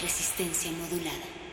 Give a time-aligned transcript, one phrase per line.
[0.00, 1.47] Resistencia modulada.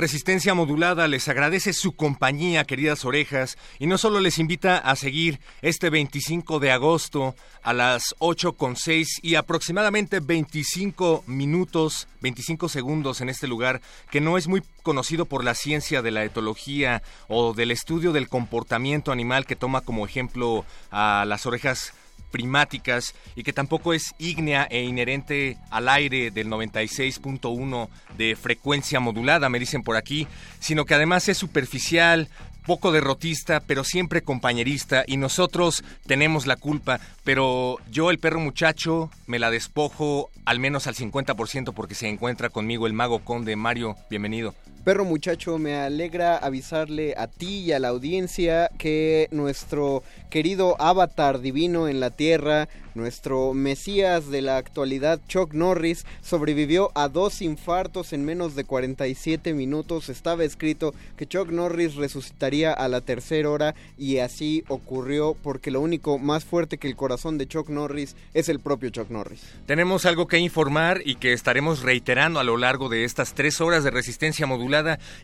[0.00, 5.40] Resistencia Modulada les agradece su compañía, queridas orejas, y no solo les invita a seguir
[5.60, 13.46] este 25 de agosto a las 8.6 y aproximadamente 25 minutos, 25 segundos en este
[13.46, 18.12] lugar que no es muy conocido por la ciencia de la etología o del estudio
[18.12, 21.92] del comportamiento animal que toma como ejemplo a las orejas
[22.30, 29.48] primáticas y que tampoco es ígnea e inherente al aire del 96.1 de frecuencia modulada,
[29.48, 30.26] me dicen por aquí,
[30.58, 32.28] sino que además es superficial,
[32.66, 39.10] poco derrotista, pero siempre compañerista y nosotros tenemos la culpa, pero yo el perro muchacho
[39.26, 43.96] me la despojo al menos al 50% porque se encuentra conmigo el mago conde Mario,
[44.08, 44.54] bienvenido.
[44.84, 51.40] Perro muchacho, me alegra avisarle a ti y a la audiencia que nuestro querido avatar
[51.42, 58.14] divino en la Tierra, nuestro Mesías de la actualidad, Chuck Norris, sobrevivió a dos infartos
[58.14, 60.08] en menos de 47 minutos.
[60.08, 65.82] Estaba escrito que Chuck Norris resucitaría a la tercera hora y así ocurrió porque lo
[65.82, 69.42] único más fuerte que el corazón de Chuck Norris es el propio Chuck Norris.
[69.66, 73.84] Tenemos algo que informar y que estaremos reiterando a lo largo de estas tres horas
[73.84, 74.46] de resistencia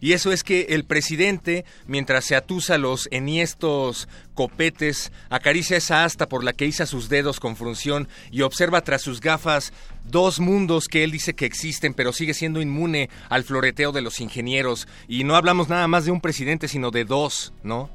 [0.01, 6.29] y eso es que el presidente, mientras se atusa los enhiestos copetes, acaricia esa asta
[6.29, 9.73] por la que iza sus dedos con frunción y observa tras sus gafas
[10.05, 14.21] dos mundos que él dice que existen, pero sigue siendo inmune al floreteo de los
[14.21, 14.87] ingenieros.
[15.09, 17.91] Y no hablamos nada más de un presidente, sino de dos, ¿no?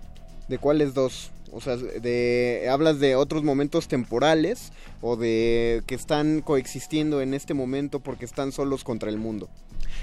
[0.48, 1.32] ¿De cuáles dos?
[1.54, 7.54] O sea, de, hablas de otros momentos temporales o de que están coexistiendo en este
[7.54, 9.50] momento porque están solos contra el mundo.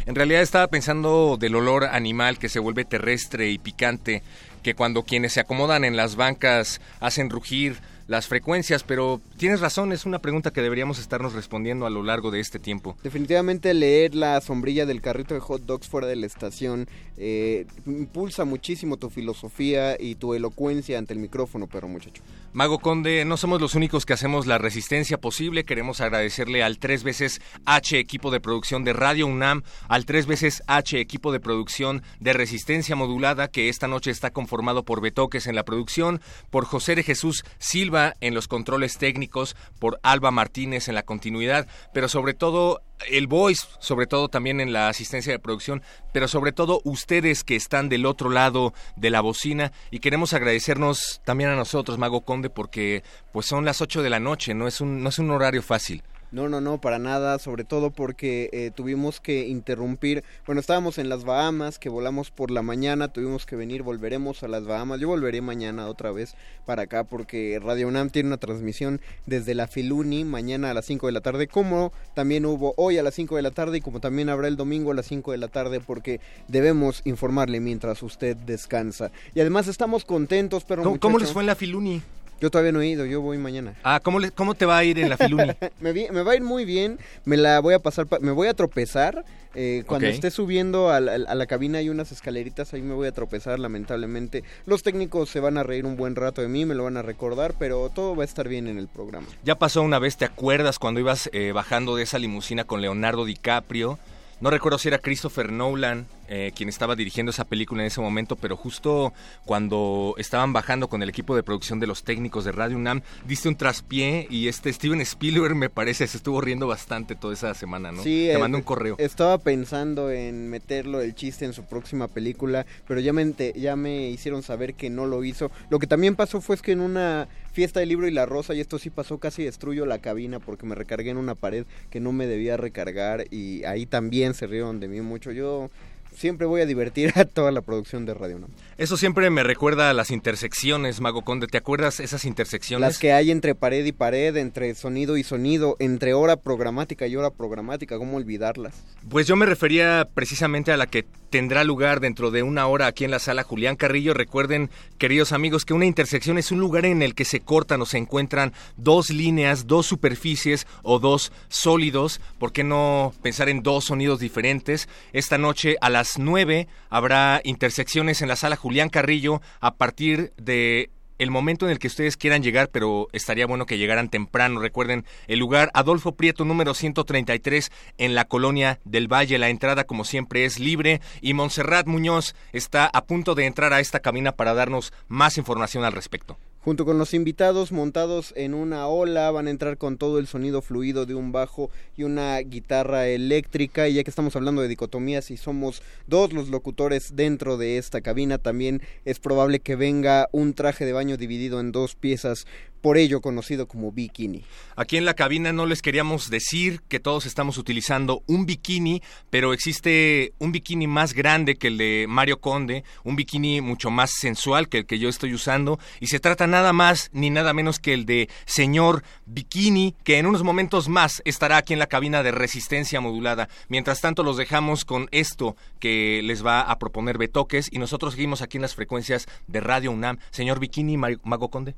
[0.09, 4.23] En realidad estaba pensando del olor animal que se vuelve terrestre y picante,
[4.63, 7.77] que cuando quienes se acomodan en las bancas hacen rugir
[8.09, 12.31] las frecuencias, pero tienes razón, es una pregunta que deberíamos estarnos respondiendo a lo largo
[12.31, 12.97] de este tiempo.
[13.03, 18.45] Definitivamente leer la sombrilla del carrito de hot dogs fuera de la estación eh, impulsa
[18.45, 22.23] muchísimo tu filosofía y tu elocuencia ante el micrófono, pero muchacho.
[22.55, 25.65] Mago Conde, no somos los únicos que hacemos la resistencia posible.
[25.65, 30.63] Queremos agradecerle al tres veces H equipo de producción de Radio UNAM, al tres veces
[30.67, 35.57] H equipo de producción de Resistencia Modulada, que esta noche está conformado por Betoques en
[35.57, 40.95] la producción, por José de Jesús Silva en los controles técnicos, por Alba Martínez en
[40.95, 45.83] la continuidad, pero sobre todo el voice, sobre todo también en la asistencia de producción,
[46.13, 51.21] pero sobre todo ustedes que están del otro lado de la bocina y queremos agradecernos
[51.25, 54.81] también a nosotros, Mago Conde, porque pues son las 8 de la noche, no es
[54.81, 56.03] un, no es un horario fácil.
[56.31, 61.09] No, no, no, para nada, sobre todo porque eh, tuvimos que interrumpir, bueno, estábamos en
[61.09, 65.09] las Bahamas, que volamos por la mañana, tuvimos que venir, volveremos a las Bahamas, yo
[65.09, 66.35] volveré mañana otra vez
[66.67, 71.07] para acá porque Radio UNAM tiene una transmisión desde la Filuni mañana a las 5
[71.07, 74.01] de la tarde, como también hubo hoy a las 5 de la tarde y como
[74.01, 78.37] también habrá el domingo a las 5 de la tarde porque debemos informarle mientras usted
[78.37, 79.11] descansa.
[79.35, 80.83] Y además estamos contentos, pero...
[80.83, 82.03] ¿Cómo, ¿cómo les fue en la Filuni?
[82.41, 83.75] Yo todavía no he ido, yo voy mañana.
[83.83, 85.53] Ah, ¿cómo, le- cómo te va a ir en la Filuni?
[85.81, 88.31] me, vi- me va a ir muy bien, me la voy a pasar, pa- me
[88.31, 89.25] voy a tropezar.
[89.55, 93.09] eh, cuando esté subiendo a la, a la cabina hay unas escaleritas, ahí me voy
[93.09, 94.45] a tropezar lamentablemente.
[94.67, 97.03] Los técnicos se van a reír un buen rato de mí, me lo van a
[97.03, 99.27] recordar, pero todo va a estar bien en el programa.
[99.45, 103.25] Ya pasó una vez, ¿te acuerdas cuando ibas eh, bajando de esa limusina con Leonardo
[103.25, 103.99] DiCaprio?
[104.41, 108.37] No recuerdo si era Christopher Nolan eh, quien estaba dirigiendo esa película en ese momento,
[108.37, 109.13] pero justo
[109.45, 113.49] cuando estaban bajando con el equipo de producción de los técnicos de Radio UNAM, diste
[113.49, 117.93] un traspié y este Steven Spielberg me parece se estuvo riendo bastante toda esa semana,
[117.93, 118.03] ¿no?
[118.03, 118.97] Sí, Te eh, mandó un correo.
[118.99, 124.09] Estaba pensando en meterlo el chiste en su próxima película, pero ya me, ya me
[124.09, 125.51] hicieron saber que no lo hizo.
[125.71, 128.55] Lo que también pasó fue es que en una fiesta del libro y la rosa,
[128.55, 132.01] y esto sí pasó, casi destruyo la cabina porque me recargué en una pared que
[132.01, 135.33] no me debía recargar y ahí también se rieron de mí mucho.
[135.33, 135.71] Yo
[136.15, 138.51] siempre voy a divertir a toda la producción de Radio UNAM.
[138.77, 141.47] Eso siempre me recuerda a las intersecciones, Mago Conde.
[141.47, 142.87] ¿Te acuerdas esas intersecciones?
[142.87, 147.17] Las que hay entre pared y pared, entre sonido y sonido, entre hora programática y
[147.17, 148.75] hora programática, ¿cómo olvidarlas?
[149.09, 153.05] Pues yo me refería precisamente a la que tendrá lugar dentro de una hora aquí
[153.05, 154.15] en la sala Julián Carrillo.
[154.15, 157.87] Recuerden, queridos amigos, que una intersección es un lugar en el que se cortan o
[157.87, 162.21] se encuentran dos líneas, dos superficies o dos sólidos.
[162.39, 164.89] ¿Por qué no pensar en dos sonidos diferentes?
[165.13, 170.91] Esta noche a las 9 habrá intersecciones en la sala Julián Carrillo a partir de
[171.19, 174.61] el momento en el que ustedes quieran llegar, pero estaría bueno que llegaran temprano.
[174.61, 179.39] Recuerden, el lugar Adolfo Prieto número 133 en la colonia del Valle.
[179.39, 183.81] La entrada, como siempre, es libre y Montserrat Muñoz está a punto de entrar a
[183.81, 186.39] esta cabina para darnos más información al respecto.
[186.61, 190.61] Junto con los invitados montados en una ola van a entrar con todo el sonido
[190.61, 193.89] fluido de un bajo y una guitarra eléctrica.
[193.89, 198.01] Y ya que estamos hablando de dicotomías y somos dos los locutores dentro de esta
[198.01, 202.47] cabina, también es probable que venga un traje de baño dividido en dos piezas,
[202.81, 204.45] por ello conocido como bikini.
[204.77, 209.53] Aquí en la cabina no les queríamos decir que todos estamos utilizando un bikini, pero
[209.53, 214.69] existe un bikini más grande que el de Mario Conde, un bikini mucho más sensual
[214.69, 217.95] que el que yo estoy usando, y se trata nada más ni nada menos que
[217.95, 222.31] el de señor Bikini, que en unos momentos más estará aquí en la cabina de
[222.31, 223.49] resistencia modulada.
[223.69, 228.43] Mientras tanto los dejamos con esto que les va a proponer Betoques y nosotros seguimos
[228.43, 230.19] aquí en las frecuencias de Radio UNAM.
[230.31, 231.75] Señor Bikini, Mago Conde.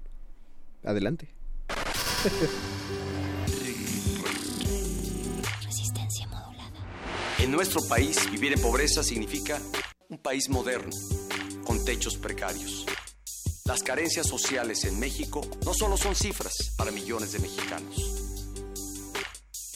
[0.85, 1.29] Adelante.
[5.63, 6.73] Resistencia modulada.
[7.39, 9.61] En nuestro país, vivir en pobreza significa
[10.09, 10.91] un país moderno,
[11.65, 12.87] con techos precarios.
[13.65, 18.17] Las carencias sociales en México no solo son cifras para millones de mexicanos.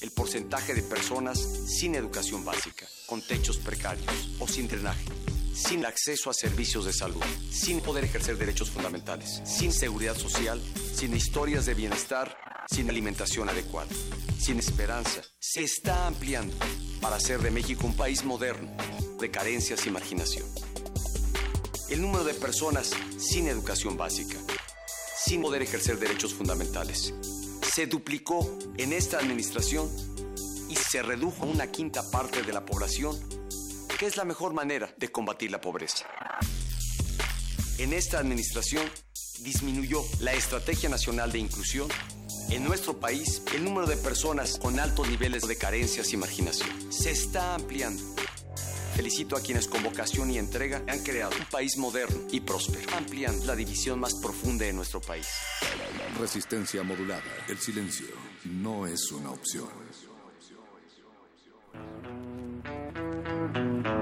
[0.01, 5.05] El porcentaje de personas sin educación básica, con techos precarios o sin drenaje,
[5.55, 10.61] sin acceso a servicios de salud, sin poder ejercer derechos fundamentales, sin seguridad social,
[10.95, 12.37] sin historias de bienestar,
[12.71, 13.91] sin alimentación adecuada,
[14.39, 16.57] sin esperanza, se está ampliando
[17.01, 18.71] para hacer de México un país moderno,
[19.21, 20.47] de carencias y marginación.
[21.89, 24.39] El número de personas sin educación básica,
[25.17, 27.15] sin poder ejercer derechos fundamentales,
[27.63, 29.89] se duplicó en esta administración
[30.69, 33.19] y se redujo a una quinta parte de la población,
[33.99, 36.07] que es la mejor manera de combatir la pobreza.
[37.79, 38.89] En esta administración
[39.41, 41.89] disminuyó la Estrategia Nacional de Inclusión.
[42.51, 47.11] En nuestro país, el número de personas con altos niveles de carencias y marginación se
[47.11, 48.03] está ampliando.
[48.95, 53.45] Felicito a quienes con vocación y entrega han creado un país moderno y próspero, ampliando
[53.45, 55.27] la división más profunda de nuestro país.
[56.21, 57.25] Resistencia modulada.
[57.49, 58.07] El silencio
[58.45, 59.84] no es una opción.
[63.55, 63.94] Thank you.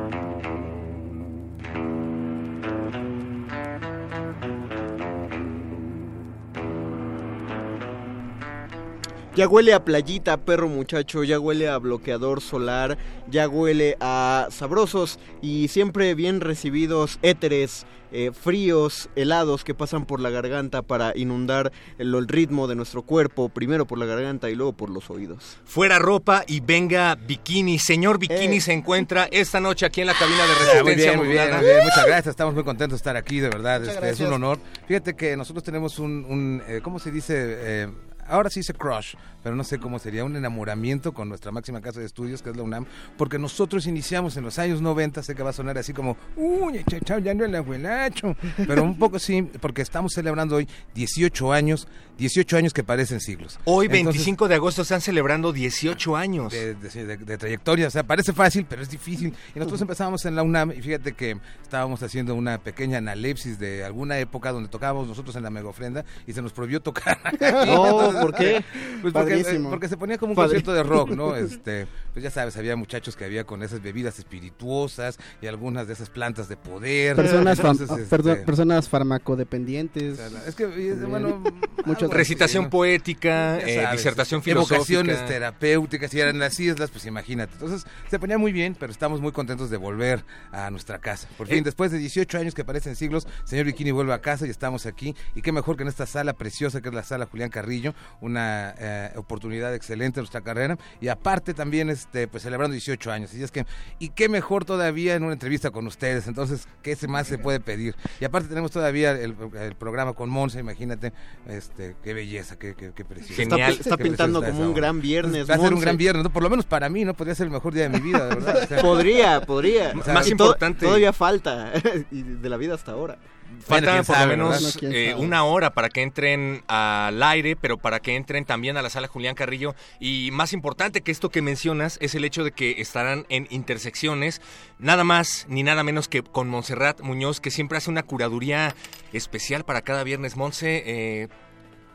[9.34, 12.98] Ya huele a playita, perro muchacho, ya huele a bloqueador solar,
[13.30, 20.20] ya huele a sabrosos y siempre bien recibidos éteres eh, fríos, helados que pasan por
[20.20, 24.54] la garganta para inundar el, el ritmo de nuestro cuerpo, primero por la garganta y
[24.54, 25.56] luego por los oídos.
[25.64, 27.78] Fuera ropa y venga bikini.
[27.78, 28.60] Señor Bikini Eh.
[28.60, 31.38] se encuentra esta noche aquí en la cabina de Ah, resistencia muy bien, muy bien,
[31.38, 31.56] modulada.
[31.62, 31.84] muy bien.
[31.84, 32.26] Muchas gracias.
[32.32, 33.82] Estamos muy contentos de estar aquí, de verdad.
[33.82, 34.58] Este, es un honor.
[34.86, 37.88] Fíjate que nosotros tenemos un, un, eh, ¿cómo se dice?
[38.26, 42.00] Ahora sí dice crush, pero no sé cómo sería, un enamoramiento con nuestra máxima casa
[42.00, 42.86] de estudios, que es la UNAM,
[43.18, 46.82] porque nosotros iniciamos en los años 90, sé que va a sonar así como, uy,
[46.88, 48.36] chao, chao, ya no el abuelacho,
[48.66, 51.88] pero un poco sí, porque estamos celebrando hoy 18 años,
[52.18, 53.58] 18 años que parecen siglos.
[53.64, 56.52] Hoy, Entonces, 25 de agosto, están celebrando 18 años.
[56.52, 59.34] de, de- de- de trayectoria, o sea, parece fácil, pero es difícil.
[59.54, 63.84] Y nosotros empezábamos en la UNAM y fíjate que estábamos haciendo una pequeña analepsis de
[63.84, 67.18] alguna época donde tocábamos nosotros en la mega ofrenda y se nos prohibió tocar.
[67.66, 68.64] No, ¿por qué?
[69.00, 71.34] Pues porque, eh, porque se ponía como un Padre- concierto de rock, ¿no?
[71.42, 75.94] Este, pues ya sabes, había muchachos que había con esas bebidas espirituosas y algunas de
[75.94, 77.16] esas plantas de poder.
[77.16, 80.18] Personas, fam- Entonces, este, perdón, personas farmacodependientes.
[80.46, 80.66] es que,
[81.06, 81.42] bueno,
[82.10, 82.70] Recitación así, ¿no?
[82.70, 84.76] poética, eh, sabes, disertación filosófica.
[84.76, 87.52] Evocaciones terapéuticas y eran las islas, pues imagínate.
[87.54, 91.28] Entonces se ponía muy bien, pero estamos muy contentos de volver a nuestra casa.
[91.36, 91.62] Por fin, Eh.
[91.64, 95.14] después de 18 años que parecen siglos, señor Bikini vuelve a casa y estamos aquí.
[95.34, 98.74] Y qué mejor que en esta sala preciosa que es la sala Julián Carrillo, una
[98.78, 100.76] eh, oportunidad excelente en nuestra carrera.
[101.00, 103.34] Y aparte también, este, pues celebrando 18 años.
[103.34, 103.66] Y es que,
[103.98, 106.26] y qué mejor todavía en una entrevista con ustedes.
[106.26, 107.94] Entonces, ¿qué se más se puede pedir?
[108.20, 111.12] Y aparte tenemos todavía el, el programa con Monza, imagínate,
[111.48, 113.34] este, qué belleza, qué, qué, qué precioso.
[113.34, 113.72] Genial.
[113.78, 115.48] Está, pintando como un gran viernes.
[115.48, 116.32] Va a ser un gran viernes, ¿no?
[116.32, 117.14] por lo menos para mí, ¿no?
[117.14, 118.62] Podría ser el mejor día de mi vida, de verdad.
[118.62, 119.92] O sea, Podría, podría.
[119.98, 121.72] O sea, Más to- importante- Todavía falta.
[122.10, 123.18] y de la vida hasta ahora.
[123.66, 128.00] Falta por sabe, lo menos eh, una hora para que entren al aire, pero para
[128.00, 129.74] que entren también a la sala Julián Carrillo.
[130.00, 134.40] Y más importante que esto que mencionas es el hecho de que estarán en intersecciones,
[134.78, 138.74] nada más ni nada menos que con Montserrat Muñoz, que siempre hace una curaduría
[139.12, 140.36] especial para cada viernes.
[140.36, 141.28] Monse, eh,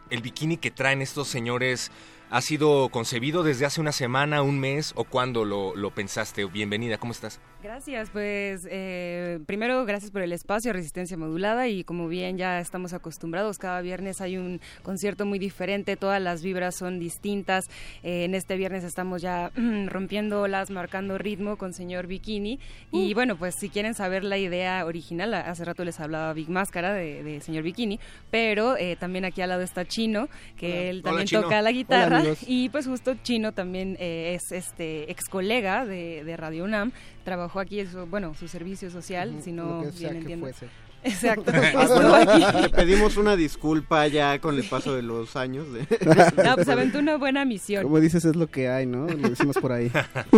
[0.09, 1.91] el bikini que traen estos señores
[2.29, 6.45] ha sido concebido desde hace una semana, un mes, o cuándo lo, lo pensaste.
[6.45, 7.39] Bienvenida, ¿cómo estás?
[7.63, 12.93] Gracias, pues eh, primero gracias por el espacio Resistencia Modulada y como bien ya estamos
[12.93, 17.65] acostumbrados, cada viernes hay un concierto muy diferente, todas las vibras son distintas.
[18.03, 19.51] Eh, en este viernes estamos ya
[19.87, 22.59] rompiendo las, marcando ritmo con señor Bikini.
[22.91, 26.93] Y bueno, pues si quieren saber la idea original, hace rato les hablaba Big Máscara
[26.93, 27.99] de, de señor Bikini,
[28.29, 32.21] pero eh, también aquí al lado está Chino, que él también toca la guitarra.
[32.45, 36.91] y pues justo Chino también eh, es este ex colega de, de Radio UNAM,
[37.27, 40.45] trabajó aquí, eso, bueno, su servicio social, si no que sea bien que entiendo.
[40.45, 40.67] fuese.
[41.03, 41.51] Exacto.
[41.53, 42.61] Estuvo bueno, aquí.
[42.63, 45.65] le pedimos una disculpa ya con el paso de los años.
[45.71, 45.81] de-
[46.43, 47.83] No, pues aventó una buena misión.
[47.83, 49.07] Como dices, es lo que hay, ¿no?
[49.07, 49.91] Lo decimos por ahí.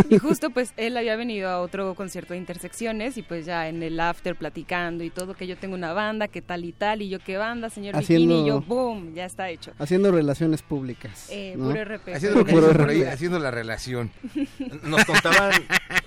[0.10, 3.82] Y justo pues él había venido a otro concierto de intersecciones y pues ya en
[3.84, 7.10] el after platicando y todo, que yo tengo una banda, que tal y tal, y
[7.10, 9.72] yo qué banda, señor Haciendo- Bikini, y yo, boom, ya está hecho.
[9.80, 11.28] Haciendo relaciones públicas.
[11.30, 11.70] Eh, ¿no?
[11.70, 12.14] puro RP.
[12.16, 13.14] haciendo, lo que Puro dicen por ahí, RP.
[13.14, 14.12] haciendo la relación.
[14.84, 15.52] Nos contaban,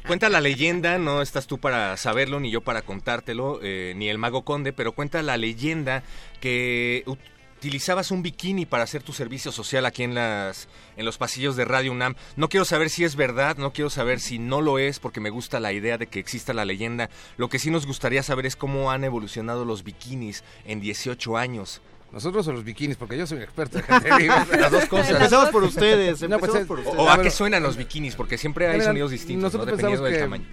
[0.06, 4.18] cuenta la leyenda, no estás tú para saberlo ni yo para contártelo, eh, ni el
[4.18, 6.02] mago conde, pero cuenta la leyenda
[6.40, 7.18] que ut-
[7.58, 11.64] utilizabas un bikini para hacer tu servicio social aquí en las en los pasillos de
[11.64, 12.16] Radio UNAM.
[12.36, 15.30] No quiero saber si es verdad, no quiero saber si no lo es porque me
[15.30, 17.08] gusta la idea de que exista la leyenda.
[17.36, 21.80] Lo que sí nos gustaría saber es cómo han evolucionado los bikinis en 18 años.
[22.12, 24.34] Nosotros o los bikinis, porque yo soy un experto, déjate digo.
[24.60, 25.10] Las dos cosas.
[25.12, 26.20] Empezamos por ustedes.
[26.22, 26.98] No, pues, empezamos por O, ustedes.
[26.98, 29.58] o A a ver, qué suenan los bikinis, porque siempre hay Mira, sonidos distintos, ¿no?
[29.64, 30.46] nosotros dependiendo del pensamos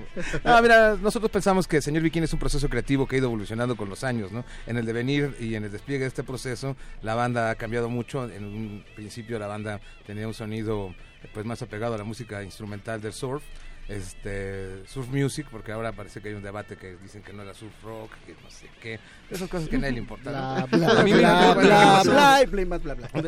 [0.45, 3.77] No, mira, nosotros pensamos que Señor Bikini es un proceso creativo que ha ido evolucionando
[3.77, 4.45] con los años, ¿no?
[4.67, 8.29] En el devenir y en el despliegue de este proceso, la banda ha cambiado mucho.
[8.31, 10.95] En un principio la banda tenía un sonido
[11.35, 13.43] pues más apegado a la música instrumental del surf,
[13.89, 17.55] este surf music, porque ahora parece que hay un debate que dicen que no era
[17.55, 18.99] surf rock, que no sé qué,
[19.31, 20.35] esas cosas que a nadie le importan.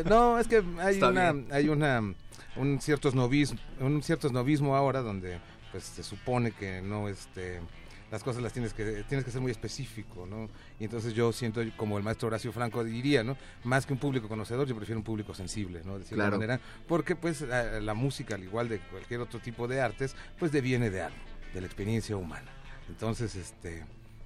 [0.05, 0.39] ¿no?
[0.39, 1.47] Es que hay Está una, bien.
[1.51, 2.01] hay una,
[2.55, 5.39] un cierto novismo, un cierto esnovismo ahora donde
[5.71, 7.59] pues se supone que no este
[8.11, 10.49] las cosas las tienes que tienes que ser muy específico, ¿no?
[10.79, 13.37] Y entonces yo siento como el maestro Horacio Franco diría, ¿no?
[13.63, 15.99] Más que un público conocedor, yo prefiero un público sensible, ¿no?
[15.99, 16.37] De cierta Claro.
[16.37, 20.51] manera, porque pues la, la música, al igual de cualquier otro tipo de artes, pues
[20.51, 21.17] deviene de algo,
[21.53, 22.51] de la experiencia humana.
[22.87, 23.85] Entonces, este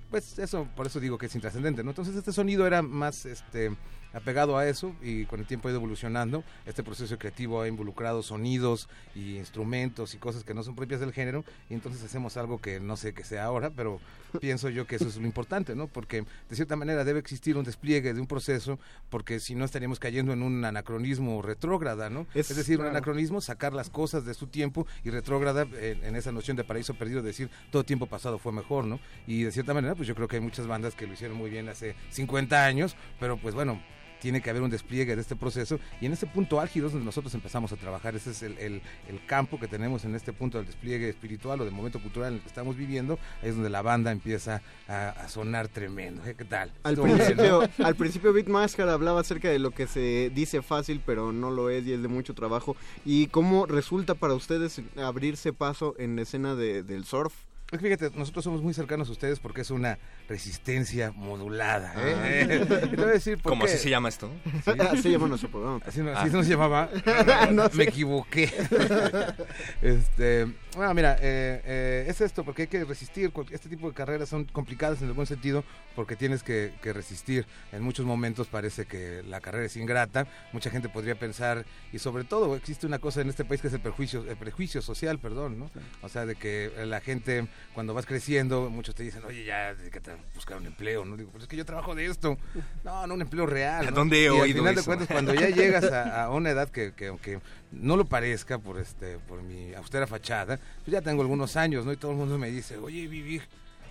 [0.09, 1.89] pues eso, por eso digo que es intrascendente, ¿no?
[1.89, 3.71] Entonces este sonido era más este
[4.13, 6.43] apegado a eso y con el tiempo ha ido evolucionando.
[6.65, 11.11] Este proceso creativo ha involucrado sonidos y instrumentos y cosas que no son propias del
[11.13, 13.99] género y entonces hacemos algo que no sé qué sea ahora, pero
[14.41, 15.87] pienso yo que eso es lo importante, ¿no?
[15.87, 18.79] Porque de cierta manera debe existir un despliegue de un proceso
[19.09, 22.25] porque si no estaríamos cayendo en un anacronismo retrógrada, ¿no?
[22.33, 22.89] Es- Es, decir, claro.
[22.91, 26.63] un anacronismo, sacar las cosas de su tiempo y retrógrada en, en esa noción de
[26.63, 28.99] paraíso perdido, decir todo tiempo pasado fue mejor, ¿no?
[29.27, 31.49] Y de cierta manera, pues yo creo que hay muchas bandas que lo hicieron muy
[31.49, 33.81] bien hace 50 años, pero pues bueno,
[34.23, 37.05] tiene que haber un despliegue de este proceso y en ese punto álgido es donde
[37.05, 40.57] nosotros empezamos a trabajar, ese es el, el- el campo que tenemos en este punto
[40.57, 43.69] del despliegue espiritual o del momento cultural en el que estamos viviendo, ahí es donde
[43.69, 46.35] la banda empieza a, a sonar tremendo, ¿eh?
[46.37, 46.71] ¿qué tal?
[46.83, 47.25] Al Estuvo bien, ¿no?
[47.25, 51.51] principio, al principio Big Máscara hablaba acerca de lo que se dice fácil, pero no
[51.51, 52.77] lo es y es de mucho trabajo.
[53.03, 57.33] ¿Y cómo resulta para ustedes abrirse paso en la escena de- del surf?
[57.73, 59.97] Pues fíjate, nosotros somos muy cercanos a ustedes porque es una
[60.29, 61.91] resistencia modulada.
[61.97, 62.47] ¿eh?
[62.69, 62.85] Ah.
[62.85, 63.71] Y te voy a decir por ¿Cómo qué.
[63.71, 64.29] así se llama esto?
[64.63, 64.71] Sí.
[64.79, 65.79] Así se llama nuestro programa.
[65.83, 66.21] Así no, Ah.
[66.21, 66.87] así no se llamaba.
[67.51, 67.67] No.
[67.73, 68.53] Me equivoqué.
[69.81, 73.31] este, bueno, mira, eh, eh, es esto, porque hay que resistir.
[73.51, 75.63] Este tipo de carreras son complicadas en el buen sentido,
[75.95, 77.45] porque tienes que, que resistir.
[77.71, 80.27] En muchos momentos parece que la carrera es ingrata.
[80.51, 83.73] Mucha gente podría pensar, y sobre todo existe una cosa en este país que es
[83.73, 85.71] el prejuicio, el prejuicio social, perdón, ¿no?
[86.01, 90.11] O sea, de que la gente, cuando vas creciendo, muchos te dicen, oye, ya, dedícate
[90.11, 91.17] a buscar un empleo, ¿no?
[91.17, 92.37] Digo, pero es que yo trabajo de esto.
[92.83, 93.85] No, no un empleo real.
[93.85, 93.91] ¿no?
[93.91, 96.69] ¿Dónde he y al oído final de cuentas, cuando ya llegas a, a una edad
[96.69, 97.39] que, que aunque
[97.73, 101.91] no lo parezca por este por mi austera fachada, pues ya tengo algunos años, ¿no?
[101.91, 103.41] Y todo el mundo me dice, oye, Vivi,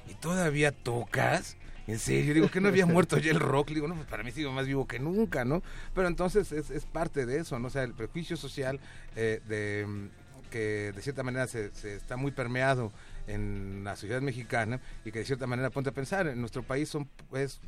[0.08, 1.56] ¿y todavía tocas?
[1.86, 4.30] En serio, digo que no había muerto ya el rock, digo, no, pues para mí
[4.30, 5.62] sigo más vivo que nunca, ¿no?
[5.94, 7.68] Pero entonces es, es parte de eso, ¿no?
[7.68, 8.78] O sea, el prejuicio social
[9.16, 9.86] eh, de
[10.50, 12.92] que de cierta manera se, se está muy permeado
[13.26, 16.88] en la sociedad mexicana y que de cierta manera ponte a pensar, en nuestro país
[16.88, 17.60] son pues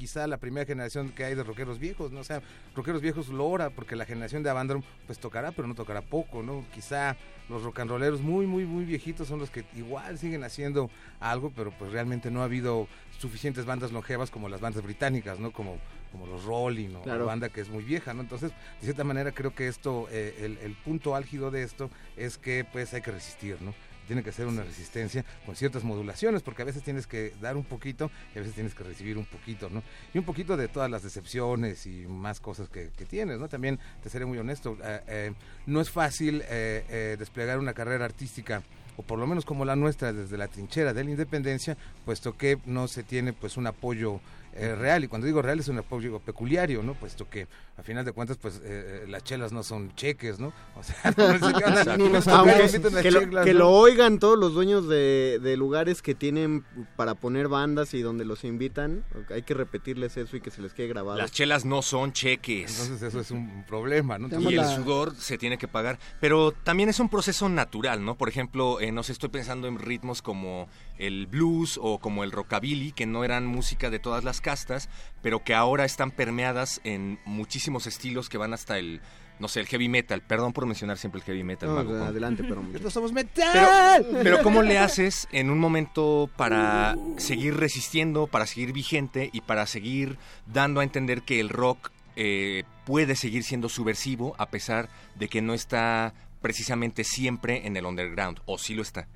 [0.00, 2.20] quizá la primera generación que hay de rockeros viejos, ¿no?
[2.20, 2.40] O sea,
[2.74, 6.64] rockeros viejos logra, porque la generación de Avandrom pues tocará, pero no tocará poco, ¿no?
[6.72, 7.18] Quizá
[7.50, 10.88] los rock and rolleros muy, muy, muy viejitos son los que igual siguen haciendo
[11.20, 12.88] algo, pero pues realmente no ha habido
[13.18, 15.50] suficientes bandas longevas como las bandas británicas, ¿no?
[15.52, 15.76] Como,
[16.12, 17.18] como los Rolling o Claro.
[17.20, 18.22] la banda que es muy vieja, ¿no?
[18.22, 22.38] Entonces, de cierta manera creo que esto, eh, el, el punto álgido de esto es
[22.38, 23.74] que pues hay que resistir, ¿no?
[24.10, 27.62] Tiene que ser una resistencia con ciertas modulaciones, porque a veces tienes que dar un
[27.62, 29.84] poquito y a veces tienes que recibir un poquito, ¿no?
[30.12, 33.48] Y un poquito de todas las decepciones y más cosas que, que tienes, ¿no?
[33.48, 35.32] También te seré muy honesto, eh, eh,
[35.66, 38.64] no es fácil eh, eh, desplegar una carrera artística
[38.96, 42.58] o por lo menos como la nuestra desde la trinchera de la independencia, puesto que
[42.66, 44.20] no se tiene pues un apoyo
[44.54, 46.94] eh, real y cuando digo real es un apoyo peculiario, ¿no?
[46.94, 50.52] Puesto que a final de cuentas pues eh, eh, las chelas no son cheques, ¿no?
[50.76, 51.12] O sea,
[53.44, 56.64] que, lo, oigan todos los dueños de, de lugares que tienen
[56.96, 59.04] para poner bandas y donde los invitan.
[59.30, 61.18] Hay que repetirles eso y que se les quede grabado.
[61.18, 62.80] Las chelas no son cheques.
[62.80, 64.28] Entonces eso es un problema, ¿no?
[64.40, 65.98] Y el sudor se tiene que pagar.
[66.20, 68.16] Pero también es un proceso natural, ¿no?
[68.16, 70.68] Por ejemplo, eh, no sé, estoy pensando en ritmos como
[71.00, 74.88] el blues o como el rockabilly, que no eran música de todas las castas,
[75.22, 79.00] pero que ahora están permeadas en muchísimos estilos que van hasta el,
[79.38, 80.20] no sé, el heavy metal.
[80.20, 81.70] Perdón por mencionar siempre el heavy metal.
[81.70, 82.62] No, adelante, pero...
[82.62, 84.04] Nosotros somos metal.
[84.04, 89.40] Pero, pero ¿cómo le haces en un momento para seguir resistiendo, para seguir vigente y
[89.40, 94.90] para seguir dando a entender que el rock eh, puede seguir siendo subversivo a pesar
[95.14, 98.40] de que no está precisamente siempre en el underground?
[98.44, 99.08] ¿O sí lo está?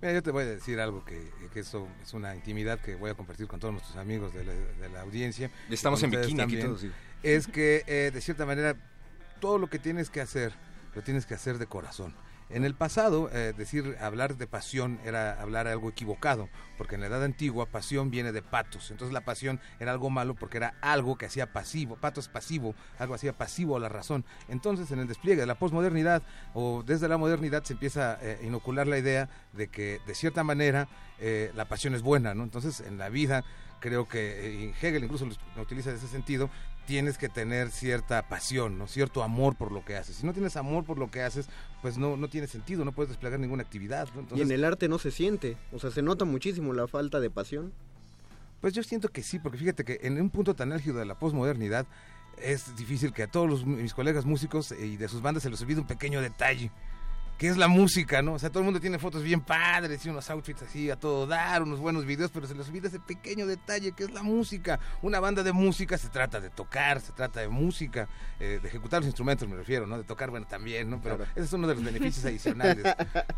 [0.00, 3.10] Mira, yo te voy a decir algo que, que eso es una intimidad que voy
[3.10, 5.50] a compartir con todos nuestros amigos de la, de la audiencia.
[5.68, 6.66] Estamos en bikini aquí también.
[6.66, 6.90] todos, sí.
[7.22, 8.76] Es que, eh, de cierta manera,
[9.40, 10.54] todo lo que tienes que hacer,
[10.94, 12.14] lo tienes que hacer de corazón.
[12.52, 17.06] En el pasado, eh, decir, hablar de pasión era hablar algo equivocado, porque en la
[17.06, 18.90] edad antigua pasión viene de patos.
[18.90, 21.96] Entonces la pasión era algo malo porque era algo que hacía pasivo.
[21.96, 24.24] Pato es pasivo, algo hacía pasivo a la razón.
[24.48, 26.22] Entonces en el despliegue de la posmodernidad
[26.52, 30.88] o desde la modernidad se empieza a inocular la idea de que de cierta manera
[31.20, 32.42] eh, la pasión es buena, ¿no?
[32.42, 33.44] Entonces en la vida
[33.80, 36.50] creo que eh, Hegel incluso lo utiliza en ese sentido,
[36.86, 38.88] tienes que tener cierta pasión, ¿no?
[38.88, 40.16] cierto amor por lo que haces.
[40.16, 41.48] Si no tienes amor por lo que haces,
[41.82, 44.08] pues no, no tiene sentido, no puedes desplegar ninguna actividad.
[44.14, 44.36] ¿no?
[44.36, 45.56] Y en el arte no se siente.
[45.72, 47.72] O sea, se nota muchísimo la falta de pasión.
[48.60, 51.18] Pues yo siento que sí, porque fíjate que en un punto tan álgido de la
[51.18, 51.86] posmodernidad
[52.42, 55.60] es difícil que a todos los- mis colegas músicos y de sus bandas se les
[55.62, 56.70] olvide un pequeño detalle,
[57.40, 58.34] que es la música, ¿no?
[58.34, 61.26] O sea, todo el mundo tiene fotos bien padres y unos outfits así a todo
[61.26, 64.78] dar, unos buenos videos, pero se les olvida ese pequeño detalle que es la música.
[65.00, 69.00] Una banda de música se trata de tocar, se trata de música, eh, de ejecutar
[69.00, 69.96] los instrumentos me refiero, ¿no?
[69.96, 71.00] De tocar, bueno, también, ¿no?
[71.00, 71.30] Pero Claro.
[71.34, 72.84] ese es uno de los beneficios adicionales,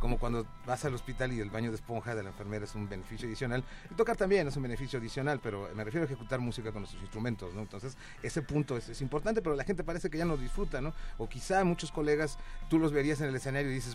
[0.01, 2.89] como cuando vas al hospital y el baño de esponja de la enfermera es un
[2.89, 6.73] beneficio adicional, y tocar también es un beneficio adicional, pero me refiero a ejecutar música
[6.73, 7.61] con nuestros instrumentos, ¿no?
[7.61, 10.93] Entonces, ese punto es, es importante, pero la gente parece que ya no disfruta, ¿no?
[11.19, 12.37] O quizá muchos colegas,
[12.69, 13.92] tú los verías en el escenario y dices,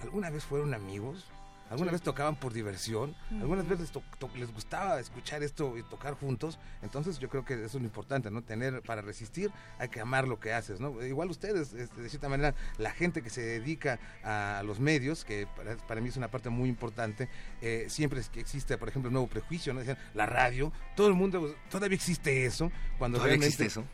[0.00, 1.26] ¿alguna vez fueron amigos?
[1.70, 3.14] ¿Alguna vez tocaban por diversión?
[3.40, 6.58] ¿Algunas veces les, to- to- les gustaba escuchar esto y tocar juntos?
[6.82, 8.42] Entonces yo creo que eso es lo importante, ¿no?
[8.42, 11.00] Tener, para resistir hay que amar lo que haces, ¿no?
[11.04, 15.46] Igual ustedes, este, de cierta manera, la gente que se dedica a los medios, que
[15.56, 17.28] para, para mí es una parte muy importante,
[17.62, 19.78] eh, siempre es que existe, por ejemplo, el nuevo prejuicio, ¿no?
[19.78, 23.64] Decían, la radio, todo el mundo, todavía existe eso, cuando ¿Todavía realmente...
[23.64, 23.84] existe eso?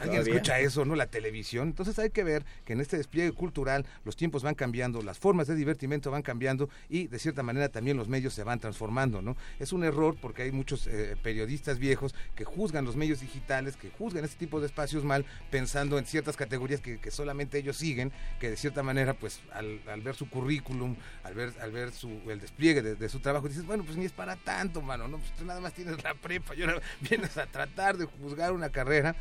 [0.00, 0.34] Alguien Todavía.
[0.34, 0.94] escucha eso, ¿no?
[0.94, 1.66] La televisión.
[1.66, 5.48] Entonces hay que ver que en este despliegue cultural los tiempos van cambiando, las formas
[5.48, 9.36] de divertimento van cambiando y de cierta manera también los medios se van transformando, ¿no?
[9.58, 13.90] Es un error porque hay muchos eh, periodistas viejos que juzgan los medios digitales, que
[13.90, 18.12] juzgan este tipo de espacios mal, pensando en ciertas categorías que, que solamente ellos siguen,
[18.40, 22.40] que de cierta manera, pues, al, ver su currículum, al ver, al ver su, el
[22.40, 25.18] despliegue de, de su trabajo, dices, bueno, pues ni es para tanto, mano, ¿no?
[25.18, 28.70] Pues tú nada más tienes la prepa y ahora vienes a tratar de juzgar una
[28.70, 29.16] carrera.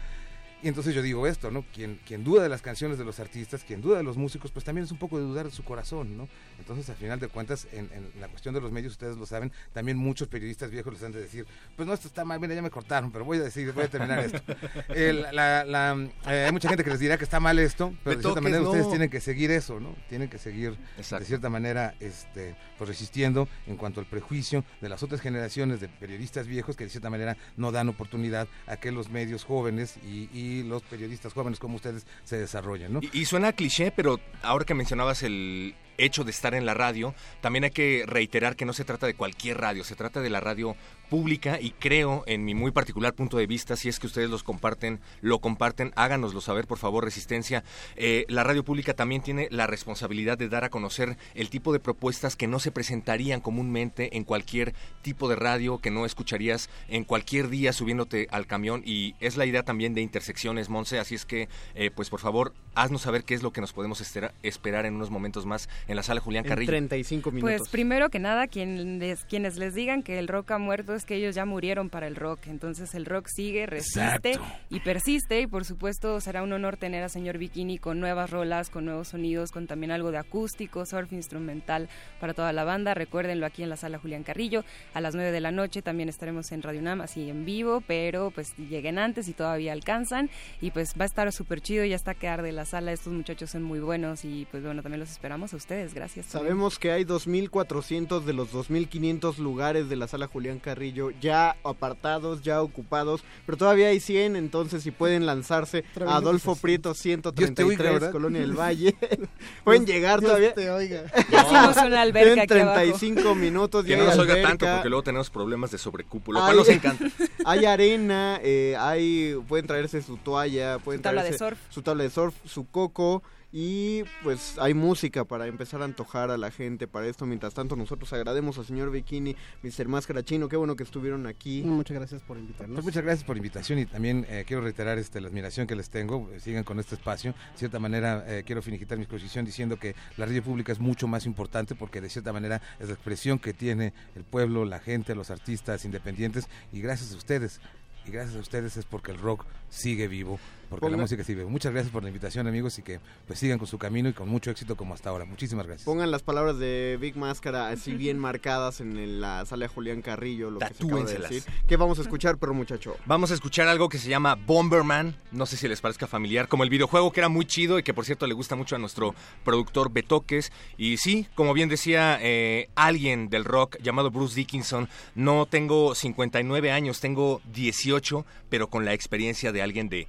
[0.63, 1.65] Y entonces yo digo esto, ¿no?
[1.73, 4.63] Quien, quien duda de las canciones de los artistas, quien duda de los músicos, pues
[4.63, 6.30] también es un poco de dudar de su corazón, ¿no?
[6.58, 9.52] Entonces, al final de cuentas, en, en la cuestión de los medios, ustedes lo saben,
[9.73, 11.45] también muchos periodistas viejos les han de decir,
[11.76, 13.88] pues no, esto está mal, mira, ya me cortaron, pero voy a decir, voy a
[13.89, 14.41] terminar esto.
[14.95, 15.97] El- la- la,
[16.28, 18.62] eh, hay mucha gente que les dirá que está mal esto, pero de cierta manera
[18.62, 18.69] no.
[18.69, 19.93] ustedes tienen que seguir eso, ¿no?
[20.08, 21.23] Tienen que seguir, Exacto.
[21.23, 25.89] de cierta manera, este, pues resistiendo en cuanto al prejuicio de las otras generaciones de
[25.89, 30.30] periodistas viejos que de cierta manera no dan oportunidad a que los medios jóvenes y,
[30.32, 32.99] y los periodistas jóvenes como ustedes se desarrollen, ¿no?
[33.01, 37.13] Y, y suena cliché, pero ahora que mencionabas el hecho de estar en la radio,
[37.41, 40.39] también hay que reiterar que no se trata de cualquier radio, se trata de la
[40.39, 40.75] radio
[41.10, 44.41] pública y creo, en mi muy particular punto de vista, si es que ustedes los
[44.41, 47.63] comparten, lo comparten, háganoslo saber, por favor, Resistencia.
[47.95, 51.79] Eh, la radio pública también tiene la responsabilidad de dar a conocer el tipo de
[51.79, 57.03] propuestas que no se presentarían comúnmente en cualquier tipo de radio, que no escucharías en
[57.03, 61.25] cualquier día subiéndote al camión y es la idea también de intersecciones, Monse, así es
[61.25, 64.95] que, eh, pues por favor, haznos saber qué es lo que nos podemos esperar en
[64.95, 66.69] unos momentos más en la sala Julián En Carrillo.
[66.69, 67.57] 35 minutos.
[67.57, 71.15] Pues primero que nada, quienes, quienes les digan que el rock ha muerto es que
[71.15, 72.47] ellos ya murieron para el rock.
[72.47, 74.59] Entonces el rock sigue, resiste Exacto.
[74.69, 75.41] y persiste.
[75.41, 79.09] Y por supuesto será un honor tener a señor Bikini con nuevas rolas, con nuevos
[79.09, 82.93] sonidos, con también algo de acústico, surf instrumental para toda la banda.
[82.93, 84.63] Recuérdenlo aquí en la sala Julián Carrillo.
[84.93, 88.31] A las 9 de la noche también estaremos en Radio Nam, así en vivo, pero
[88.31, 90.29] pues lleguen antes y todavía alcanzan.
[90.61, 92.91] Y pues va a estar súper chido, ya está que arde la sala.
[92.91, 95.72] Estos muchachos son muy buenos y pues bueno, también los esperamos a ustedes.
[95.93, 96.27] Gracias.
[96.27, 96.49] también.
[96.49, 102.41] Sabemos que hay 2.400 de los 2.500 lugares de la sala Julián Carrillo ya apartados,
[102.41, 107.63] ya ocupados, pero todavía hay 100, entonces si pueden lanzarse a Adolfo Prieto Dios te
[107.63, 108.12] oiga, 133, ¿verdad?
[108.12, 108.95] Colonia del Valle.
[109.63, 110.53] pueden llegar Dios todavía.
[110.53, 111.03] te oiga.
[111.86, 112.73] Una alberca En aquí abajo.
[112.75, 116.39] 35 minutos Que no hay nos oiga alberca, tanto porque luego tenemos problemas de sobrecúpulo,
[116.39, 116.53] lo Ay.
[116.53, 117.05] cual nos encanta.
[117.45, 121.73] Hay arena, eh, hay pueden traerse su toalla, pueden Su tabla de traerse surf.
[121.73, 123.21] su tabla de surf, su coco
[123.55, 127.27] y pues hay música para empezar a antojar a la gente para esto.
[127.27, 129.87] Mientras tanto nosotros agradecemos al señor Bikini, Mr.
[129.87, 131.61] Máscara Chino, qué bueno que estuvieron aquí.
[131.61, 132.73] Muchas gracias por invitarnos.
[132.77, 135.75] Pues muchas gracias por la invitación y también eh, quiero reiterar este, la admiración que
[135.75, 136.31] les tengo.
[136.33, 137.33] eh, sigan con este espacio.
[137.51, 141.07] De cierta manera, eh, quiero finiquitar mi exposición diciendo que la radio pública es mucho
[141.07, 145.13] más importante porque de cierta manera es la expresión que tiene el pueblo, la gente,
[145.13, 147.61] los artistas independientes y gracias a ustedes.
[148.05, 150.39] Y gracias a ustedes es porque el rock sigue vivo,
[150.79, 151.49] porque la Ponga- música viva.
[151.49, 154.27] Muchas gracias por la invitación, amigos, y que pues sigan con su camino y con
[154.29, 155.25] mucho éxito como hasta ahora.
[155.25, 155.86] Muchísimas gracias.
[155.86, 160.51] Pongan las palabras de Big Máscara así bien marcadas en la sala de Julián Carrillo,
[160.51, 161.43] lo que se acaba de decir.
[161.67, 162.95] ¿Qué vamos a escuchar, pero muchacho?
[163.05, 166.63] Vamos a escuchar algo que se llama Bomberman, no sé si les parezca familiar, como
[166.63, 169.13] el videojuego que era muy chido y que por cierto le gusta mucho a nuestro
[169.43, 170.51] productor Betoques.
[170.77, 176.71] Y sí, como bien decía eh, alguien del rock llamado Bruce Dickinson, no tengo 59
[176.71, 180.07] años, tengo 18, pero con la experiencia de alguien de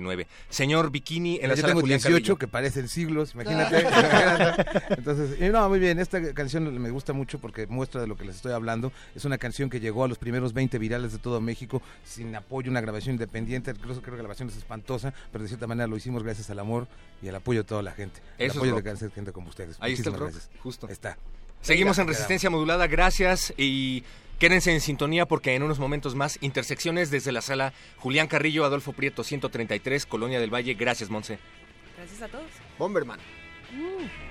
[0.00, 0.26] 49.
[0.48, 2.38] Señor Bikini, en la Yo sala tengo Julián 18 Carrillo.
[2.38, 3.86] que parecen siglos, imagínate.
[4.90, 8.24] Entonces, y no, muy bien, esta canción me gusta mucho porque muestra de lo que
[8.24, 8.92] les estoy hablando.
[9.14, 12.70] Es una canción que llegó a los primeros 20 virales de todo México sin apoyo,
[12.70, 13.70] una grabación independiente.
[13.72, 16.58] Incluso creo que la grabación es espantosa, pero de cierta manera lo hicimos gracias al
[16.58, 16.86] amor
[17.22, 18.20] y al apoyo de toda la gente.
[18.38, 19.76] El Eso es apoyo de gente como ustedes.
[19.80, 20.62] Ahí está el Muchísimas rock, gracias.
[20.62, 20.88] justo.
[20.88, 21.18] Está.
[21.60, 24.04] Seguimos Venga, en resistencia modulada, gracias y
[24.38, 28.92] quédense en sintonía porque en unos momentos más intersecciones desde la sala Julián Carrillo, Adolfo
[28.92, 30.74] Prieto 133, Colonia del Valle.
[30.74, 31.38] Gracias, Monse.
[31.96, 32.50] Gracias a todos.
[32.78, 33.18] Bomberman.
[33.70, 34.27] Bomberman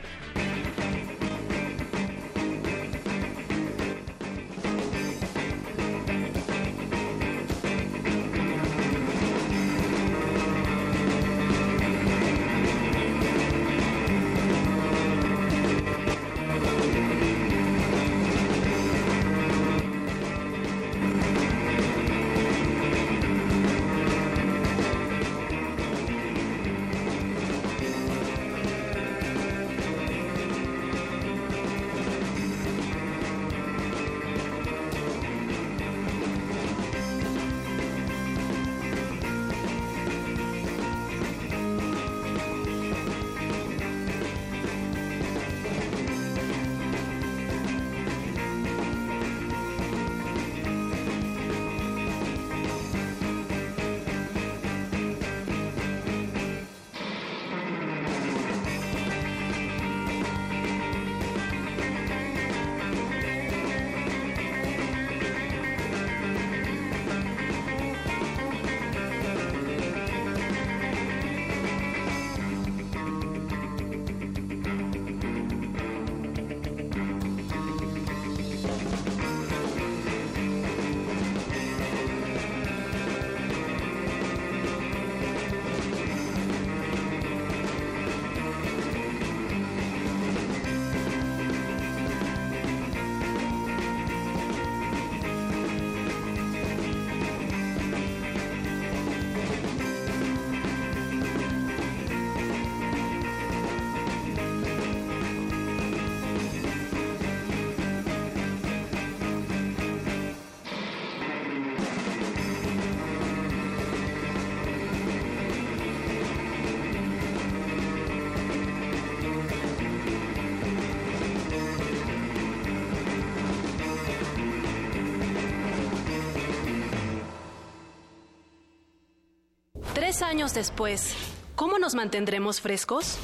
[130.17, 131.15] Tres años después,
[131.55, 133.19] ¿cómo nos mantendremos frescos?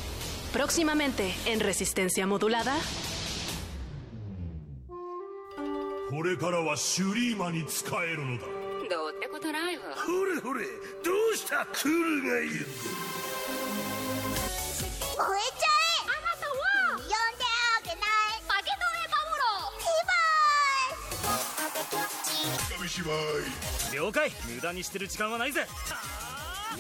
[0.53, 2.75] Próximamente en Resistencia Modulada.
[6.11, 8.47] これからはシュリーマに使えるのだ
[8.91, 10.64] どうってことないわほれほれ
[11.05, 12.67] どうしたクールがいる燃えちゃ
[15.21, 17.12] えあなたは呼んで
[17.77, 19.69] あげない負けとえ守ろ
[22.73, 23.12] う紙芝
[23.93, 25.67] 居了解無駄にしてる時間はないぜ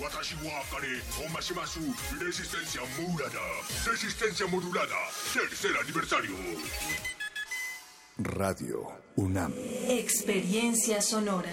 [0.02, 0.88] 私はアカネ
[1.26, 1.78] おまします
[2.20, 3.40] Resistencia modulada
[3.84, 4.94] Resistencia modulada
[5.32, 6.34] Tercer aniversario
[8.18, 9.52] Radio UNAM.
[9.88, 11.48] Experiencia sonora.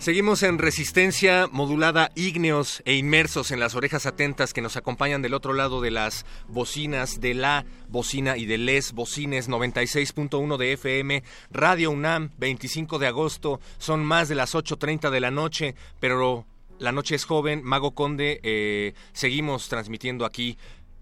[0.00, 5.34] Seguimos en resistencia modulada ígneos e inmersos en las orejas atentas que nos acompañan del
[5.34, 9.50] otro lado de las bocinas de la bocina y de les bocines.
[9.50, 15.30] 96.1 de FM, Radio UNAM, 25 de agosto, son más de las 8.30 de la
[15.30, 16.46] noche, pero
[16.78, 20.56] la noche es joven, Mago Conde, eh, seguimos transmitiendo aquí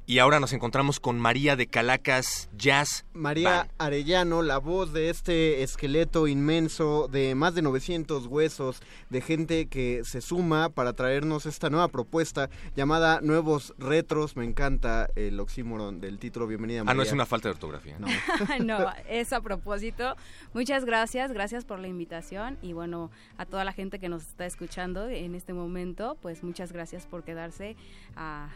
[0.08, 3.04] y ahora nos encontramos con María de Calacas Jazz.
[3.12, 3.70] María Band.
[3.76, 10.00] Arellano, la voz de este esqueleto inmenso de más de 900 huesos, de gente que
[10.04, 14.34] se suma para traernos esta nueva propuesta llamada Nuevos Retros.
[14.34, 16.46] Me encanta el oxímoron del título.
[16.46, 16.92] Bienvenida, María.
[16.92, 17.98] Ah, no es una falta de ortografía.
[17.98, 18.06] No.
[18.64, 20.16] no, es a propósito.
[20.54, 24.46] Muchas gracias, gracias por la invitación y bueno, a toda la gente que nos está
[24.46, 27.76] escuchando en este momento, pues muchas gracias por quedarse
[28.16, 28.48] a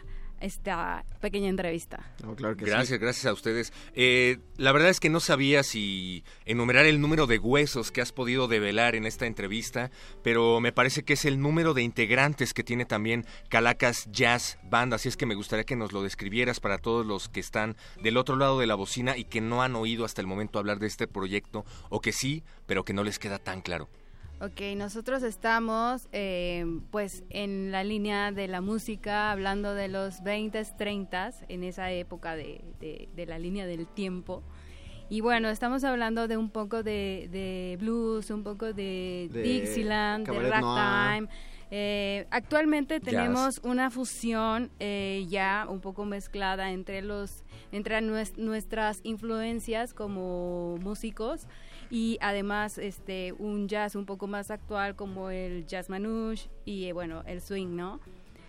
[0.43, 2.11] esta pequeña entrevista.
[2.21, 2.97] No, claro que gracias, sí.
[2.97, 3.73] gracias a ustedes.
[3.93, 8.11] Eh, la verdad es que no sabía si enumerar el número de huesos que has
[8.11, 9.89] podido develar en esta entrevista,
[10.21, 14.93] pero me parece que es el número de integrantes que tiene también Calacas Jazz Band,
[14.93, 18.17] así es que me gustaría que nos lo describieras para todos los que están del
[18.17, 20.87] otro lado de la bocina y que no han oído hasta el momento hablar de
[20.87, 23.87] este proyecto, o que sí, pero que no les queda tan claro.
[24.43, 30.75] Ok, nosotros estamos eh, pues en la línea de la música, hablando de los 20s,
[30.75, 34.43] 30s, en esa época de, de- de la línea del tiempo.
[35.09, 40.49] Y bueno, estamos hablando de un poco de, de blues, un poco de, Dixieland, de
[40.49, 41.29] ragtime.
[41.75, 48.99] Eh, actualmente tenemos una fusión eh, ya un poco mezclada entre los entre nues- nuestras
[49.03, 51.47] influencias como músicos
[51.93, 56.91] y además este un jazz un poco más actual como el jazz manouche y eh,
[56.91, 57.99] bueno el swing no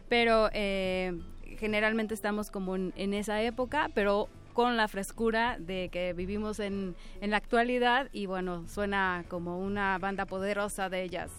[0.08, 1.12] pero eh,
[1.58, 6.96] generalmente estamos como en, en esa época pero con la frescura de que vivimos en,
[7.20, 11.30] en la actualidad y bueno suena como una banda poderosa de jazz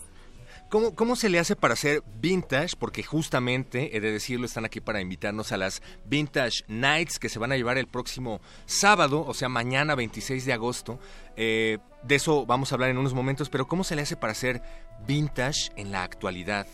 [0.69, 2.75] ¿Cómo, ¿Cómo se le hace para ser vintage?
[2.78, 7.39] Porque justamente, he de decirlo, están aquí para invitarnos a las Vintage Nights que se
[7.39, 10.99] van a llevar el próximo sábado, o sea, mañana 26 de agosto.
[11.38, 14.34] Eh, de eso vamos a hablar en unos momentos, pero ¿cómo se le hace para
[14.34, 14.62] ser
[15.08, 16.67] vintage en la actualidad?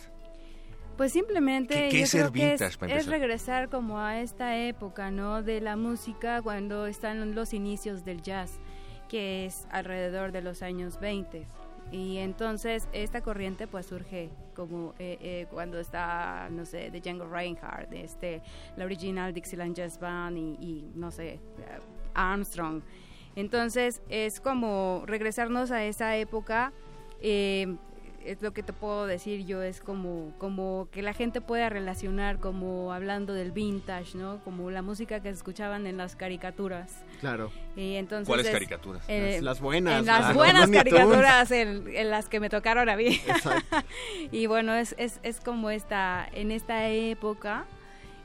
[0.97, 3.19] Pues simplemente ¿Qué- qué yo es ser creo que vintage, es, para es empezar?
[3.19, 5.43] regresar como a esta época, ¿no?
[5.43, 8.51] De la música cuando están los inicios del jazz,
[9.09, 11.45] que es alrededor de los años 20.
[11.91, 17.25] Y entonces esta corriente pues surge como eh, eh, cuando está, no sé, de Django
[17.25, 18.41] Reinhardt, este,
[18.77, 21.39] la original Dixieland Jazz Band y, no sé, eh,
[22.13, 22.81] Armstrong.
[23.35, 26.71] Entonces es como regresarnos a esa época.
[27.21, 27.75] eh,
[28.25, 32.39] es lo que te puedo decir yo, es como, como que la gente pueda relacionar
[32.39, 34.39] como hablando del vintage, ¿no?
[34.43, 37.03] Como la música que escuchaban en las caricaturas.
[37.19, 37.51] Claro.
[37.75, 39.03] Y entonces ¿Cuáles es- caricaturas?
[39.07, 42.89] eh, Las- las buenas, En las las buenas caricaturas en, en las que me tocaron
[42.89, 43.07] a mí.
[43.27, 43.77] Exacto.
[44.31, 47.65] y bueno, es, es, es como esta, en esta época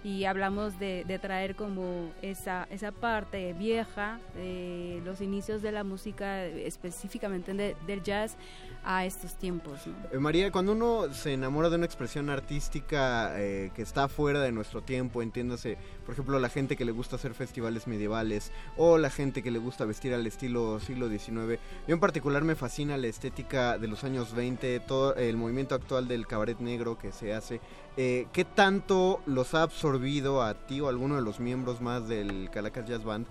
[0.04, 5.82] y hablamos de, de traer como esa, esa parte vieja de los inicios de la
[5.82, 8.36] música, específicamente de- del jazz,
[8.86, 9.80] a estos tiempos.
[10.12, 14.52] Eh, María, cuando uno se enamora de una expresión artística eh, que está fuera de
[14.52, 19.10] nuestro tiempo, entiéndase, por ejemplo, la gente que le gusta hacer festivales medievales o la
[19.10, 23.08] gente que le gusta vestir al estilo siglo XIX, yo en particular me fascina la
[23.08, 27.60] estética de los años 20, todo el movimiento actual del cabaret negro que se hace.
[27.96, 32.06] Eh, ¿Qué tanto los ha absorbido a ti o a alguno de los miembros más
[32.06, 33.26] del Calacas Jazz Band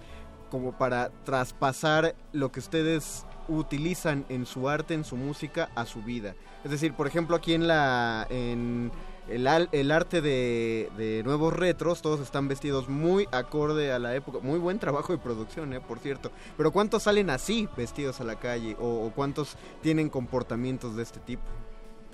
[0.49, 6.01] como para traspasar lo que ustedes utilizan en su arte, en su música, a su
[6.01, 6.35] vida.
[6.63, 8.91] Es decir, por ejemplo, aquí en la en
[9.27, 14.39] el, el arte de, de nuevos retros, todos están vestidos muy acorde a la época.
[14.41, 16.31] Muy buen trabajo de producción, eh, por cierto.
[16.57, 18.75] Pero ¿cuántos salen así vestidos a la calle?
[18.79, 21.43] ¿O, o cuántos tienen comportamientos de este tipo?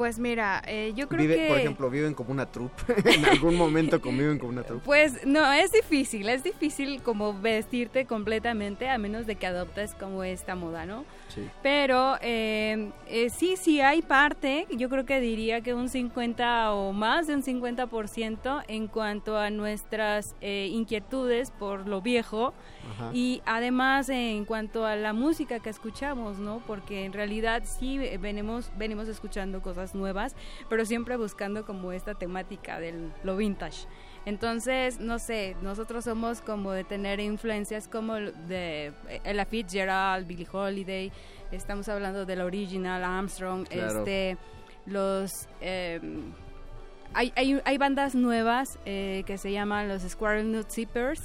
[0.01, 1.47] Pues mira, eh, yo creo Vive, que...
[1.47, 2.95] Por ejemplo, viven como una troupe.
[3.05, 4.83] en algún momento conviven como una troupe.
[4.83, 10.23] Pues no, es difícil, es difícil como vestirte completamente a menos de que adoptes como
[10.23, 11.05] esta moda, ¿no?
[11.27, 11.47] Sí.
[11.61, 16.93] Pero eh, eh, sí, sí hay parte, yo creo que diría que un 50 o
[16.93, 22.53] más de un 50% en cuanto a nuestras eh, inquietudes por lo viejo
[22.95, 23.11] Ajá.
[23.13, 26.63] y además en cuanto a la música que escuchamos, ¿no?
[26.65, 30.35] Porque en realidad sí eh, venimos, venimos escuchando cosas nuevas,
[30.69, 33.87] pero siempre buscando como esta temática de lo vintage.
[34.25, 41.11] Entonces, no sé, nosotros somos como de tener influencias como de Ella Fitzgerald, Billie Holiday,
[41.51, 43.99] estamos hablando del original Armstrong, Claro.
[43.99, 44.37] este,
[44.85, 45.47] los...
[45.59, 46.31] em,
[47.13, 51.21] hay, hay, hay bandas nuevas eh, que se llaman los Squirrel Nut Zippers.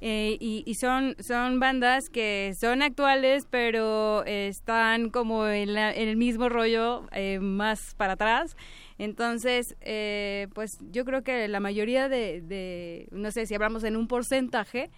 [0.00, 6.08] Eh, y, y son, son bandas que son actuales, pero están como en, la- en
[6.08, 8.56] el mismo rollo eh, más para atrás.
[8.98, 13.96] Entonces, eh, pues yo creo que la mayoría de, de, no sé si hablamos en
[13.96, 14.90] un porcentaje,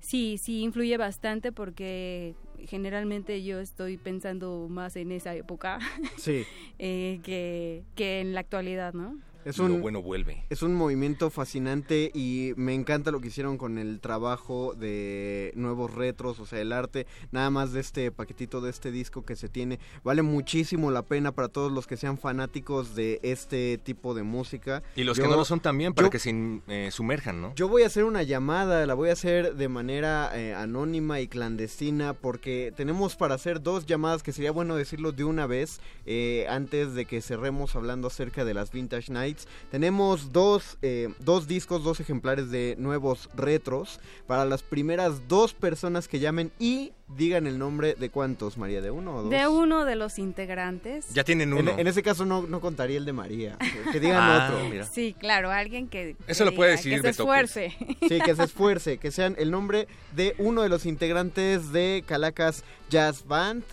[0.00, 2.34] sí, sí influye bastante porque
[2.66, 5.78] generalmente yo estoy pensando más en esa época
[6.16, 6.44] Sí.
[6.78, 9.18] eh, que, que en la actualidad, ¿no?
[9.44, 10.44] Es Lo un, bueno vuelve.
[10.50, 15.92] Es un movimiento fascinante y me encanta lo que hicieron con el trabajo de nuevos
[15.94, 19.48] retros, o sea, el arte, nada más de este paquetito de este disco que se
[19.48, 19.78] tiene.
[20.02, 24.82] Vale muchísimo la pena para todos los que sean fanáticos de este tipo de música.
[24.96, 27.54] Y los Yo- que no lo son también para yo- que se eh, sumerjan, ¿no?
[27.54, 31.28] yo voy a hacer una llamada, la voy a hacer de manera eh, anónima y
[31.28, 36.46] clandestina porque tenemos para hacer dos llamadas que sería bueno decirlo de una vez eh,
[36.48, 39.33] antes de que cerremos hablando acerca de las Vintage Nights.
[39.70, 46.08] Tenemos dos, eh, dos discos, dos ejemplares de nuevos retros para las primeras dos personas
[46.08, 49.30] que llamen y digan el nombre de cuántos, María, de uno o dos.
[49.30, 51.12] De uno de los integrantes.
[51.12, 51.74] Ya tienen En, uno.
[51.78, 53.58] en ese caso no, no contaría el de María,
[53.92, 54.68] que digan Ah, otro.
[54.68, 54.84] mira.
[54.86, 57.76] Sí, claro, alguien que, Eso que lo puede diga, decir que se esfuerce.
[58.08, 62.64] Sí, que se esfuerce, que sean el nombre de uno de los integrantes de Calacas
[62.90, 63.64] Jazz Band.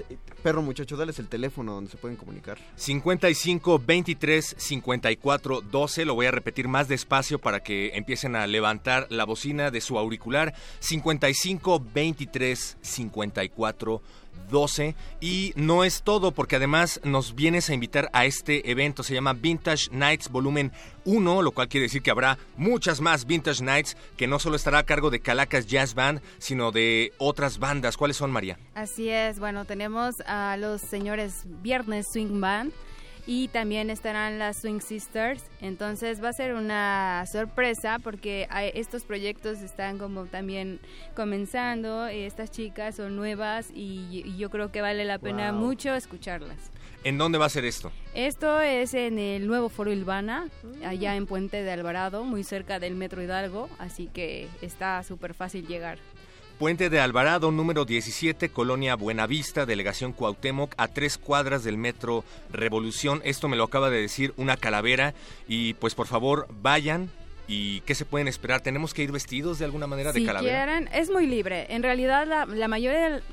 [0.42, 2.58] Perro muchacho, dales el teléfono donde se pueden comunicar.
[2.76, 6.06] 55 23 54 12.
[6.06, 9.98] Lo voy a repetir más despacio para que empiecen a levantar la bocina de su
[9.98, 10.54] auricular.
[10.80, 14.21] 55 23 54 12.
[15.22, 19.02] Y no es todo, porque además nos vienes a invitar a este evento.
[19.02, 20.74] Se llama Vintage Nights Volumen
[21.06, 24.80] 1, lo cual quiere decir que habrá muchas más Vintage Nights, que no solo estará
[24.80, 27.96] a cargo de Calacas Jazz Band, sino de otras bandas.
[27.96, 28.60] ¿Cuáles son, María?
[28.76, 32.74] Así es, bueno, tenemos a los señores Viernes Swing Band
[33.28, 35.44] y también estarán las Swing Sisters.
[35.62, 40.80] Entonces va a ser una sorpresa porque estos proyectos están como también
[41.16, 42.10] comenzando.
[42.12, 45.62] y Estas chicas son nuevas y, y yo creo que vale la pena Wow.
[45.62, 46.58] mucho escucharlas.
[47.04, 47.92] ¿En dónde va a ser esto?
[48.14, 50.50] Esto es en el nuevo Foro Ilvana,
[50.86, 55.66] allá en Puente de Alvarado, muy cerca del Metro Hidalgo, así que está súper fácil
[55.66, 55.98] llegar.
[56.62, 63.20] Puente de Alvarado, número 17, Colonia Buenavista, Delegación Cuauhtémoc, a tres cuadras del Metro Revolución.
[63.24, 65.16] Esto me lo acaba de decir una calavera.
[65.48, 67.10] Y pues por favor, vayan.
[67.48, 68.62] ¿Y qué se pueden esperar?
[68.62, 70.66] ¿Tenemos que ir vestidos de alguna manera de si calavera?
[70.68, 71.66] quieren, es muy libre.
[71.74, 73.24] En realidad, la, la mayoría,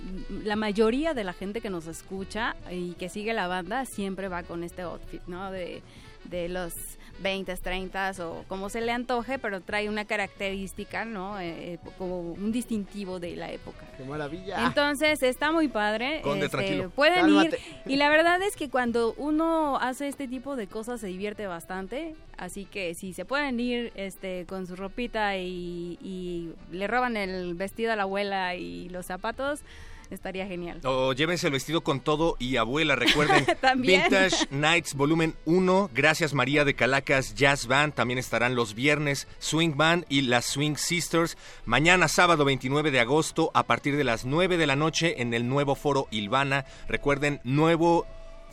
[0.43, 4.43] la mayoría de la gente que nos escucha y que sigue la banda siempre va
[4.43, 5.53] con este outfit, ¿no?
[5.53, 5.83] De,
[6.25, 6.73] de los
[7.21, 11.41] 20, 30 o como se le antoje, pero trae una característica, ¿no?
[11.41, 13.87] Eh, como un distintivo de la época.
[13.97, 14.67] ¡Qué maravilla!
[14.67, 16.21] Entonces está muy padre.
[16.23, 16.91] Conde, este, tranquilo.
[16.91, 17.59] Pueden Cálmate.
[17.87, 17.93] ir.
[17.93, 22.15] Y la verdad es que cuando uno hace este tipo de cosas se divierte bastante.
[22.37, 27.55] Así que si se pueden ir este, con su ropita y, y le roban el
[27.55, 29.63] vestido a la abuela y los zapatos,
[30.11, 30.81] estaría genial.
[30.85, 33.47] O llévense el vestido con todo y abuela, recuerden.
[33.61, 34.03] También.
[34.03, 39.77] Vintage Nights Volumen 1, gracias María de Calacas Jazz Band, también estarán los viernes Swing
[39.77, 41.37] Band y las Swing Sisters.
[41.65, 45.49] Mañana sábado 29 de agosto a partir de las 9 de la noche en el
[45.49, 46.65] nuevo foro Ilvana.
[46.89, 48.07] Recuerden, nuevo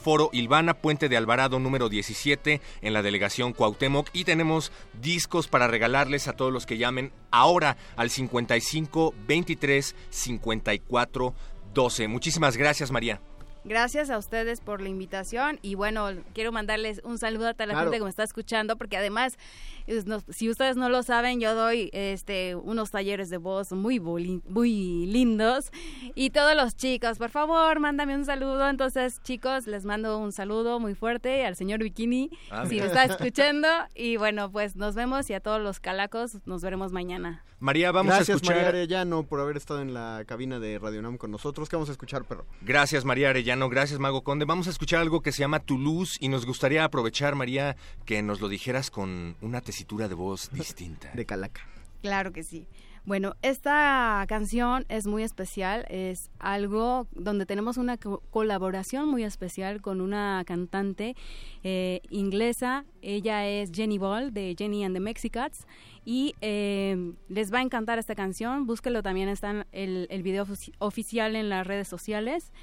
[0.05, 5.67] Foro Ilvana, Puente de Alvarado número 17 en la delegación Cuauhtémoc y tenemos discos para
[5.67, 11.33] regalarles a todos los que llamen ahora al 55 23 54
[11.73, 12.07] 12.
[12.07, 13.19] Muchísimas gracias María.
[13.63, 17.73] Gracias a ustedes por la invitación y bueno, quiero mandarles un saludo a toda la
[17.73, 17.87] Claro.
[17.87, 19.39] gente que me está escuchando porque además,
[19.87, 23.99] es- no- si ustedes no lo saben, yo doy este unos talleres de voz muy
[23.99, 25.71] muy lindos
[26.15, 28.69] y todos los chicos, por favor, mándame un saludo.
[28.69, 33.05] Entonces, chicos, les mando un saludo muy fuerte al señor Bikini Ah, si me está
[33.05, 37.43] escuchando y bueno, pues nos vemos y a todos los calacos nos veremos mañana.
[37.59, 38.55] María, vamos Gracias, a escuchar.
[38.57, 41.69] María Arellano, por haber estado en la cabina de Radio Nam con nosotros.
[41.69, 42.45] ¿Qué vamos a escuchar, perro?
[42.61, 43.69] Gracias María Arellano.
[43.69, 44.45] Gracias, Mago Conde.
[44.45, 48.41] Vamos a escuchar algo que se llama Toulouse y nos gustaría aprovechar, María, que nos
[48.41, 51.11] lo dijeras con una tesitura de voz distinta.
[51.13, 51.61] De calaca.
[52.01, 52.65] Claro que sí.
[53.03, 59.81] Bueno, esta canción es muy especial, es algo donde tenemos una co- colaboración muy especial
[59.81, 61.15] con una cantante
[61.63, 62.85] eh, inglesa.
[63.01, 65.67] Ella es Jenny Ball de Jenny and the Mexicats
[66.05, 68.65] y eh, les va a encantar esta canción.
[68.65, 72.53] Búsquelo también, está en el, el video ofici- oficial en las redes sociales.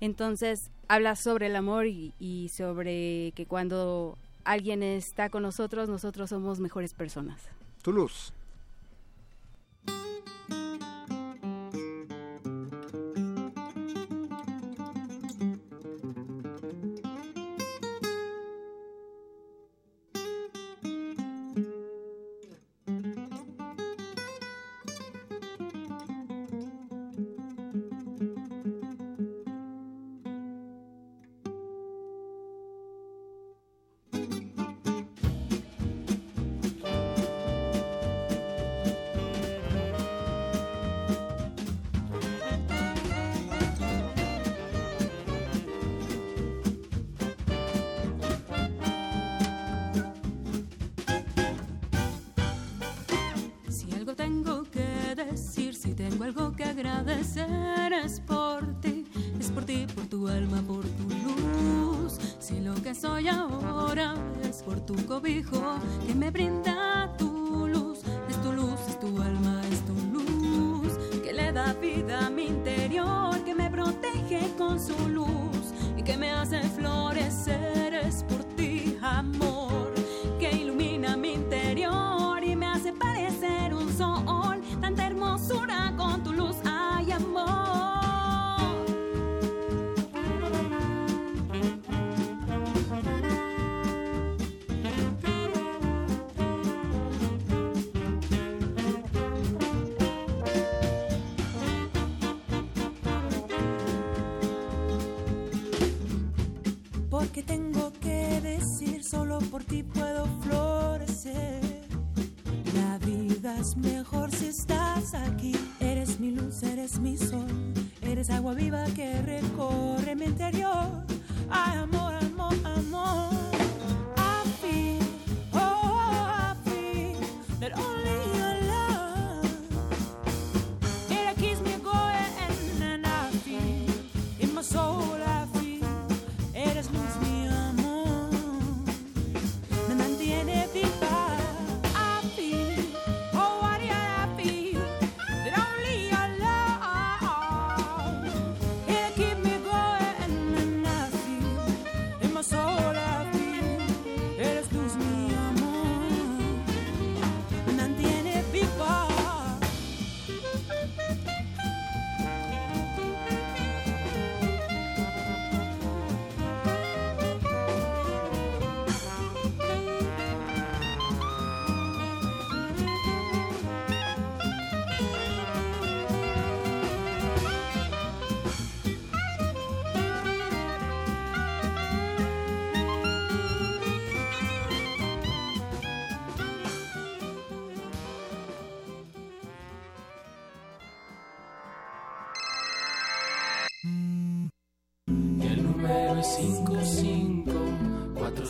[0.00, 6.30] Entonces habla sobre el amor y, y sobre que cuando alguien está con nosotros, nosotros
[6.30, 7.42] somos mejores personas.
[7.82, 8.32] Toulouse.
[8.32, 8.35] Si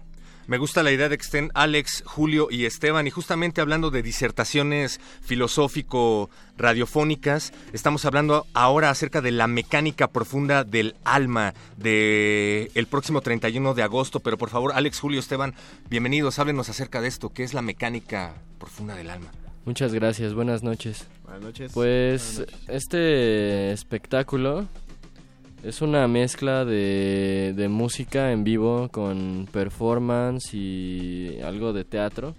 [0.48, 3.08] Me gusta la idea de que estén Alex, Julio y Esteban.
[3.08, 10.96] Y justamente hablando de disertaciones filosófico-radiofónicas, estamos hablando ahora acerca de la mecánica profunda del
[11.04, 14.20] alma de el próximo 31 de agosto.
[14.20, 15.56] Pero por favor, Alex, Julio, Esteban,
[15.90, 16.38] bienvenidos.
[16.38, 17.34] Háblenos acerca de esto.
[17.34, 19.32] ¿Qué es la mecánica profunda del alma?
[19.66, 21.08] Muchas gracias, buenas noches.
[21.24, 21.72] Buenas noches.
[21.74, 22.70] Pues Buenas noches.
[22.70, 24.68] este espectáculo
[25.66, 32.36] es una mezcla de, de música en vivo con performance y algo de teatro.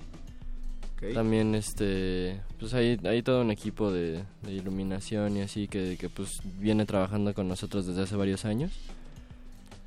[1.13, 6.09] También este pues hay, hay todo un equipo de, de iluminación y así que, que
[6.09, 8.73] pues viene trabajando con nosotros desde hace varios años.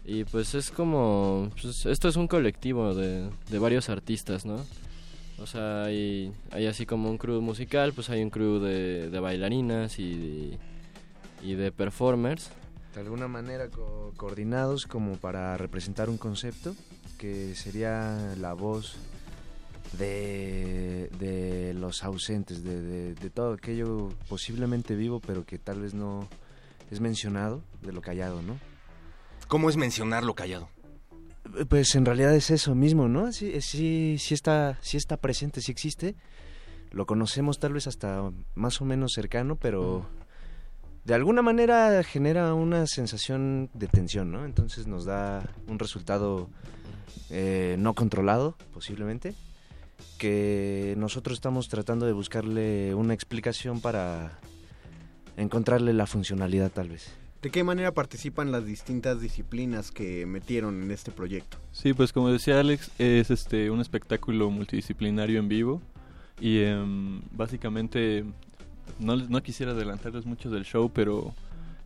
[0.06, 4.66] Y pues es como pues, esto es un colectivo de, de varios artistas, ¿no?
[5.42, 9.20] O sea, hay, hay así como un crew musical, pues hay un crew de, de
[9.20, 10.58] bailarinas y
[11.44, 12.52] y de performers.
[12.94, 16.76] De alguna manera co- coordinados como para representar un concepto
[17.18, 18.96] que sería la voz
[19.98, 25.94] de, de los ausentes, de, de- de todo aquello posiblemente vivo, pero que tal vez
[25.94, 26.28] no
[26.92, 28.58] es mencionado, de lo callado, ¿no?
[29.48, 30.70] ¿Cómo es mencionar lo callado?
[31.58, 33.32] Eh, Pues en realidad es eso mismo, ¿no?
[33.32, 36.16] Sí, eh, sí, sí está, sí está presente, sí existe.
[36.92, 40.08] Lo conocemos tal vez hasta más o menos cercano, pero
[41.06, 44.46] de alguna manera genera una sensación de tensión, ¿no?
[44.46, 46.50] Entonces nos da un resultado
[47.30, 49.34] eh, no controlado, posiblemente,
[50.18, 54.40] que nosotros estamos tratando de buscarle una explicación para
[55.38, 57.10] encontrarle la funcionalidad tal vez.
[57.42, 61.58] ¿De qué manera participan las distintas disciplinas que metieron en este proyecto?
[61.72, 65.82] Sí, pues como decía Alex, es este un espectáculo multidisciplinario en vivo
[66.42, 68.26] y em, básicamente
[69.00, 71.34] no, quisiera adelantarles mucho del show, pero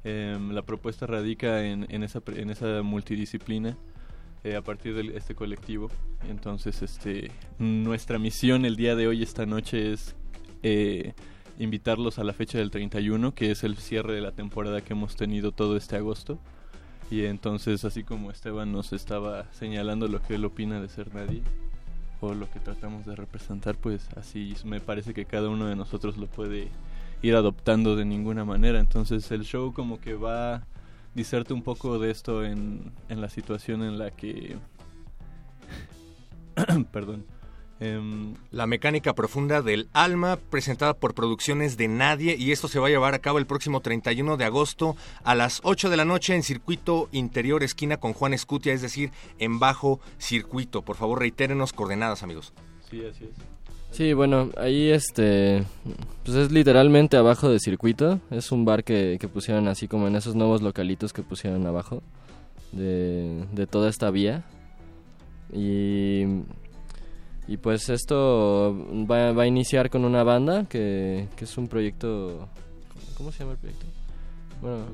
[0.04, 3.78] em, la propuesta radica en, esa, en esa multidisciplina
[4.43, 5.89] eh, a partir de este colectivo.
[6.30, 10.16] Entonces, este, nuestra misión el día de hoy, esta noche, es
[10.64, 11.14] eh,
[11.60, 15.16] invitarlos a la fecha del 31, que es el cierre de la temporada que hemos
[15.16, 16.39] tenido todo este agosto.
[17.10, 21.41] Y entonces, así como Esteban nos estaba señalando lo que él opina de ser nadie,
[22.20, 26.18] o lo que tratamos de representar, pues así me parece que cada uno de nosotros
[26.18, 26.70] lo puede
[27.24, 28.80] ir adoptando de ninguna manera.
[28.80, 30.67] Entonces el show como que va
[31.15, 34.57] diserte un poco de esto en, en la situación en la que...
[36.91, 37.26] Perdón.
[37.80, 42.88] Em, La mecánica profunda del alma, presentada por Producciones de Nadie, y esto se va
[42.88, 46.36] a llevar a cabo el próximo 31 de agosto a las 8 de la noche
[46.36, 50.84] en circuito interior esquina con Juan Escutia, es decir, en bajo circuito.
[50.84, 52.53] Por favor, reitérenos coordenadas, amigos.
[52.89, 53.53] sí, así es.
[53.94, 55.64] Sí, bueno, ahí este,
[56.26, 58.20] pues es literalmente abajo de circuito.
[58.32, 62.02] Es un bar que, que pusieron así como en esos nuevos localitos que pusieron abajo
[62.72, 64.46] de, de toda esta vía.
[65.54, 66.24] Y,
[67.48, 68.76] y pues esto
[69.08, 72.50] va, va a iniciar con una banda que, que es un proyecto...
[73.16, 73.86] ¿Cómo se llama el proyecto?
[74.60, 74.86] Bueno,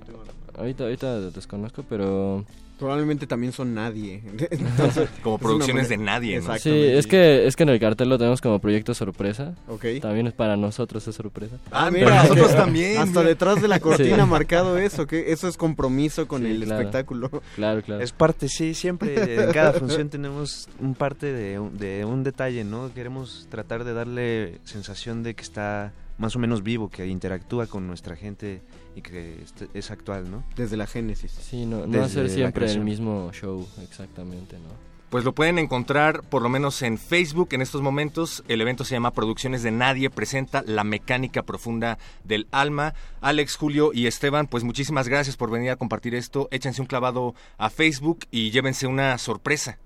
[0.58, 2.44] ahorita, ahorita desconozco, pero...
[2.80, 4.24] Probablemente también son nadie.
[4.52, 6.44] Entonces, Como producciones de nadie, ¿no?
[6.44, 6.98] Sí, Exactamente.
[6.98, 9.54] es que, es que en el cartel lo tenemos como proyecto sorpresa.
[9.68, 9.86] Ok.
[10.02, 11.58] También es para nosotros es sorpresa.
[11.72, 14.30] Ah, mira, nosotros también, Hasta detrás de la cortina Sí.
[14.30, 16.80] marcado eso, que eso es compromiso con Sí, el claro.
[16.80, 17.30] espectáculo.
[17.56, 18.02] Claro, claro.
[18.02, 22.64] Es parte, sí, siempre en cada función tenemos un parte de un, de un detalle,
[22.64, 22.94] ¿no?
[22.94, 27.88] Queremos tratar de darle sensación de que está más o menos vivo, que interactúa con
[27.88, 28.62] nuestra gente
[29.00, 30.44] y que este- es actual, ¿no?
[30.56, 31.32] Desde la génesis.
[31.32, 34.90] Sí, no, no Desde hacer siempre el mismo show, exactamente, ¿no?
[35.10, 38.44] Pues lo pueden encontrar por lo menos en Facebook en estos momentos.
[38.48, 42.94] El evento se llama Producciones de Nadie, presenta la mecánica profunda del alma.
[43.20, 46.48] Alex, Julio y Esteban, pues muchísimas gracias por venir a compartir esto.
[46.52, 49.80] Échense un clavado a Facebook y llévense una sorpresa.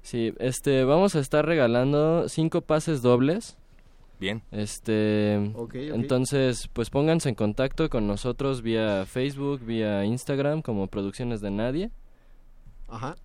[0.00, 3.58] Sí, este, vamos a estar regalando cinco pases dobles.
[4.20, 4.42] Bien.
[4.50, 5.74] Este, Ok, ok.
[5.94, 11.90] entonces, pues pónganse en contacto con nosotros vía Facebook, vía Instagram, como Producciones de Nadie.
[12.86, 13.16] Ajá.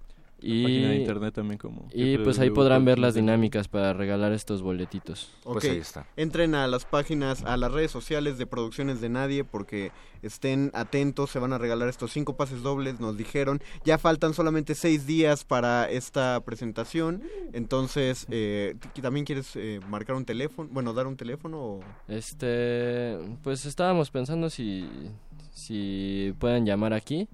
[0.48, 4.32] Y, página de internet también como y pues ahí podrán ver las dinámicas para regalar
[4.32, 5.32] estos boletitos.
[5.44, 6.08] Ok, Pues ahí está.
[6.18, 9.92] Entren a las páginas, a las redes sociales de Producciones de Nadie porque
[10.22, 13.60] estén atentos, se van a regalar estos cinco pases dobles, nos dijeron.
[13.84, 17.22] Ya faltan solamente seis días para esta presentación,
[17.54, 20.70] entonces, eh, ¿t- ¿también quieres eh, marcar un teléfono?
[20.72, 21.80] Bueno, dar un teléfono o...
[22.08, 24.88] Este, pues estábamos pensando si,
[25.54, 27.28] si pueden llamar aquí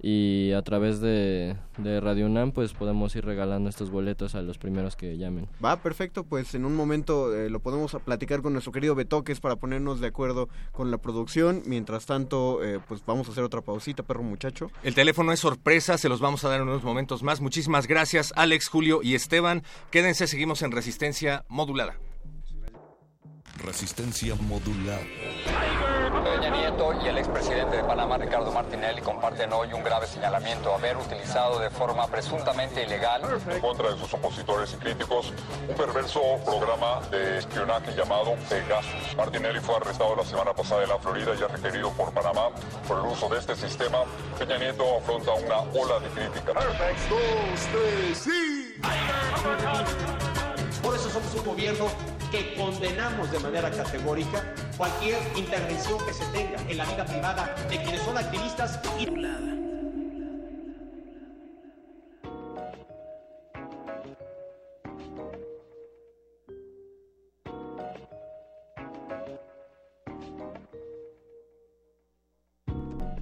[0.00, 4.58] y a través de, de Radio UNAM pues podemos ir regalando estos boletos a los
[4.58, 5.48] primeros que llamen.
[5.64, 9.56] Va, perfecto, pues en un momento eh, lo podemos platicar con nuestro querido Betoques para
[9.56, 11.62] ponernos de acuerdo con la producción.
[11.66, 14.70] Mientras tanto, eh, pues vamos a hacer otra pausita, perro muchacho.
[14.82, 17.40] El teléfono es sorpresa, se los vamos a dar en unos momentos más.
[17.40, 19.62] Muchísimas gracias, Alex, Julio y Esteban.
[19.90, 21.96] Quédense, seguimos en resistencia modulada.
[23.58, 25.00] Resistencia modulada.
[26.24, 30.96] Peña Nieto y el expresidente de Panamá, Ricardo Martinelli, comparten hoy un grave señalamiento, haber
[30.96, 35.32] utilizado de forma presuntamente ilegal En contra de sus opositores y críticos,
[35.68, 39.16] un perverso programa de espionaje llamado Pegasus.
[39.16, 42.50] Martinelli fue arrestado la semana pasada en la Florida y es requerido por Panamá
[42.86, 43.98] por el uso de este sistema.
[44.38, 46.52] Peña Nieto afronta una ola de crítica.
[50.82, 51.86] Por eso somos un gobierno
[52.30, 54.44] que condenamos de manera categórica
[54.76, 59.67] cualquier intervención que se tenga en la vida privada de quienes son activistas y...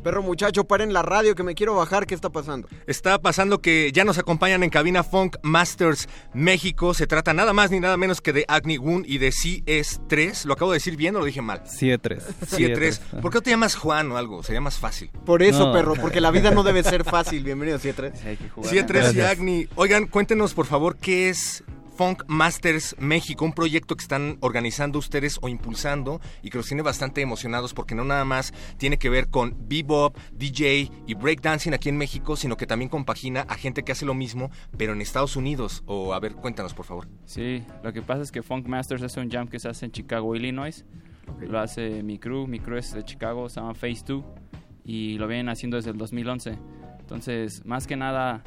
[0.07, 2.07] Perro muchacho, paren la radio que me quiero bajar.
[2.07, 2.69] ¿Qué está pasando?
[2.87, 6.95] Está pasando que ya nos acompañan en cabina Funk Masters México.
[6.95, 10.45] Se trata nada más ni nada menos que de Agni Woon y de CS3.
[10.45, 11.65] ¿Lo acabo de decir bien o lo dije mal?
[11.65, 12.21] CS3.
[12.41, 13.21] CS3.
[13.21, 14.45] ¿Por qué no te llamas Juan o algo?
[14.45, 15.11] Sería más fácil.
[15.25, 15.73] Por eso, No.
[15.73, 17.43] perro, porque la vida no debe ser fácil.
[17.43, 18.13] Bienvenido, 7
[18.63, 19.69] CS3 y Agni.
[19.75, 21.65] Oigan, cuéntenos por favor qué es
[21.97, 26.83] Funk Masters México, un proyecto que están organizando ustedes o impulsando y que los tiene
[26.83, 31.89] bastante emocionados porque no nada más tiene que ver con bebop, DJ y breakdancing aquí
[31.89, 35.37] en México, sino que también compagina a gente que hace lo mismo, pero en Estados
[35.37, 35.83] Unidos.
[35.87, 37.09] O a ver, cuéntanos por favor.
[37.25, 39.93] Sí, lo que pasa es que Funk Masters es un jam que se hace en
[39.93, 40.85] Chicago, Illinois.
[41.41, 44.23] Lo hace mi crew, mi crew es de Chicago, se llama Phase 2
[44.85, 46.59] y lo vienen haciendo desde el 2011.
[47.01, 48.45] Entonces, más que nada,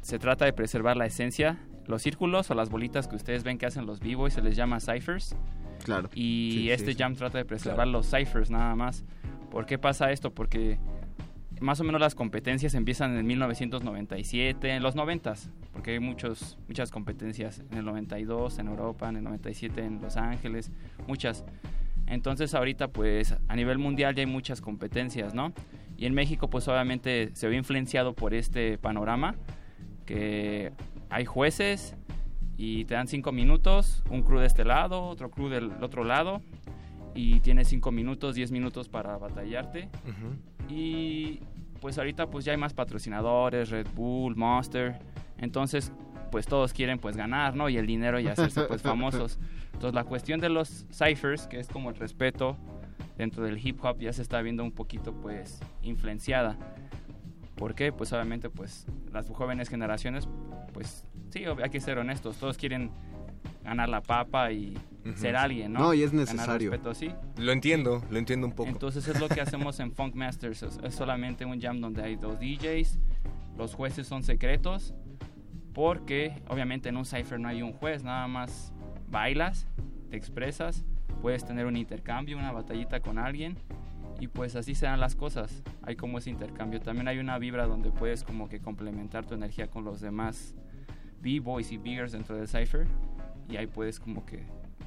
[0.00, 1.58] se trata de preservar la esencia.
[1.86, 4.80] Los círculos o las bolitas que ustedes ven que hacen los b-boys se les llama
[4.80, 5.36] ciphers.
[5.84, 6.08] Claro.
[6.14, 6.98] Y Sí, este sí.
[6.98, 7.90] jam trata de preservar Claro.
[7.90, 9.04] los ciphers nada más.
[9.50, 10.32] ¿Por qué pasa esto?
[10.32, 10.78] Porque
[11.60, 15.34] más o menos las competencias empiezan en 1997, en los 90,
[15.72, 20.16] porque hay muchos, muchas competencias en el 92 en Europa, en el 97 en Los
[20.16, 20.72] Ángeles,
[21.06, 21.44] muchas.
[22.06, 25.52] Entonces ahorita pues a nivel mundial ya hay muchas competencias, ¿no?
[25.96, 29.36] Y en México pues obviamente se ve influenciado por este panorama,
[30.06, 30.72] que
[31.14, 31.94] hay jueces
[32.56, 36.42] y te dan cinco minutos, un crew de este lado, otro crew del otro lado,
[37.14, 39.88] y tienes cinco minutos, 10 minutos para batallarte.
[40.68, 41.38] Y
[41.80, 44.98] pues ahorita pues ya hay más patrocinadores, Red Bull, Monster.
[45.38, 45.92] Entonces
[46.32, 47.68] pues todos quieren pues ganar, ¿no?
[47.68, 49.38] Y el dinero y hacerse pues famosos.
[49.66, 52.56] Entonces la cuestión de los ciphers, que es como el respeto
[53.16, 56.58] dentro del hip hop, ya se está viendo un poquito pues influenciada.
[57.54, 57.92] ¿Por qué?
[57.92, 60.28] Pues obviamente pues las jóvenes generaciones
[60.72, 62.90] pues sí, hay que ser honestos, todos quieren
[63.62, 64.76] ganar la papa y
[65.06, 65.16] Ujú.
[65.16, 65.80] ser alguien, ¿no?
[65.80, 66.70] No, y es Ganar necesario.
[66.70, 67.10] respeto, sí.
[67.36, 68.68] Lo entiendo, lo entiendo un poco.
[68.70, 70.62] Entonces es lo que hacemos en Funk Masters.
[70.62, 72.98] Es, es solamente un jam donde hay dos DJs.
[73.58, 74.94] Los jueces son secretos.
[75.74, 78.02] Porque obviamente en un cipher no hay un juez.
[78.02, 78.72] Nada más
[79.10, 79.66] bailas,
[80.10, 80.84] te expresas.
[81.20, 83.56] Puedes tener un intercambio, una batallita con alguien.
[84.20, 85.62] Y pues así se dan las cosas.
[85.82, 86.80] Hay como ese intercambio.
[86.80, 90.54] También hay una vibra donde puedes como que complementar tu energía con los demás
[91.20, 92.86] B-boys y biggers dentro del cipher.
[93.48, 94.44] Y ahí puedes como que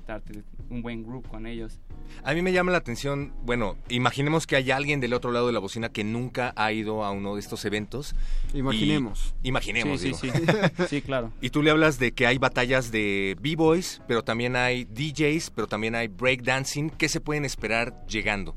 [0.08, 1.80] darte un buen group con ellos.
[2.24, 5.54] A mí me llama la atención, bueno, imaginemos que hay alguien del otro lado de
[5.54, 8.16] la bocina que nunca ha ido a uno de estos eventos.
[8.54, 9.36] Imaginemos.
[9.44, 10.42] Y- imaginemos, Sí, sí, sí.
[10.88, 11.32] Sí, claro.
[11.42, 15.68] Y tú le hablas de que hay batallas de b-boys, pero también hay DJs, pero
[15.68, 16.90] también hay breakdancing.
[16.92, 18.56] ¿Qué se pueden esperar llegando?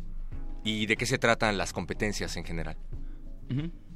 [0.64, 2.76] ¿Y de qué se tratan las competencias en general?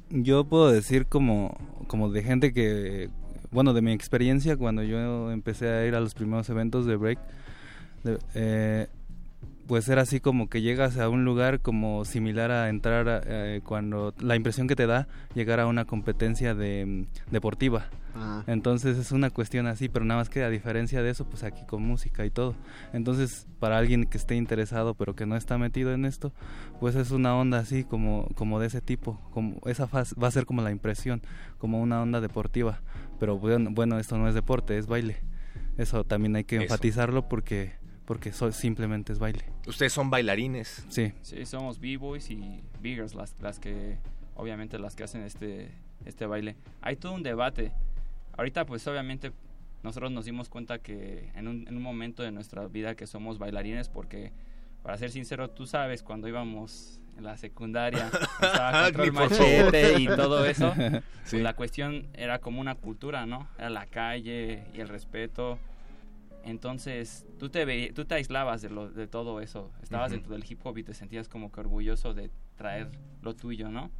[0.09, 1.57] Yo puedo decir como,
[1.87, 3.09] como de gente que,
[3.51, 7.19] bueno, de mi experiencia cuando yo empecé a ir a los primeros eventos de break,
[8.03, 8.87] de- eh,
[9.67, 13.61] pues era así como que llegas a un lugar como similar a entrar a, eh,
[13.63, 17.85] cuando la impresión que te da llegar a una competencia de mm, deportiva.
[18.17, 18.43] Ah.
[18.47, 21.65] Entonces es una cuestión así, pero nada más que a diferencia de eso, pues aquí
[21.65, 22.55] con música y todo.
[22.93, 26.31] Entonces, para alguien que esté interesado pero que no está metido en esto,
[26.79, 29.19] pues es una onda así como, como de ese tipo.
[29.31, 31.21] Como, esa faz- va a ser como la impresión,
[31.57, 32.79] como una onda deportiva.
[33.19, 35.17] Pero bueno, bueno, esto no es deporte, es baile.
[35.77, 36.63] Eso también hay que Eso.
[36.63, 37.73] enfatizarlo porque,
[38.05, 39.45] porque so- simplemente es baile.
[39.67, 40.85] Ustedes son bailarines.
[40.89, 41.13] Sí.
[41.21, 43.97] Sí, somos B-Boys y Biggers, las, las que,
[44.35, 45.71] obviamente, las que hacen este,
[46.05, 46.55] este baile.
[46.81, 47.71] Hay todo un debate.
[48.37, 49.31] Ahorita, pues, obviamente,
[49.83, 53.37] nosotros nos dimos cuenta que en un, en un momento de nuestra vida que somos
[53.39, 54.31] bailarines, porque,
[54.83, 58.09] para ser sincero, tú sabes, cuando íbamos en la secundaria,
[58.41, 61.39] estaba control machete y todo eso, pues, Sí.
[61.39, 63.47] la cuestión era como una cultura, ¿no?
[63.57, 65.57] Era la calle y el respeto.
[66.45, 69.71] Entonces, tú te, tú te aislabas de, lo, de todo eso.
[69.81, 72.89] Estabas dentro del hip hop y te sentías como que orgulloso de traer
[73.21, 73.91] lo tuyo, ¿no?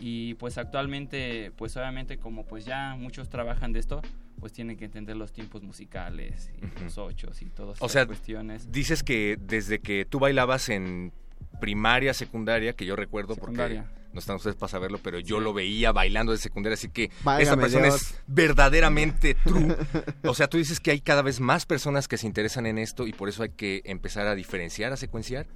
[0.00, 4.02] Y pues actualmente, pues obviamente como pues ya muchos trabajan de esto,
[4.38, 8.06] pues tienen que entender los tiempos musicales y los ochos y todas O esas sea,
[8.06, 8.70] cuestiones.
[8.70, 11.12] dices que desde que tú bailabas en
[11.60, 13.82] primaria, secundaria, que yo recuerdo Secundaria.
[13.84, 17.10] porque no están ustedes para saberlo, pero yo lo veía bailando de secundaria, así que
[17.38, 18.02] esta Válgame persona Dios.
[18.02, 19.76] es verdaderamente true.
[20.24, 23.06] O sea, tú dices que hay cada vez más personas que se interesan en esto
[23.06, 25.46] y por eso hay que empezar a diferenciar, a secuenciar.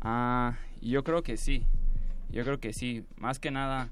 [0.00, 1.66] Ah, yo creo que sí.
[2.30, 3.04] Yo creo que sí.
[3.16, 3.88] Más que nada,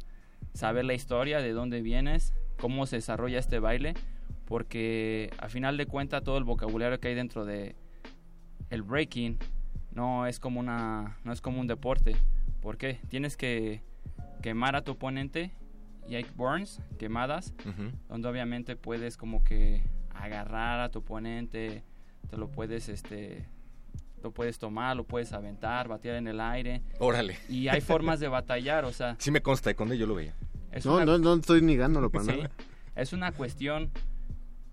[0.55, 3.95] saber la historia, de dónde vienes, cómo se desarrolla este baile.
[4.47, 7.75] porque a final de cuentas todo el vocabulario que hay dentro de
[8.71, 9.39] el breaking
[9.93, 12.17] no es como una no es como un deporte
[12.61, 12.99] ¿por qué?
[13.09, 13.83] tienes que
[14.43, 15.53] quemar a tu oponente
[16.09, 17.55] y hay burns quemadas
[18.09, 19.83] donde obviamente puedes como que
[20.15, 21.85] agarrar a tu oponente
[22.29, 23.47] te lo puedes este
[24.23, 27.37] lo puedes tomar lo puedes aventar batear en el aire Órale.
[27.49, 30.35] y hay formas de batallar o sea Sí me consta, de Conde yo lo veía.
[30.73, 32.51] es No, una- no, no estoy negándolo para Sí, nada.
[32.97, 33.91] es una cuestión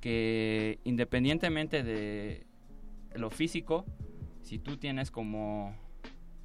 [0.01, 2.45] que independientemente de
[3.15, 3.85] lo físico,
[4.41, 5.75] si tú tienes como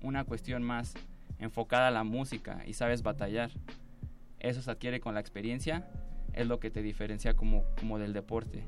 [0.03, 0.95] una cuestión más
[1.45, 3.51] enfocada a la música y sabes batallar,
[4.41, 5.89] eso se adquiere con la experiencia,
[6.33, 8.65] es lo que te diferencia como, como del deporte.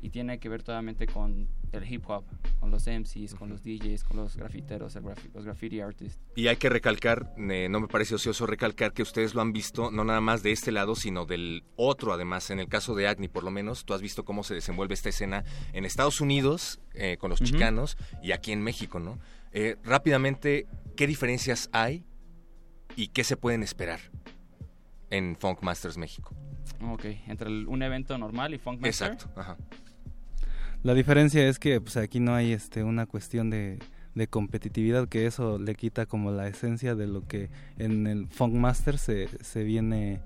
[0.00, 2.24] Y tiene que ver totalmente con el hip hop,
[2.60, 6.20] con los MCs, con los DJs, con los grafiteros, el los graffiti artists.
[6.34, 9.90] Y hay que recalcar, eh, no me parece ocioso recalcar que ustedes lo han visto
[9.90, 12.50] no nada más de este lado, sino del otro además.
[12.50, 15.08] En el caso de Agni, por lo menos, tú has visto cómo se desenvuelve esta
[15.08, 19.18] escena en Estados Unidos, eh, con los chicanos, y aquí en México, ¿no?
[19.52, 22.04] Eh, rápidamente, ¿qué diferencias hay
[22.96, 24.00] y qué se pueden esperar
[25.10, 26.34] en Funk Masters México?
[26.90, 29.12] Ok, entre el- un evento normal y Funk Master.
[29.12, 29.56] Exacto, ajá.
[30.82, 33.78] La diferencia es que pues aquí no hay este una cuestión de,
[34.16, 38.54] de competitividad que eso le quita como la esencia de lo que en el Funk
[38.54, 40.20] Master se, se viene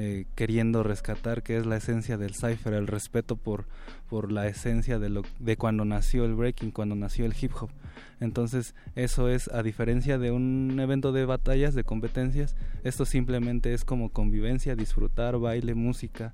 [0.00, 3.66] eh, queriendo rescatar que es la esencia del cipher, el respeto por,
[4.08, 7.70] por la esencia de lo de cuando nació el breaking, cuando nació el hip hop.
[8.20, 13.84] Entonces, eso es a diferencia de un evento de batallas, de competencias, esto simplemente es
[13.84, 16.32] como convivencia, disfrutar, baile, música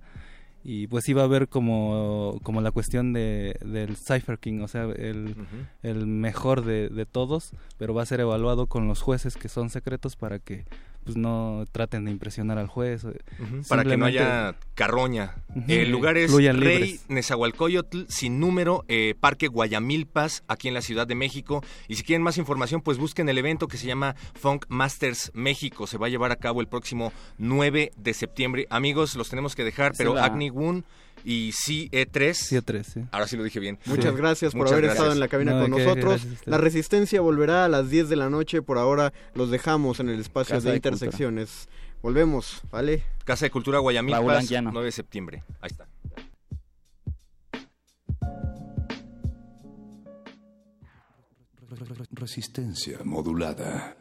[0.63, 4.85] y pues iba a haber como, como la cuestión de, del Cypher King, o sea,
[4.85, 5.37] el,
[5.83, 9.71] el mejor de, de todos, pero va a ser evaluado con los jueces que son
[9.71, 10.67] secretos para que
[11.05, 13.05] pues no traten de impresionar al juez.
[13.05, 15.35] Ujú, Para que no haya carroña.
[15.69, 17.05] El lugar es Fluyan Rey libres.
[17.09, 21.63] Nezahualcóyotl, sin número, eh, Parque Guayamilpas, aquí en la Ciudad de México.
[21.89, 25.87] Y si quieren más información, pues busquen el evento que se llama Funk Masters México.
[25.87, 28.67] Se va a llevar a cabo el próximo 9 de septiembre.
[28.71, 30.85] Amigos, los tenemos que dejar, pero Agni Woon
[31.25, 32.35] y CE3.
[32.35, 33.01] CE3, sí.
[33.11, 33.79] Ahora sí lo dije bien.
[33.87, 34.99] Muchas gracias por Muchas haber gracias.
[34.99, 36.25] estado en la cabina No, con nosotros.
[36.25, 36.47] gracias.
[36.47, 38.63] La resistencia volverá a las 10 de la noche.
[38.63, 41.69] Por ahora los dejamos en el espacio Casa de intersecciones.
[42.03, 43.03] Volvemos, ¿vale?
[43.25, 44.71] Casa de Cultura Anguiano.
[44.73, 45.43] 9 de septiembre.
[45.61, 45.87] Ahí está.
[52.13, 53.97] Resistencia modulada.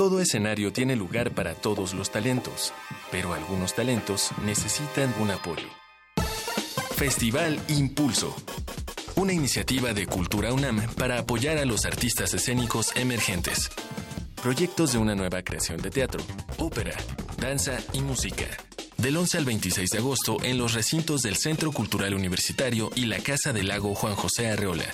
[0.00, 2.72] Todo escenario tiene lugar para todos los talentos,
[3.10, 5.68] pero algunos talentos necesitan un apoyo.
[6.96, 8.34] Festival Impulso.
[9.16, 13.68] Una iniciativa de Cultura UNAM para apoyar a los artistas escénicos emergentes.
[14.42, 16.22] Proyectos de una nueva creación de teatro,
[16.56, 16.96] ópera,
[17.36, 18.46] danza y música.
[19.00, 23.18] Del 11 al 26 de agosto en los recintos del Centro Cultural Universitario y la
[23.18, 24.84] Casa del Lago Juan José Arreola.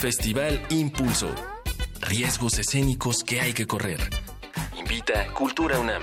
[0.00, 1.32] Festival Impulso.
[2.00, 4.00] Riesgos escénicos que hay que correr.
[4.76, 6.02] Invita Cultura UNAM.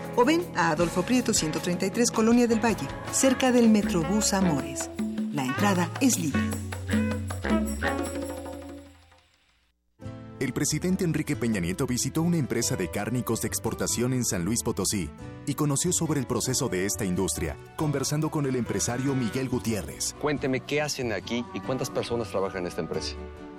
[0.15, 4.89] o ven a Adolfo Prieto 133 Colonia del Valle, cerca del Metrobús Amores.
[5.33, 6.41] La entrada es libre.
[10.41, 14.63] El presidente Enrique Peña Nieto visitó una empresa de cárnicos de exportación en San Luis
[14.63, 15.07] Potosí
[15.45, 20.15] y conoció sobre el proceso de esta industria, conversando con el empresario Miguel Gutiérrez.
[20.19, 23.15] Cuénteme qué hacen aquí y cuántas personas trabajan en esta empresa.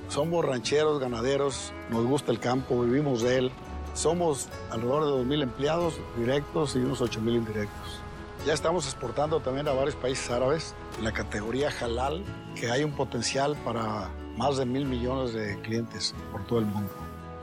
[0.09, 3.53] Somos rancheros, ganaderos, nos gusta el campo, vivimos de él.
[3.95, 8.01] Somos alrededor de 2.000 empleados directos y unos 8.000 indirectos.
[8.47, 12.25] Ya estamos exportando también a varios países árabes en la categoría halal,
[12.57, 16.91] que hay un potencial para más de mil millones de clientes por todo el mundo.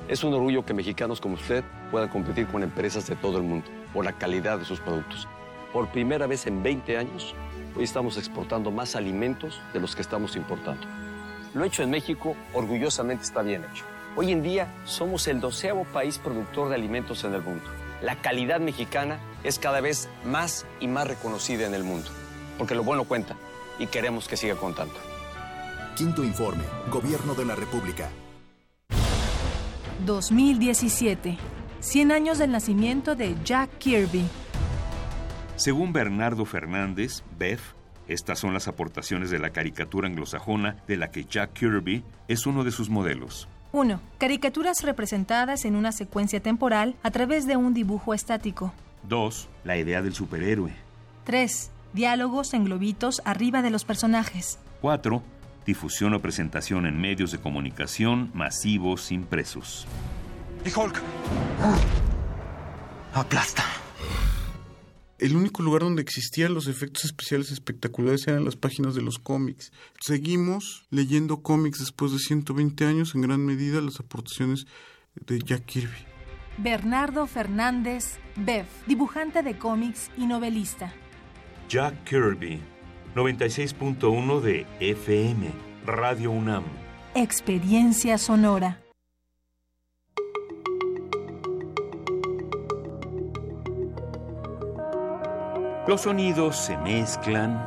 [0.09, 3.67] Es un orgullo que mexicanos como usted puedan competir con empresas de todo el mundo
[3.93, 5.27] por la calidad de sus productos.
[5.71, 7.33] Por primera vez en 20 años,
[7.77, 10.81] hoy estamos exportando más alimentos de los que estamos importando.
[11.53, 13.85] Lo hecho en México orgullosamente está bien hecho.
[14.15, 17.63] Hoy en día somos el doceavo país productor de alimentos en el mundo.
[18.01, 22.09] La calidad mexicana es cada vez más y más reconocida en el mundo,
[22.57, 23.35] porque lo bueno cuenta
[23.77, 24.95] y queremos que siga contando.
[25.95, 28.09] Quinto informe, Gobierno de la República.
[30.05, 31.37] 2017.
[31.81, 34.25] 100 años del nacimiento de Jack Kirby.
[35.55, 37.59] Según Bernardo Fernández, Bev,
[38.07, 42.63] estas son las aportaciones de la caricatura anglosajona de la que Jack Kirby es uno
[42.63, 43.47] de sus modelos.
[43.71, 43.99] 1.
[44.17, 48.73] Caricaturas representadas en una secuencia temporal a través de un dibujo estático.
[49.03, 49.47] 2.
[49.63, 50.73] La idea del superhéroe.
[51.25, 51.71] 3.
[51.93, 54.59] Diálogos en globitos arriba de los personajes.
[54.81, 55.21] 4.
[55.65, 59.85] Difusión o presentación en medios de comunicación masivos impresos.
[60.65, 61.01] ¡Y Hulk!
[63.13, 63.63] ¡Aplasta!
[65.19, 69.73] El único lugar donde existían los efectos especiales espectaculares eran las páginas de los cómics.
[69.99, 74.65] Seguimos leyendo cómics después de 120 años, en gran medida las aportaciones
[75.15, 76.05] de Jack Kirby.
[76.57, 80.93] Bernardo Fernández Bev, dibujante de cómics y novelista.
[81.67, 82.61] Jack Kirby,
[83.13, 85.51] 96.1 de FM,
[85.85, 86.63] Radio UNAM.
[87.13, 88.79] Experiencia sonora.
[95.89, 97.57] Los sonidos se mezclan,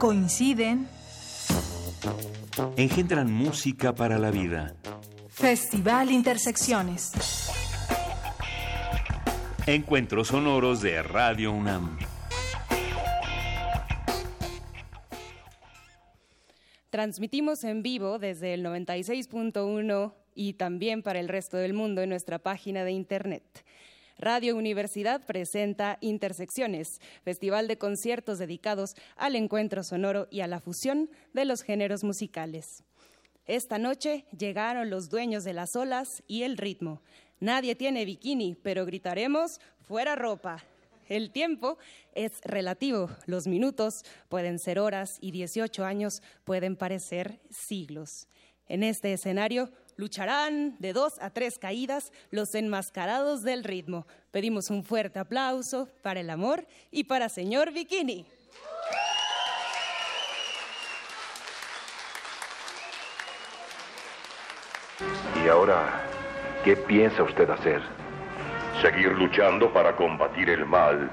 [0.00, 0.88] Coinciden.
[2.76, 4.74] engendran música para la vida.
[5.28, 7.12] Festival Intersecciones.
[9.64, 12.00] Encuentros sonoros de Radio UNAM.
[16.90, 22.40] Transmitimos en vivo desde el 96.1 y también para el resto del mundo en nuestra
[22.40, 23.64] página de internet.
[24.22, 31.10] Radio Universidad presenta Intersecciones, festival de conciertos dedicados al encuentro sonoro y a la fusión
[31.32, 32.84] de los géneros musicales.
[33.46, 37.02] Esta noche llegaron los dueños de las olas y el ritmo.
[37.40, 40.62] Nadie tiene bikini, pero gritaremos fuera ropa.
[41.08, 41.78] El tiempo
[42.14, 43.10] es relativo.
[43.26, 48.28] Los minutos pueden ser horas y 18 años pueden parecer siglos.
[48.68, 54.06] En este escenario lucharán de dos a tres caídas los enmascarados del ritmo.
[54.30, 58.26] Pedimos un fuerte aplauso para el amor y para señor Bikini.
[65.44, 66.04] ¿Y ahora
[66.64, 67.82] qué piensa usted hacer?
[68.80, 71.10] Seguir luchando para combatir el mal,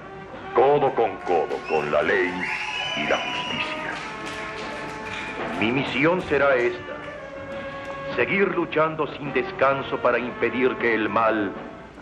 [0.53, 2.31] codo con codo con la ley
[2.97, 3.79] y la justicia.
[5.59, 6.98] Mi misión será esta.
[8.15, 11.51] Seguir luchando sin descanso para impedir que el mal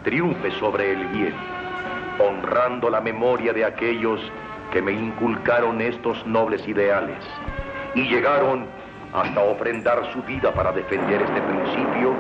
[0.03, 1.34] triunfe sobre el bien,
[2.20, 4.20] honrando la memoria de aquellos
[4.72, 7.24] que me inculcaron estos nobles ideales
[7.93, 8.66] y llegaron
[9.14, 12.14] hasta ofrendar su vida para defender este principio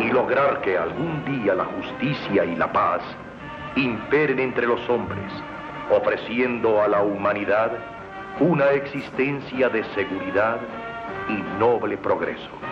[0.00, 3.02] y lograr que algún día la justicia y la paz
[3.76, 5.32] imperen entre los hombres,
[5.90, 7.72] ofreciendo a la humanidad
[8.40, 10.58] una existencia de seguridad
[11.28, 12.67] y noble progreso.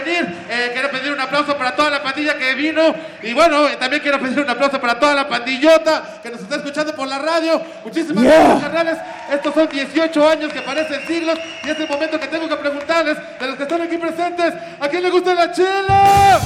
[0.00, 0.46] Venir.
[0.48, 2.94] Eh, quiero pedir un aplauso para toda la pandilla que vino.
[3.22, 6.56] Y bueno, eh, también quiero pedir un aplauso para toda la pandillota que nos está
[6.56, 7.60] escuchando por la radio.
[7.84, 8.98] Muchísimas gracias, carnales.
[9.30, 11.38] Estos son 18 años que parecen siglos.
[11.64, 14.88] Y es el momento que tengo que preguntarles, de los que están aquí presentes, ¿a
[14.88, 16.40] quién le gusta la chela?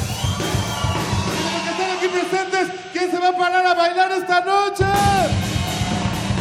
[1.37, 4.85] De los que están aquí presentes, ¿quién se va a parar a bailar esta noche?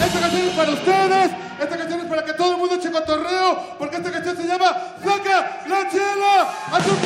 [0.06, 1.32] Esta canción es para ustedes.
[1.60, 3.76] Esta canción es para que todo el mundo eche cotorreo.
[3.78, 6.48] Porque esta canción se llama Saca la chela.
[6.72, 6.99] ¡A tus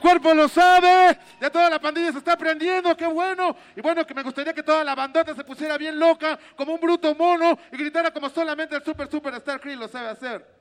[0.00, 1.18] el cuerpo lo sabe.
[1.40, 3.54] Ya toda la pandilla se está prendiendo, qué bueno.
[3.76, 6.80] Y bueno, que me gustaría que toda la bandota se pusiera bien loca, como un
[6.80, 10.59] bruto mono, y gritara como solamente el super super Star Creed lo sabe hacer.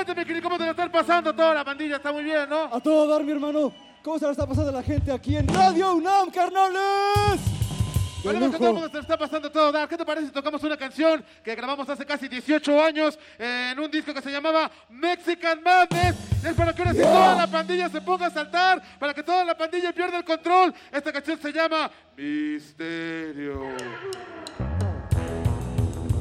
[0.00, 0.44] Excelente, mi querido.
[0.44, 1.96] ¿Cómo te lo están pasando toda la pandilla?
[1.96, 2.74] Está muy bien, ¿no?
[2.74, 3.70] A todo dar, mi hermano.
[4.02, 7.40] ¿Cómo se la está pasando la gente aquí en Radio UNAM, carnales?
[8.24, 9.86] El mundo se está pasando todo dar.
[9.88, 13.78] ¿Qué te parece si tocamos una canción que grabamos hace casi 18 años eh, en
[13.78, 16.16] un disco que se llamaba Mexican Madness?
[16.44, 19.44] Es para que ahora sí toda la pandilla se ponga a saltar, para que toda
[19.44, 20.72] la pandilla pierda el control.
[20.90, 23.76] Esta canción se llama Misterio.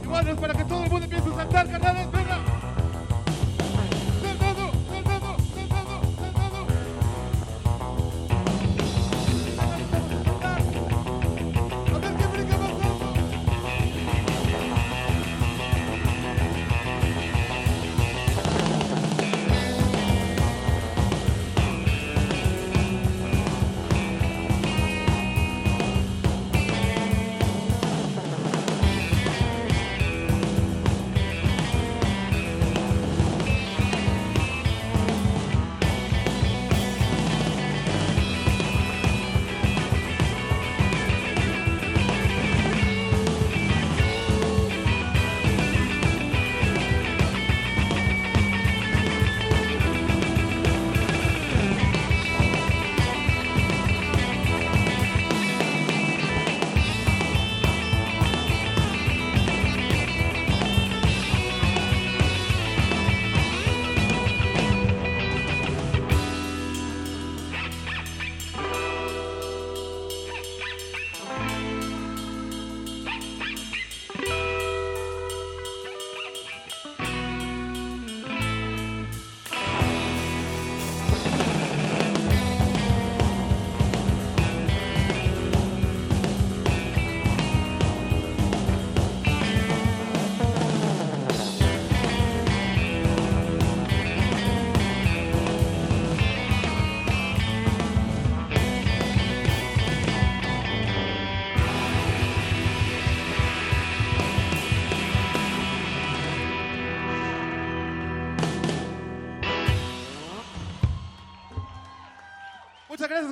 [0.04, 2.12] Y bueno, es para que todo el mundo empiece a saltar, carnales.
[2.12, 2.59] Venga.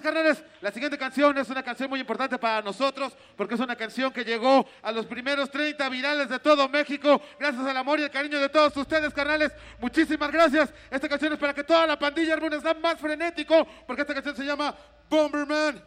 [0.07, 0.41] Carnales.
[0.61, 4.23] La siguiente canción es una canción muy importante para nosotros porque es una canción que
[4.23, 8.39] llegó a los primeros 30 virales de todo México gracias al amor y el cariño
[8.39, 9.51] de todos ustedes, carnales.
[9.79, 10.73] Muchísimas gracias.
[10.89, 14.35] Esta canción es para que toda la pandilla arme un más frenético porque esta canción
[14.35, 14.73] se llama
[15.09, 15.83] Bomberman.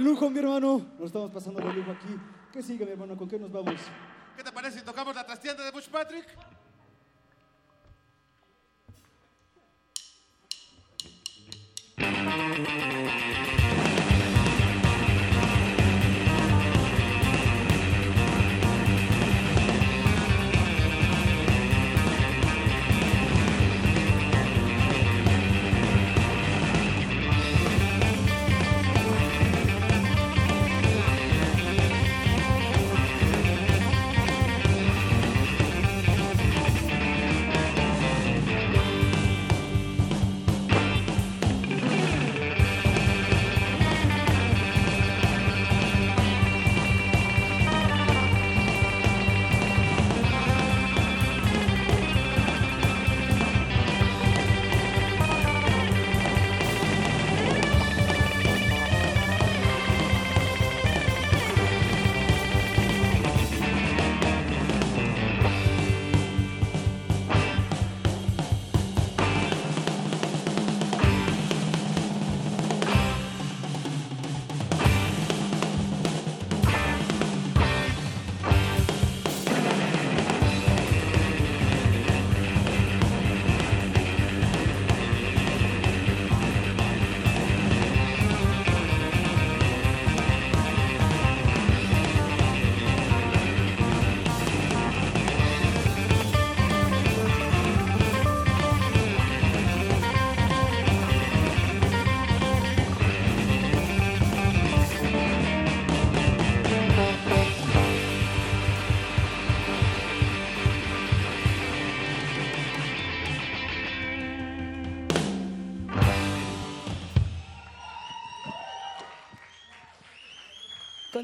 [0.00, 0.86] Lujo, mi hermano.
[0.98, 2.16] Nos estamos pasando de lujo aquí.
[2.52, 3.16] ¿Qué sigue, mi hermano?
[3.16, 3.74] ¿Con qué nos vamos?
[4.34, 6.26] ¿Qué te parece si tocamos la trastienda de Bush Patrick?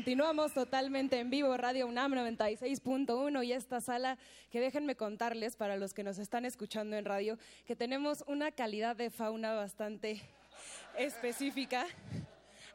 [0.07, 4.19] Continuamos totalmente en vivo, Radio UNAM 96.1 y esta sala
[4.53, 8.95] que déjenme contarles para los que nos están escuchando en radio que tenemos una calidad
[8.95, 10.23] de fauna bastante
[10.97, 11.89] específica.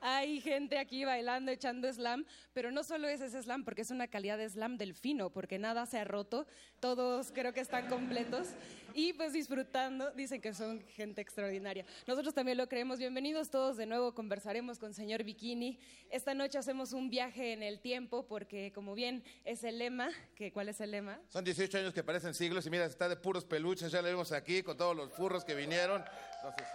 [0.02, 4.10] Hay gente aquí bailando, echando slam, pero no solo es ese slam, porque es una
[4.10, 6.46] calidad de slam del fino, porque nada se ha roto,
[6.82, 8.50] todos creo que están completos
[8.94, 11.86] y pues disfrutando, dicen que son gente extraordinaria.
[12.08, 15.80] Nosotros también lo creemos, bienvenidos todos de nuevo, conversaremos con señor Bikini.
[16.10, 20.52] Esta noche hacemos un viaje en el tiempo, porque como bien es el lema, que,
[20.52, 21.20] ¿cuál es el lema?
[21.30, 24.32] Son 18 años que parecen siglos y mira, está de puros peluches, ya lo vemos
[24.32, 26.04] aquí con todos los furros que vinieron.
[26.36, 26.68] Entonces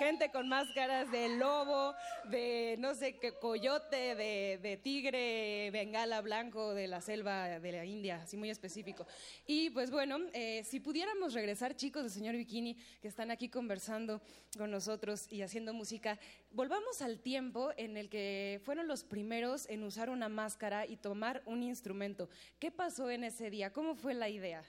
[0.00, 1.94] gente con máscaras de lobo,
[2.30, 8.22] de no sé qué coyote, de, tigre, bengala blanco de la selva de la India,
[8.22, 9.06] así muy específico.
[9.46, 14.22] Y pues bueno, eh, si pudiéramos regresar, chicos del señor Bikini, que están aquí conversando
[14.56, 16.18] con nosotros y haciendo música,
[16.50, 21.42] volvamos al tiempo en el que fueron los primeros en usar una máscara y tomar
[21.44, 22.30] un instrumento.
[22.58, 23.70] ¿Qué pasó en ese día?
[23.70, 24.64] ¿Cómo fue la idea?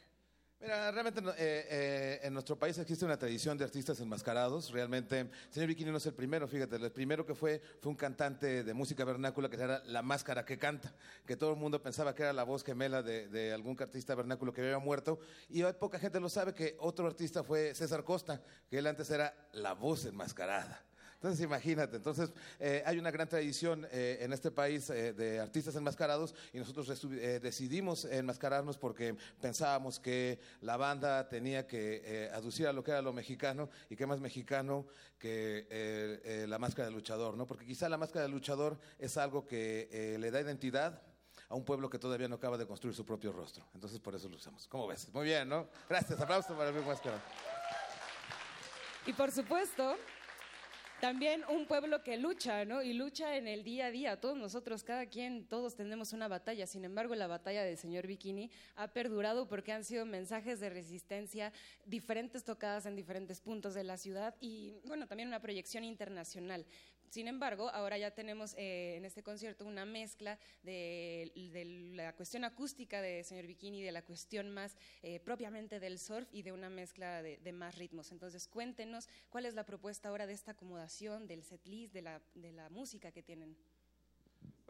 [0.61, 4.69] Mira, realmente eh, eh, en nuestro país existe una tradición de artistas enmascarados.
[4.69, 8.63] Realmente, señor Bikini no es el primero, fíjate, el primero que fue fue un cantante
[8.63, 10.93] de música vernácula que era la máscara que canta,
[11.25, 14.53] que todo el mundo pensaba que era la voz gemela de, de algún artista vernáculo
[14.53, 15.19] que había muerto.
[15.49, 18.39] Y hoy poca gente lo sabe que otro artista fue César Costa,
[18.69, 20.83] que él antes era la voz enmascarada.
[21.21, 25.75] Entonces, imagínate, entonces eh, hay una gran tradición eh, en este país eh, de artistas
[25.75, 32.83] enmascarados y nosotros decidimos enmascararnos porque pensábamos que la banda tenía que aducir a lo
[32.83, 34.87] que era lo mexicano y qué más mexicano
[35.19, 37.45] que la máscara del luchador, ¿no?
[37.45, 41.03] Porque quizá la máscara del luchador es algo que le da identidad
[41.49, 43.63] a un pueblo que todavía no acaba de construir su propio rostro.
[43.75, 44.67] Entonces, por eso lo usamos.
[44.67, 45.07] ¿Cómo ves?
[45.13, 45.67] Muy bien, ¿no?
[45.87, 47.21] Gracias, aplauso para mi máscara.
[49.05, 49.95] Y por supuesto,
[51.01, 52.83] también un pueblo que lucha, ¿no?
[52.83, 54.21] Y lucha en el día a día.
[54.21, 56.67] Todos nosotros, cada quien, todos tenemos una batalla.
[56.67, 61.51] Sin embargo, la batalla del señor Bikini ha perdurado porque han sido mensajes de resistencia,
[61.85, 66.65] diferentes tocadas en diferentes puntos de la ciudad y, bueno, también una proyección internacional.
[67.11, 71.29] Sin embargo, ahora ya tenemos eh, en este concierto una mezcla de,
[71.93, 76.41] la cuestión acústica de señor Bikini, de la cuestión más eh, propiamente del surf y
[76.41, 78.13] de una mezcla de, más ritmos.
[78.13, 82.53] Entonces, cuéntenos cuál es la propuesta ahora de esta acomodación del setlist, de la, de
[82.53, 83.57] la música que tienen.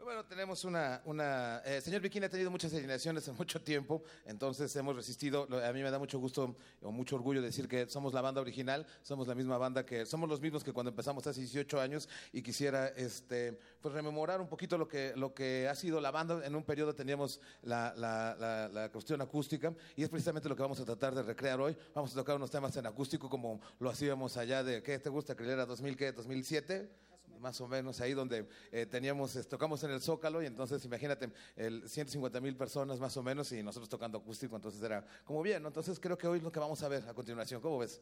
[0.04, 1.00] Bueno, tenemos una...
[1.04, 5.46] una eh, señor Bikini ha tenido muchas alineaciones en mucho tiempo, entonces hemos resistido.
[5.64, 8.84] A mí me da mucho gusto o mucho orgullo decir que somos la banda original,
[9.02, 10.04] somos la misma banda que...
[10.04, 14.48] Somos los mismos que cuando empezamos hace 18 años y quisiera este, pues rememorar un
[14.48, 16.44] poquito lo que, lo que ha sido la banda.
[16.44, 20.80] En un periodo teníamos la, la, la, cuestión acústica y es precisamente lo que vamos
[20.80, 21.76] a tratar de recrear hoy.
[21.94, 24.82] Vamos a tocar unos temas en acústico como lo hacíamos allá de...
[24.82, 25.36] ¿Qué te gusta?
[25.36, 26.12] Que era 2000, ¿qué?
[26.12, 27.11] ¿2007?
[27.42, 31.88] Más o menos ahí donde eh, teníamos, tocamos en el Zócalo y entonces imagínate, el
[31.88, 35.98] 150 mil personas más o menos y nosotros tocando acústico, entonces era como bien, entonces
[35.98, 38.00] creo que hoy lo que vamos a ver a continuación, ¿cómo ves?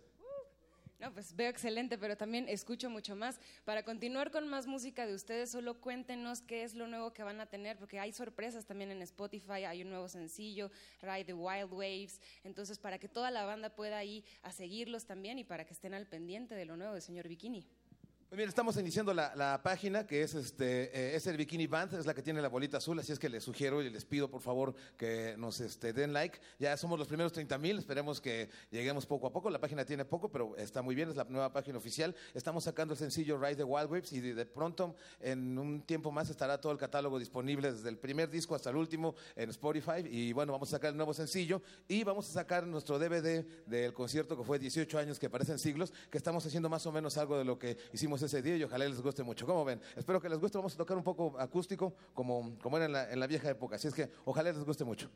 [1.01, 3.41] No, pues veo excelente, pero también escucho mucho más.
[3.65, 7.41] Para continuar con más música de ustedes, solo cuéntenos qué es lo nuevo que van
[7.41, 11.73] a tener, porque hay sorpresas también en Spotify, hay un nuevo sencillo, Ride the Wild
[11.73, 12.21] Waves.
[12.45, 15.95] Entonces, para que toda la banda pueda ir a seguirlos también y para que estén
[15.95, 17.67] al pendiente de lo nuevo de señor Bikini.
[18.31, 22.07] Muy bien, estamos iniciando la, página que es este eh, es el Bikini Band, es
[22.07, 24.41] la que tiene la bolita azul, así es que les sugiero y les pido por
[24.41, 26.39] favor que nos este, den like.
[26.61, 29.51] Ya somos los primeros 30 mil, esperemos que lleguemos poco a poco.
[29.51, 32.15] La página tiene poco, pero está muy bien, es la nueva página oficial.
[32.33, 36.31] Estamos sacando el sencillo Rise the Wild Waves y de, pronto en un tiempo más
[36.31, 40.07] estará todo el catálogo disponible desde el primer disco hasta el último en Spotify.
[40.09, 43.93] Y bueno, vamos a sacar el nuevo sencillo y vamos a sacar nuestro DVD del
[43.93, 47.37] concierto que fue 18 años que parecen siglos, que estamos haciendo más o menos algo
[47.37, 49.47] de lo que hicimos ese día y ojalá les guste mucho.
[49.47, 49.81] ¿Cómo ven?
[49.97, 50.59] Espero que les guste.
[50.59, 53.77] Vamos a tocar un poco acústico como, como era la, en la vieja época.
[53.77, 55.11] Así es que ojalá les guste mucho.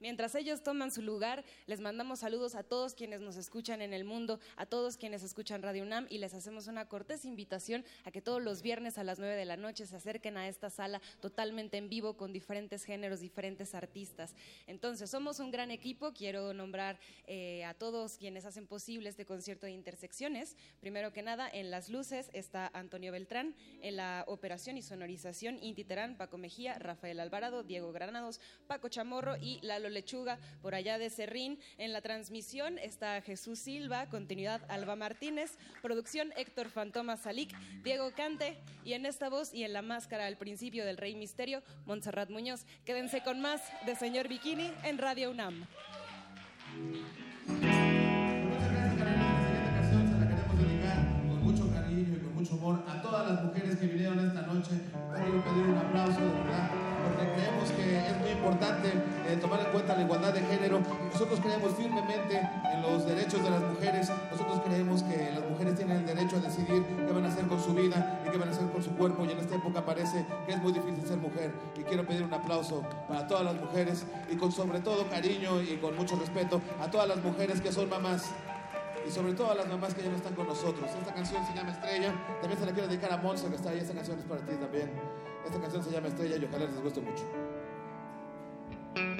[0.00, 4.04] Mientras ellos toman su lugar, les mandamos saludos a todos quienes nos escuchan en el
[4.04, 8.22] mundo, a todos quienes escuchan Radio UNAM y les hacemos una cortés invitación a que
[8.22, 11.76] todos los viernes a las 9 de la noche se acerquen a esta sala totalmente
[11.76, 14.34] en vivo con diferentes géneros, diferentes artistas.
[14.66, 16.14] Entonces, somos un gran equipo.
[16.14, 20.56] Quiero nombrar eh, a todos quienes hacen posible este concierto de intersecciones.
[20.80, 25.84] Primero que nada, en las luces está Antonio Beltrán, en la operación y sonorización Inti
[25.84, 31.10] Terán, Paco Mejía, Rafael Alvarado, Diego Granados, Paco Chamorro y Lalo Lechuga, por allá de
[31.10, 31.58] Serrín.
[31.78, 38.56] En la transmisión está Jesús Silva, continuidad Alba Martínez, producción Héctor Fantoma Salic, Diego Cante
[38.84, 42.64] y en esta voz y en la máscara al principio del Rey Misterio, Montserrat Muñoz.
[42.84, 45.66] Quédense con más de Señor Bikini en Radio UNAM.
[51.30, 54.70] con mucho cariño y con mucho amor a todas las mujeres que vinieron esta noche.
[55.14, 56.69] Quiero pedir un aplauso de verdad,
[58.40, 58.88] importante
[59.28, 60.80] eh, tomar en cuenta la igualdad de género.
[61.12, 62.40] Nosotros creemos firmemente
[62.72, 64.10] en los derechos de las mujeres.
[64.30, 67.62] Nosotros creemos que las mujeres tienen el derecho a decidir qué van a hacer con
[67.62, 69.24] su vida y qué van a hacer con su cuerpo.
[69.26, 71.52] Y en esta época parece que es muy difícil ser mujer.
[71.78, 75.76] Y quiero pedir un aplauso para todas las mujeres y con sobre todo cariño y
[75.76, 78.30] con mucho respeto a todas las mujeres que son mamás
[79.06, 80.88] y sobre todo a las mamás que ya no están con nosotros.
[80.98, 83.78] Esta canción se llama Estrella, también se la quiero dedicar a Monza que está ahí,
[83.78, 84.90] esta canción es para ti también.
[85.44, 87.24] Esta canción se llama Estrella y ojalá les guste mucho.
[88.94, 89.19] thank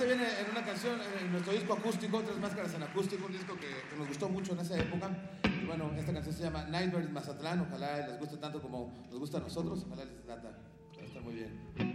[0.00, 3.54] este viene en una canción, en nuestro disco acústico, Tres Máscaras en Acústico, un disco
[3.56, 5.10] que, que nos gustó mucho en esa época.
[5.44, 9.36] Y bueno, esta canción se llama Nightmares Mazatlán, ojalá les guste tanto como nos gusta
[9.36, 10.56] a nosotros, ojalá les lata.
[10.96, 11.89] Va a estar muy bien.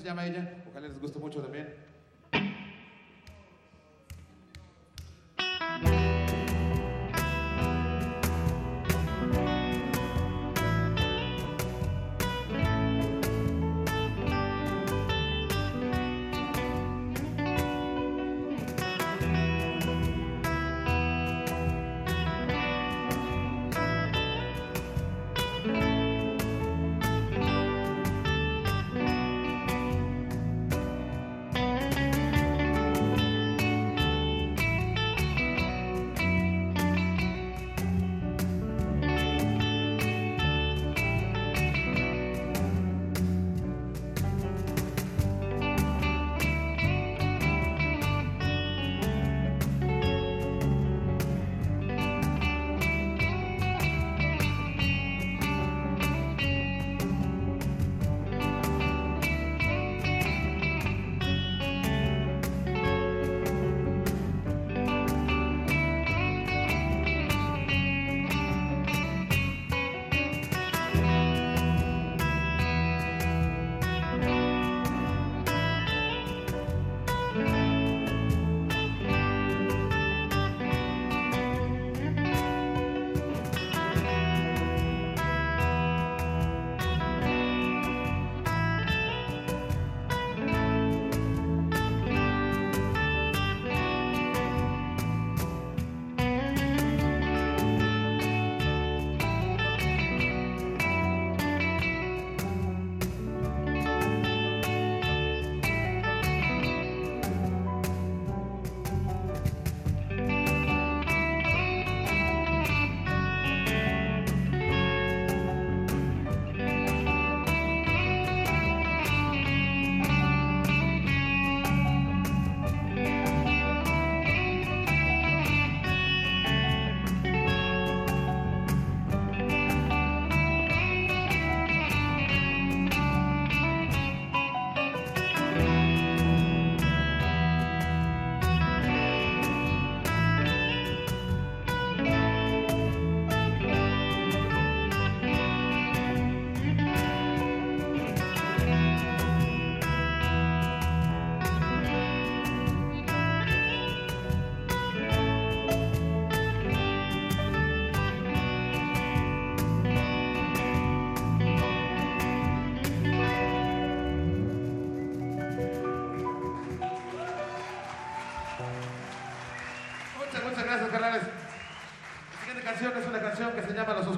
[0.00, 0.64] Se llama Ella.
[0.68, 1.69] Ojalá les guste mucho también.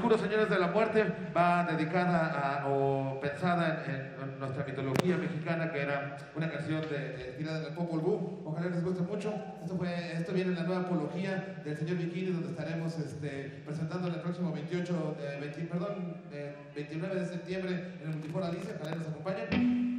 [0.03, 1.13] Oscuros Señores de la Muerte.
[1.37, 6.99] Va dedicada a, o pensada en, en nuestra mitología mexicana, que era una canción de,
[6.99, 8.43] de, tirada del Popol Vuh.
[8.45, 9.33] Ojalá les guste mucho.
[9.63, 14.09] Esto, fue, esto viene en la nueva apología del señor Bikini, donde estaremos este, presentando
[14.09, 17.71] el próximo 28, de 20, perdón, de 29 de septiembre
[18.01, 18.75] en el Multiforo Alicia.
[18.81, 19.92] Ojalá nos acompañen.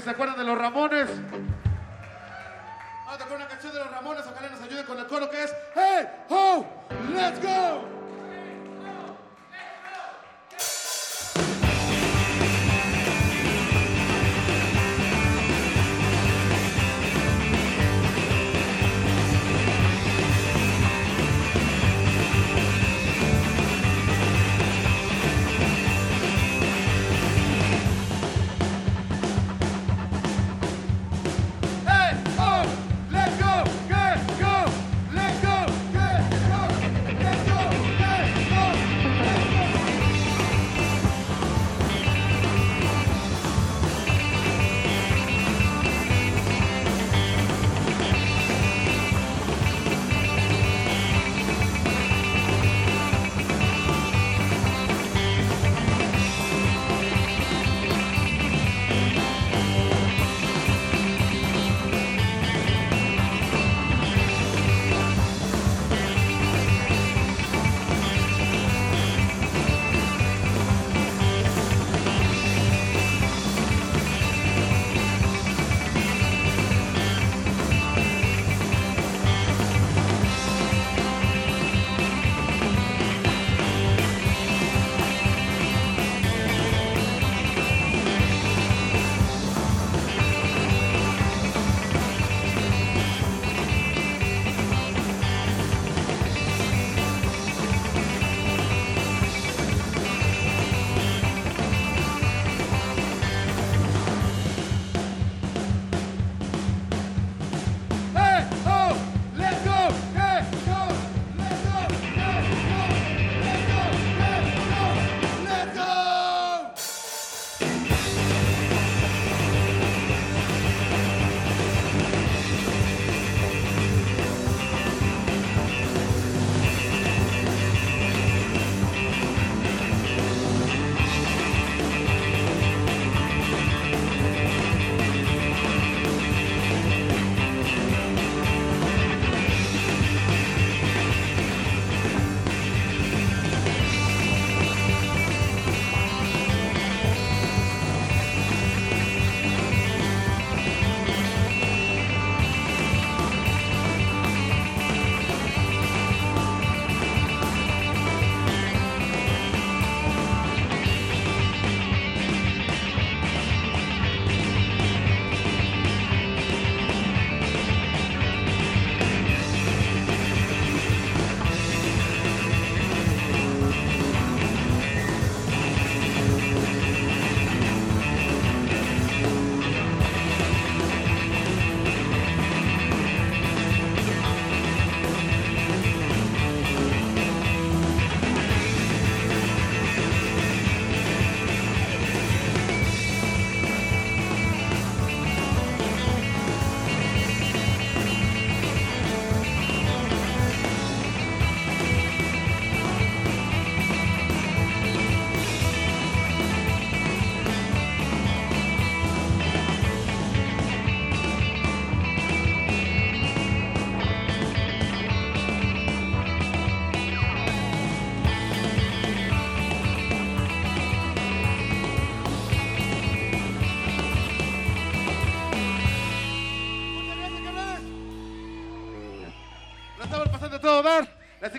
[0.00, 1.08] Se acuerdan de los Ramones.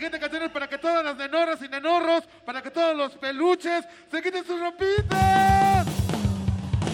[0.02, 3.86] Siguiente canción es para que todas las nenorras y nenorros, para que todos los peluches
[4.10, 5.86] se quiten sus ropitas.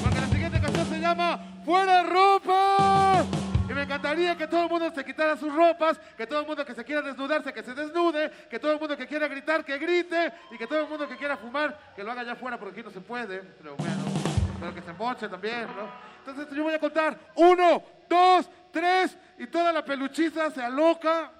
[0.03, 3.23] Porque la siguiente canción se llama Fuera ropa.
[3.69, 6.65] Y me encantaría que todo el mundo se quitara sus ropas, que todo el mundo
[6.65, 9.77] que se quiera desnudarse, que se desnude, que todo el mundo que quiera gritar, que
[9.77, 12.81] grite, y que todo el mundo que quiera fumar, que lo haga allá afuera, porque
[12.81, 13.39] aquí no se puede.
[13.39, 14.03] Pero bueno,
[14.59, 15.89] pero que se emboche también, ¿no?
[16.25, 21.36] Entonces yo voy a contar uno, dos, tres, y toda la peluchiza se aloca.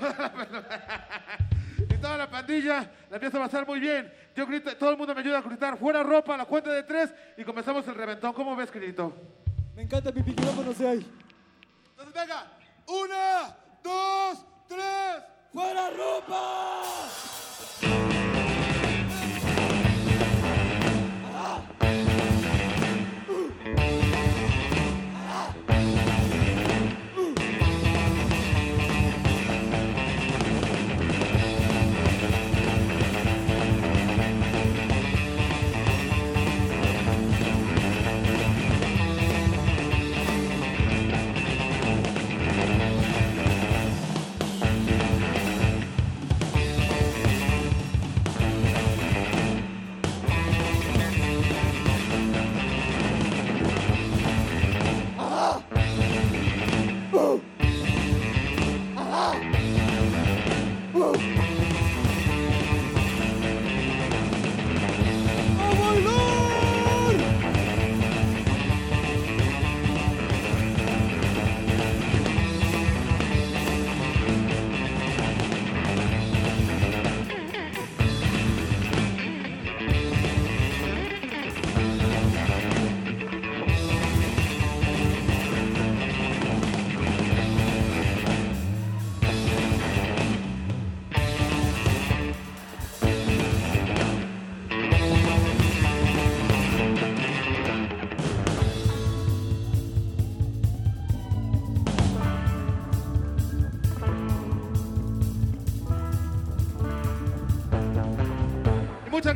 [1.90, 4.12] Y toda la pandilla la empieza a pasar muy bien.
[4.36, 6.84] Yo grito, todo el mundo me ayuda a gritar, fuera ropa, a la cuenta de
[6.84, 8.32] tres, y comenzamos el reventón.
[8.32, 9.12] ¿Cómo ves, querido?
[9.74, 11.06] Me encanta mi micrófono se ahí.
[11.90, 12.52] Entonces venga,
[12.86, 16.82] una, dos, tres, ¡Fuera ropa!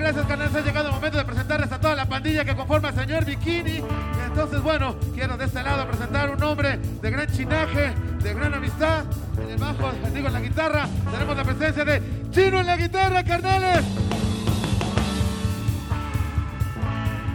[0.07, 0.55] Gracias, canales.
[0.55, 3.83] Ha llegado el momento de presentarles a toda la pandilla que conforma el señor Bikini.
[4.25, 7.93] Entonces, bueno, quiero de este lado presentar un hombre de gran chinaje,
[8.23, 9.05] de gran amistad.
[9.43, 13.25] En el bajo, digo, en la guitarra, tenemos la presencia de Chino en la guitarra,
[13.25, 13.85] carnales.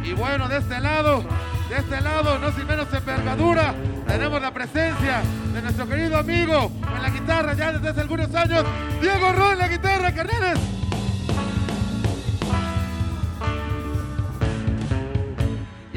[0.05, 1.25] Y bueno, de este lado,
[1.67, 3.73] de este lado, no sin menos envergadura,
[4.07, 5.21] tenemos la presencia
[5.53, 8.65] de nuestro querido amigo en la guitarra ya desde hace algunos años,
[9.01, 10.80] Diego Ron en la guitarra, carnales.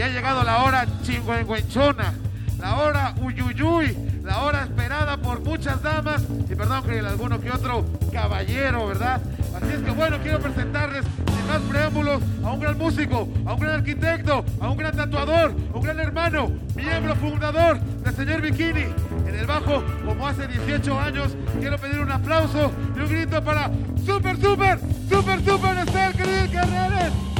[0.05, 2.12] Ha llegado la hora chingüengüenchona,
[2.60, 7.86] la hora uyuyuy, la hora esperada por muchas damas y perdón que alguno que otro
[8.12, 9.22] caballero, ¿verdad?
[9.56, 13.60] Así es que bueno, quiero presentarles sin más preámbulos a un gran músico, a un
[13.60, 18.85] gran arquitecto, a un gran tatuador, a un gran hermano, miembro fundador del señor Bikini.
[19.26, 23.70] En el bajo, como hace 18 años, quiero pedir un aplauso y un grito para
[24.05, 24.78] Super, Super,
[25.09, 27.34] Super, Super Star, querido Carreras.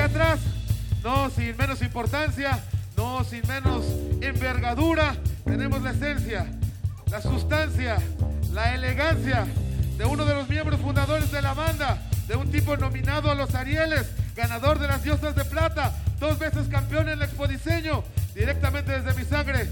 [0.00, 0.40] Atrás,
[1.02, 2.62] no sin menos importancia,
[2.96, 3.84] no sin menos
[4.20, 6.46] envergadura, tenemos la esencia,
[7.10, 7.98] la sustancia,
[8.52, 9.46] la elegancia
[9.96, 13.54] de uno de los miembros fundadores de la banda, de un tipo nominado a los
[13.54, 14.06] Arieles,
[14.36, 18.04] ganador de las Diosas de Plata, dos veces campeón en el Expo Diseño,
[18.34, 19.68] directamente desde mi sangre,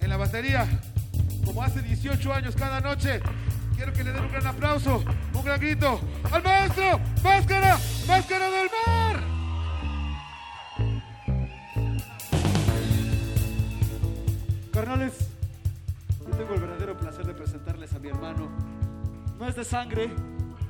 [0.00, 0.66] en la batería,
[1.44, 3.20] como hace 18 años cada noche.
[3.76, 6.00] Quiero que le den un gran aplauso, un gran grito
[6.32, 7.78] al maestro, máscara,
[8.08, 9.22] máscara del mar.
[14.72, 15.28] Carnales,
[16.26, 18.48] yo tengo el verdadero placer de presentarles a mi hermano.
[19.38, 20.10] No es de sangre,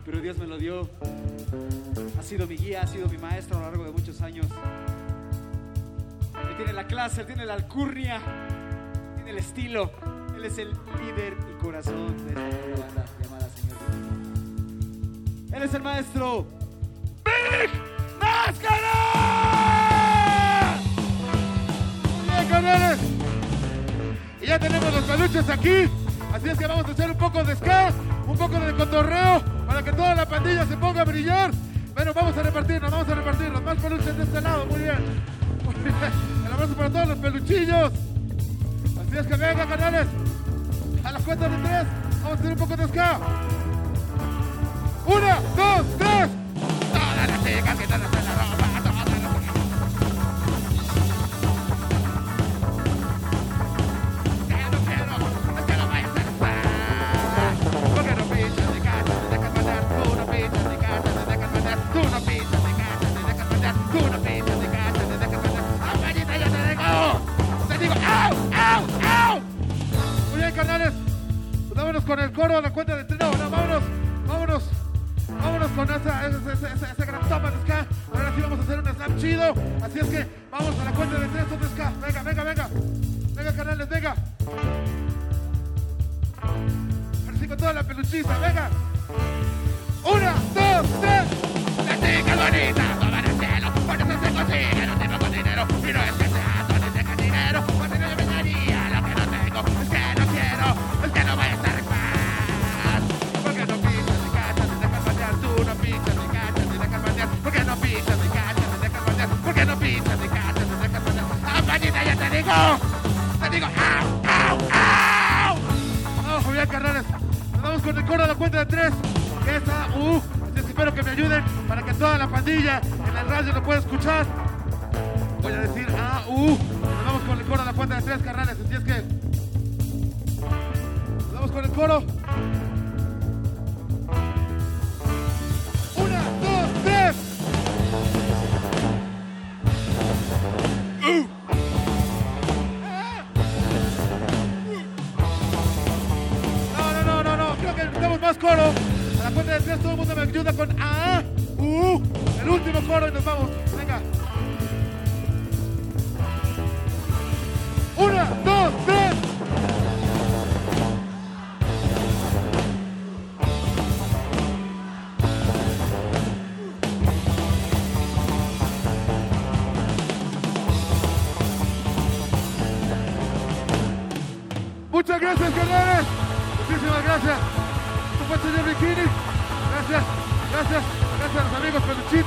[0.05, 0.90] pero Dios me lo dio.
[2.19, 4.47] Ha sido mi guía, ha sido mi maestro a lo largo de muchos años.
[6.51, 8.20] Él tiene la clase, él tiene la alcurnia,
[9.15, 9.93] tiene el estilo.
[10.35, 12.43] Él es el líder y corazón de esta
[12.85, 13.78] banda llamada Señor.
[15.52, 16.57] Él es el maestro.
[17.51, 17.70] ¡Big
[18.20, 18.97] Máscara!
[22.16, 22.99] Muy bien, carnales.
[24.41, 25.89] Y ya tenemos los peluches aquí.
[26.35, 27.91] Así es que vamos a hacer un poco de ska,
[28.27, 31.51] un poco de cotorreo, para que toda la pandilla se ponga a brillar.
[31.95, 33.62] Bueno, vamos a repartirnos, vamos a repartirnos.
[33.62, 34.99] Más peluches de este lado, muy bien.
[35.65, 35.95] Muy bien.
[36.47, 37.93] El abrazo para todos los peluchillos.
[39.01, 40.07] Así es que venga, canales.
[41.03, 41.87] A la cuenta de tres,
[42.23, 43.19] vamos a hacer un poco de ska.
[45.07, 46.38] Una, dos, tres.
[47.78, 48.18] Que están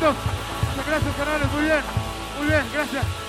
[0.01, 1.51] Muchas gracias, canales.
[1.51, 1.81] Muy bien,
[2.39, 3.20] muy bien, gracias.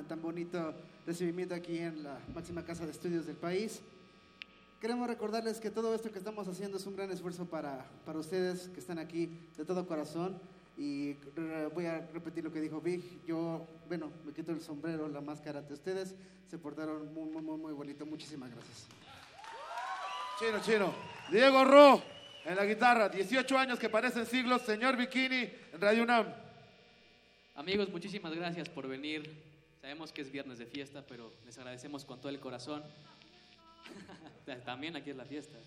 [0.00, 0.74] Tan, tan bonito
[1.06, 3.80] recibimiento aquí en la máxima casa de estudios del país.
[4.80, 8.68] Queremos recordarles que todo esto que estamos haciendo es un gran esfuerzo para, para ustedes
[8.68, 10.40] que están aquí de todo corazón.
[10.78, 11.14] Y
[11.74, 13.02] voy a repetir lo que dijo Big.
[13.26, 16.14] Yo, bueno, me quito el sombrero, la máscara ante ustedes.
[16.48, 18.06] Se portaron muy, muy, muy, muy bonito.
[18.06, 18.86] Muchísimas gracias.
[20.38, 20.94] Chino, chino.
[21.30, 22.02] Diego Ro
[22.46, 23.10] en la guitarra.
[23.10, 24.62] 18 años que parecen siglos.
[24.62, 26.26] Señor Bikini en Radio UNAM.
[27.56, 29.49] Amigos, muchísimas gracias por venir.
[29.80, 32.84] Sabemos que es viernes de fiesta, pero les agradecemos con todo el corazón.
[34.66, 35.58] También aquí es la fiesta.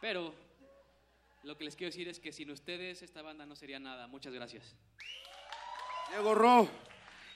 [0.00, 0.32] Pero
[1.42, 4.06] lo que les quiero decir es que sin ustedes esta banda no sería nada.
[4.06, 4.76] Muchas gracias.
[6.10, 6.68] Diego Ro.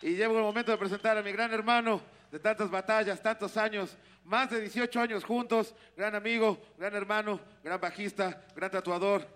[0.02, 2.00] Y llegó el momento de presentar a mi gran hermano
[2.30, 7.80] de tantas batallas, tantos años, más de 18 años juntos, gran amigo, gran hermano, gran
[7.80, 9.26] bajista, gran tatuador,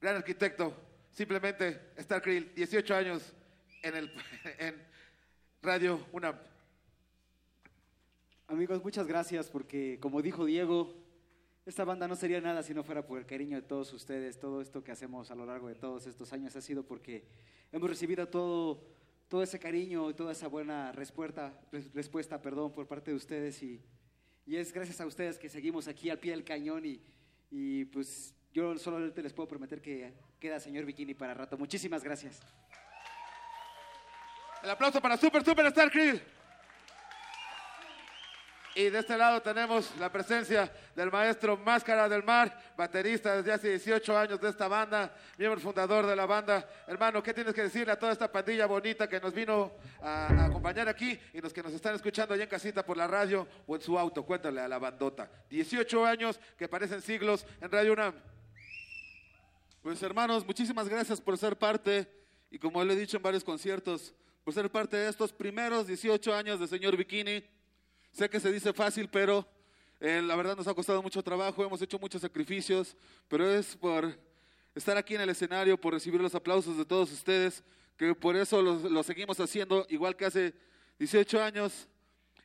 [0.00, 0.74] gran arquitecto.
[1.10, 3.32] Simplemente Star Krill, 18 años
[3.82, 4.12] en, el,
[4.58, 4.89] en
[5.62, 6.36] Radio UNAM.
[8.48, 10.94] Amigos, muchas gracias porque, como dijo Diego,
[11.66, 14.40] esta banda no sería nada si no fuera por el cariño de todos ustedes.
[14.40, 17.24] Todo esto que hacemos a lo largo de todos estos años ha sido porque
[17.72, 18.82] hemos recibido todo,
[19.28, 23.62] todo ese cariño y toda esa buena respuesta, res- respuesta perdón, por parte de ustedes.
[23.62, 23.80] Y,
[24.46, 26.86] y es gracias a ustedes que seguimos aquí al pie del cañón.
[26.86, 27.00] Y,
[27.50, 31.56] y pues yo solo les puedo prometer que queda señor Bikini para rato.
[31.58, 32.40] Muchísimas gracias.
[34.62, 36.22] El aplauso para Super Super Star Krill.
[38.74, 43.68] Y de este lado tenemos la presencia del maestro Máscara del Mar, baterista desde hace
[43.70, 46.68] 18 años de esta banda, miembro fundador de la banda.
[46.86, 50.44] Hermano, ¿qué tienes que decirle a toda esta pandilla bonita que nos vino a, a
[50.44, 53.74] acompañar aquí y los que nos están escuchando allá en casita por la radio o
[53.74, 54.24] en su auto?
[54.24, 55.28] Cuéntale a la bandota.
[55.48, 58.14] 18 años que parecen siglos en Radio UNAM.
[59.82, 62.08] Pues hermanos, muchísimas gracias por ser parte
[62.50, 64.14] y como le he dicho en varios conciertos,
[64.44, 67.42] por ser parte de estos primeros 18 años de Señor Bikini.
[68.12, 69.46] Sé que se dice fácil, pero
[70.00, 72.96] eh, la verdad nos ha costado mucho trabajo, hemos hecho muchos sacrificios,
[73.28, 74.18] pero es por
[74.74, 77.62] estar aquí en el escenario, por recibir los aplausos de todos ustedes,
[77.96, 80.54] que por eso lo seguimos haciendo igual que hace
[80.98, 81.88] 18 años.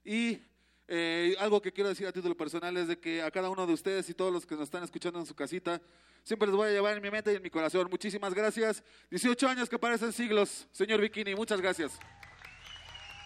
[0.03, 0.39] Y
[0.87, 3.73] eh, algo que quiero decir a título personal es de que a cada uno de
[3.73, 5.81] ustedes y todos los que nos están escuchando en su casita,
[6.23, 7.87] siempre les voy a llevar en mi mente y en mi corazón.
[7.89, 8.83] Muchísimas gracias.
[9.09, 11.97] 18 años que parecen siglos, señor Bikini, muchas gracias.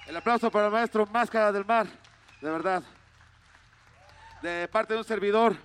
[0.08, 1.88] El aplauso para el maestro Máscara del Mar,
[2.42, 2.84] de verdad.
[4.42, 5.56] De parte de un servidor,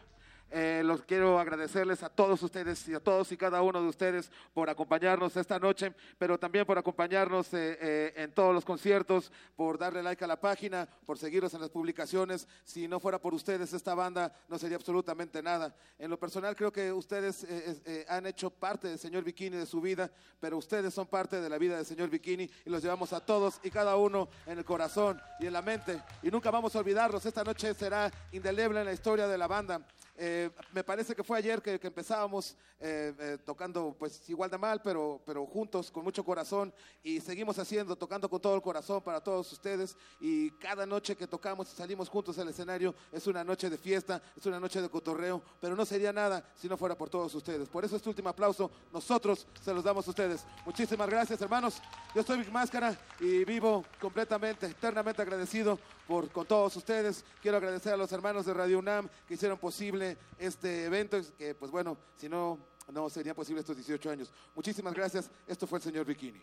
[0.55, 4.31] eh, los quiero agradecerles a todos ustedes y a todos y cada uno de ustedes
[4.53, 9.79] por acompañarnos esta noche, pero también por acompañarnos eh, eh, en todos los conciertos, por
[9.79, 12.47] darle like a la página, por seguirnos en las publicaciones.
[12.63, 15.75] Si no fuera por ustedes, esta banda no sería absolutamente nada.
[15.99, 19.67] En lo personal, creo que ustedes eh, eh, han hecho parte del Señor Bikini de
[19.67, 20.11] su vida,
[20.41, 23.61] pero ustedes son parte de la vida del Señor Bikini y los llevamos a todos
[23.63, 26.01] y cada uno en el corazón y en la mente.
[26.23, 27.25] Y nunca vamos a olvidarlos.
[27.27, 29.87] Esta noche será indeleble en la historia de la banda.
[30.17, 34.81] Eh, me parece que fue ayer que, empezábamos eh, eh, tocando pues igual de mal,
[34.81, 36.73] pero, pero juntos, con mucho corazón,
[37.03, 41.27] y seguimos haciendo, tocando con todo el corazón para todos ustedes, y cada noche que
[41.27, 44.89] tocamos y salimos juntos al escenario es una noche de fiesta, es una noche de
[44.89, 47.69] cotorreo, pero no sería nada si no fuera por todos ustedes.
[47.69, 50.45] Por eso este último aplauso nosotros se los damos a ustedes.
[50.65, 51.83] Muchísimas gracias hermanos,
[52.15, 57.25] yo soy Big Máscara y vivo completamente, eternamente agradecido por, con todos ustedes.
[57.43, 60.04] Quiero agradecer a los hermanos de Radio UNAM que hicieron posible
[60.39, 62.59] este evento, que pues bueno, si no,
[62.93, 64.33] no sería posible estos 18 años.
[64.55, 65.31] Muchísimas gracias.
[65.47, 66.43] Esto fue el señor Bikini.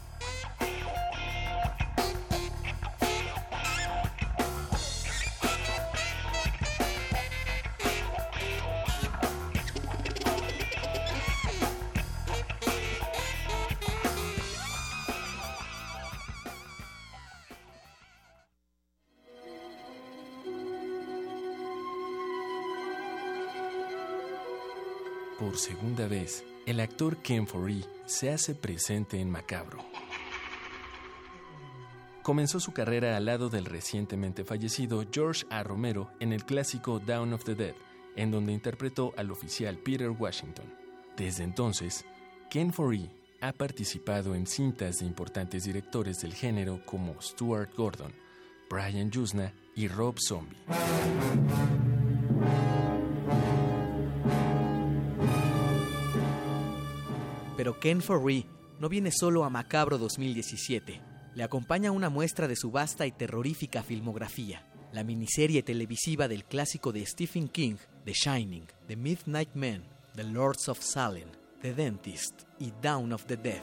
[27.09, 29.83] Ken Foree se hace presente en Macabro.
[32.21, 35.63] Comenzó su carrera al lado del recientemente fallecido George A.
[35.63, 37.73] Romero en el clásico Down of the Dead,
[38.15, 40.71] en donde interpretó al oficial Peter Washington.
[41.17, 42.05] Desde entonces,
[42.51, 43.09] Ken Foree
[43.41, 48.13] ha participado en cintas de importantes directores del género como Stuart Gordon,
[48.69, 50.57] Brian Yuzna y Rob Zombie.
[57.61, 58.47] Pero Ken Foree
[58.79, 60.99] no viene solo a Macabro 2017.
[61.35, 64.65] Le acompaña una muestra de su vasta y terrorífica filmografía.
[64.91, 69.83] La miniserie televisiva del clásico de Stephen King, The Shining, The Midnight Man,
[70.15, 71.27] The Lords of Salem,
[71.61, 73.61] The Dentist y Down of the Dead.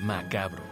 [0.00, 0.71] Macabro.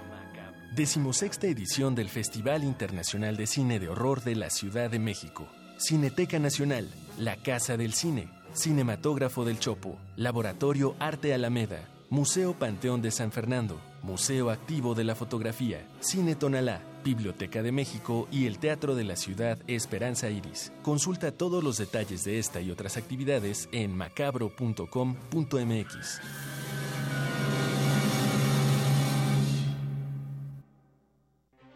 [0.81, 5.47] Decimosexta edición del Festival Internacional de Cine de Horror de la Ciudad de México.
[5.77, 6.89] Cineteca Nacional,
[7.19, 13.79] La Casa del Cine, Cinematógrafo del Chopo, Laboratorio Arte Alameda, Museo Panteón de San Fernando,
[14.03, 19.17] Museo Activo de la Fotografía, Cine Tonalá, Biblioteca de México y el Teatro de la
[19.17, 20.73] Ciudad Esperanza Iris.
[20.81, 26.21] Consulta todos los detalles de esta y otras actividades en macabro.com.mx.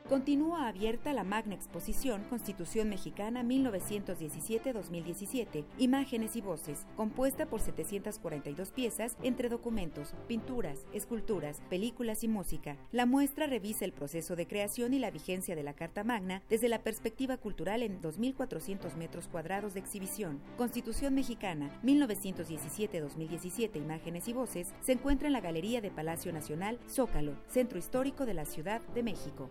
[0.07, 9.17] Continúa abierta la magna exposición Constitución Mexicana 1917-2017, Imágenes y Voces, compuesta por 742 piezas
[9.23, 12.77] entre documentos, pinturas, esculturas, películas y música.
[12.93, 16.69] La muestra revisa el proceso de creación y la vigencia de la Carta Magna desde
[16.69, 20.39] la perspectiva cultural en 2.400 metros cuadrados de exhibición.
[20.59, 27.39] Constitución Mexicana 1917-2017, Imágenes y Voces, se encuentra en la Galería de Palacio Nacional, Zócalo,
[27.47, 29.49] Centro Histórico de la Ciudad de México.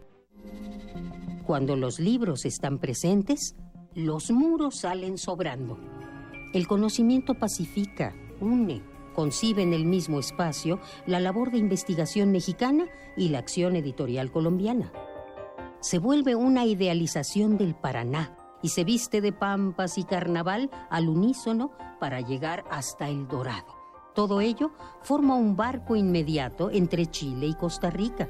[1.45, 3.55] Cuando los libros están presentes,
[3.93, 5.77] los muros salen sobrando.
[6.53, 8.81] El conocimiento pacifica, une,
[9.13, 12.85] concibe en el mismo espacio la labor de investigación mexicana
[13.15, 14.91] y la acción editorial colombiana.
[15.81, 21.71] Se vuelve una idealización del Paraná y se viste de pampas y carnaval al unísono
[21.99, 23.75] para llegar hasta el Dorado.
[24.15, 28.29] Todo ello forma un barco inmediato entre Chile y Costa Rica,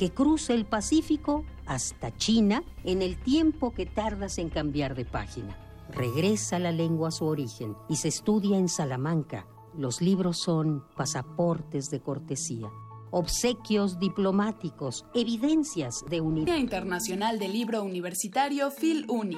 [0.00, 5.54] que cruza el Pacífico hasta China en el tiempo que tardas en cambiar de página.
[5.90, 9.46] Regresa la lengua a su origen y se estudia en Salamanca.
[9.76, 12.70] Los libros son pasaportes de cortesía,
[13.10, 16.46] obsequios diplomáticos, evidencias de unidad.
[16.46, 19.36] Día Internacional del Libro Universitario Phil Uni.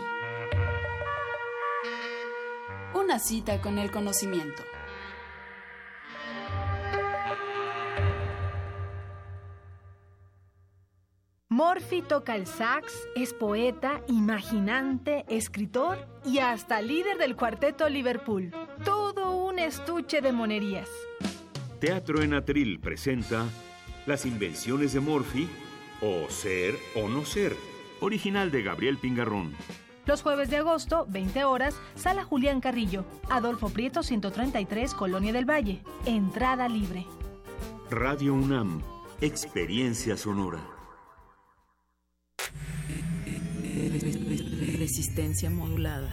[2.94, 4.62] Una cita con el conocimiento.
[11.52, 18.50] Morphy toca el sax, es poeta, imaginante, escritor y hasta líder del cuarteto Liverpool.
[18.86, 20.88] Todo un estuche de monerías.
[21.78, 23.44] Teatro en Atril presenta
[24.06, 25.46] Las invenciones de Morphy
[26.00, 27.54] o Ser o No Ser,
[28.00, 29.54] original de Gabriel Pingarrón.
[30.06, 35.82] Los jueves de agosto, 20 horas, Sala Julián Carrillo, Adolfo Prieto 133, Colonia del Valle.
[36.06, 37.04] Entrada libre.
[37.90, 38.80] Radio UNAM,
[39.20, 40.71] experiencia sonora.
[44.78, 46.12] Resistencia modulada.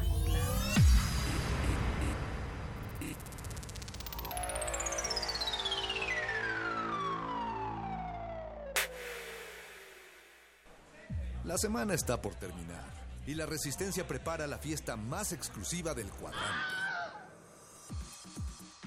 [11.49, 12.85] La semana está por terminar
[13.25, 16.45] y la Resistencia prepara la fiesta más exclusiva del cuadrante.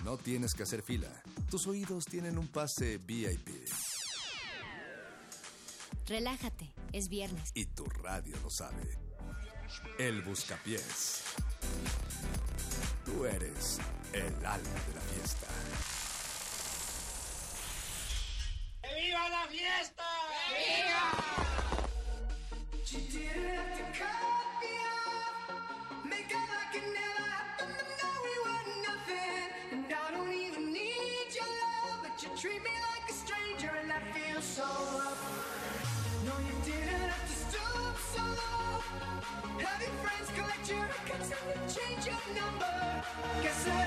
[0.05, 1.09] No tienes que hacer fila.
[1.51, 3.48] Tus oídos tienen un pase VIP.
[6.06, 7.52] Relájate, es viernes.
[7.54, 8.98] Y tu radio lo sabe.
[9.98, 11.22] El Buscapiés.
[13.04, 13.78] Tú eres
[14.12, 15.46] el alma de la fiesta.
[18.82, 20.04] Viva la fiesta!
[20.50, 21.42] Viva!
[36.32, 38.80] No, you didn't have to stoop so low.
[39.59, 43.04] your friends collect your records and change your number.
[43.42, 43.81] Guess I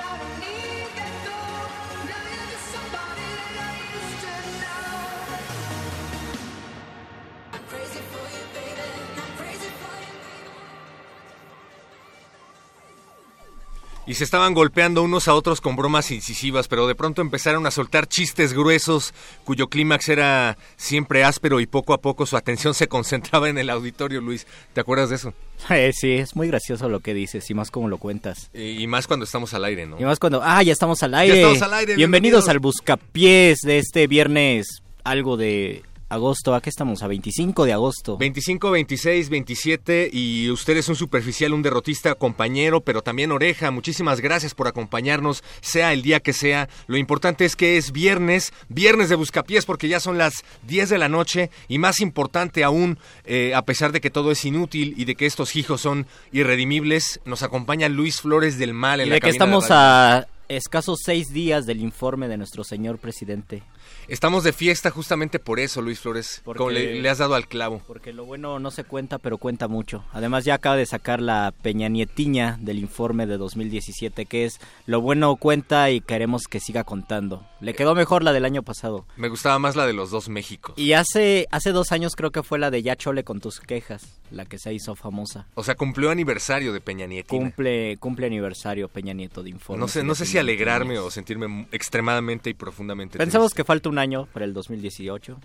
[14.08, 17.72] y se estaban golpeando unos a otros con bromas incisivas, pero de pronto empezaron a
[17.72, 19.14] soltar chistes gruesos
[19.44, 23.70] cuyo clímax era siempre áspero y poco a poco su atención se concentraba en el
[23.70, 24.46] auditorio, Luis.
[24.74, 25.34] ¿Te acuerdas de eso?
[25.70, 28.50] Eh, sí, es muy gracioso lo que dices y más como lo cuentas.
[28.54, 30.00] Y, y más cuando estamos al aire, ¿no?
[30.00, 31.36] Y más cuando, ah, ya estamos al aire.
[31.36, 32.50] Ya estamos al aire, bienvenidos, bienvenidos.
[32.50, 36.54] al Buscapiés de este viernes, algo de agosto.
[36.56, 37.04] ¿A qué estamos?
[37.04, 38.18] A 25 de agosto.
[38.18, 43.72] 25, 26, 27 y usted es un superficial, un derrotista, compañero, pero también oreja.
[43.72, 46.70] Muchísimas gracias por acompañarnos, sea el día que sea.
[46.88, 50.98] Lo importante es que es viernes, viernes de Buscapiés porque ya son las 10 de
[50.98, 55.06] la noche y más importante aún, eh, a pesar de que todo es inútil y
[55.06, 59.16] de que estos hijos son irredimibles, nos acompaña Luis Flores del Mal en Y la
[59.16, 63.64] de que de estamos a escasos seis días del informe de nuestro señor presidente.
[64.08, 66.42] Estamos de fiesta justamente por eso, Luis Flores.
[66.44, 67.82] Porque- Como le, le has dado al clavo.
[67.88, 70.04] Porque lo bueno no se cuenta, pero cuenta mucho.
[70.14, 75.02] Además ya acaba de sacar la Peña Nietiña del informe de 2017, que es lo
[75.02, 77.46] bueno cuenta y queremos que siga contando.
[77.62, 79.06] Le quedó mejor la del año pasado.
[79.18, 80.78] Me gustaba más la de los dos Méxicos.
[80.78, 84.20] Y hace, hace dos años creo que fue la de Ya Chole con tus quejas,
[84.32, 85.48] la que se hizo famosa.
[85.56, 87.30] O sea, cumplió aniversario de Peña Nieto.
[87.30, 89.80] Cumple, cumple aniversario Peña Nieto de informe.
[89.80, 93.64] No sé, no sé si alegrarme o sentirme extremadamente y profundamente Pensamos triste.
[93.64, 95.38] que falta un año para el 2018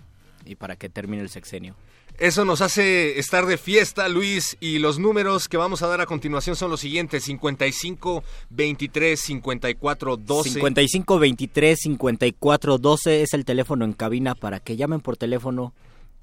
[0.45, 1.75] y para que termine el sexenio.
[2.17, 6.05] Eso nos hace estar de fiesta, Luis, y los números que vamos a dar a
[6.05, 10.49] continuación son los siguientes: 55, 23, 54, 12.
[10.51, 15.73] 55 23 54 12 es el teléfono en cabina para que llamen por teléfono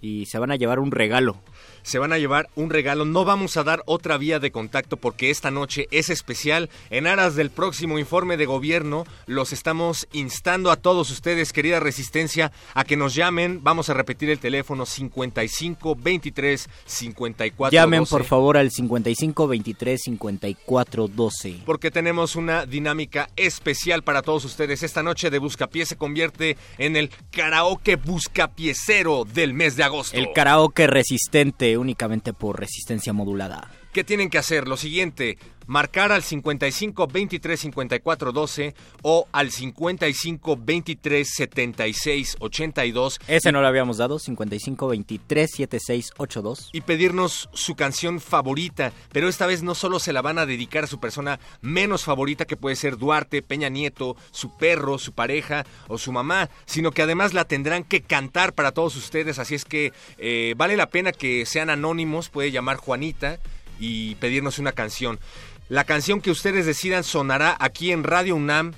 [0.01, 1.41] y se van a llevar un regalo.
[1.83, 3.05] Se van a llevar un regalo.
[3.05, 6.71] No vamos a dar otra vía de contacto porque esta noche es especial.
[6.91, 12.53] En aras del próximo informe de gobierno, los estamos instando a todos ustedes, querida Resistencia,
[12.75, 13.61] a que nos llamen.
[13.63, 18.11] Vamos a repetir el teléfono 55 23 54 Llamen 12.
[18.11, 21.63] por favor al 55 23 54 12.
[21.65, 24.83] porque tenemos una dinámica especial para todos ustedes.
[24.83, 30.17] Esta noche de Buscapié se convierte en el karaoke buscapiecero del mes de agosto.
[30.17, 33.69] El karaoke resistente únicamente por resistencia modulada.
[33.93, 34.69] ¿Qué tienen que hacer?
[34.69, 35.39] Lo siguiente,
[35.69, 43.67] marcar al 55 23 54 12 o al 55 23 76 82 Ese no lo
[43.69, 46.71] habíamos dado, 55 23 76 82.
[46.73, 50.85] y pedirnos su canción favorita, pero esta vez no solo se la van a dedicar
[50.85, 55.65] a su persona menos favorita que puede ser Duarte, Peña Nieto, su perro, su pareja
[55.87, 59.65] o su mamá, sino que además la tendrán que cantar para todos ustedes, así es
[59.65, 63.39] que eh, vale la pena que sean anónimos, puede llamar Juanita
[63.79, 65.19] y pedirnos una canción.
[65.69, 68.73] La canción que ustedes decidan sonará aquí en Radio UNAM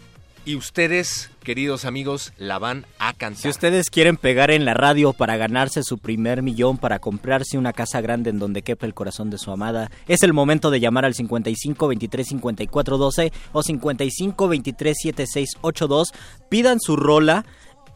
[0.45, 3.43] y ustedes, queridos amigos, la van a cantar.
[3.43, 7.73] Si ustedes quieren pegar en la radio para ganarse su primer millón, para comprarse una
[7.73, 11.05] casa grande en donde quepa el corazón de su amada, es el momento de llamar
[11.05, 16.09] al 55 23 54 12 o 55 23 76 82.
[16.49, 17.45] Pidan su rola,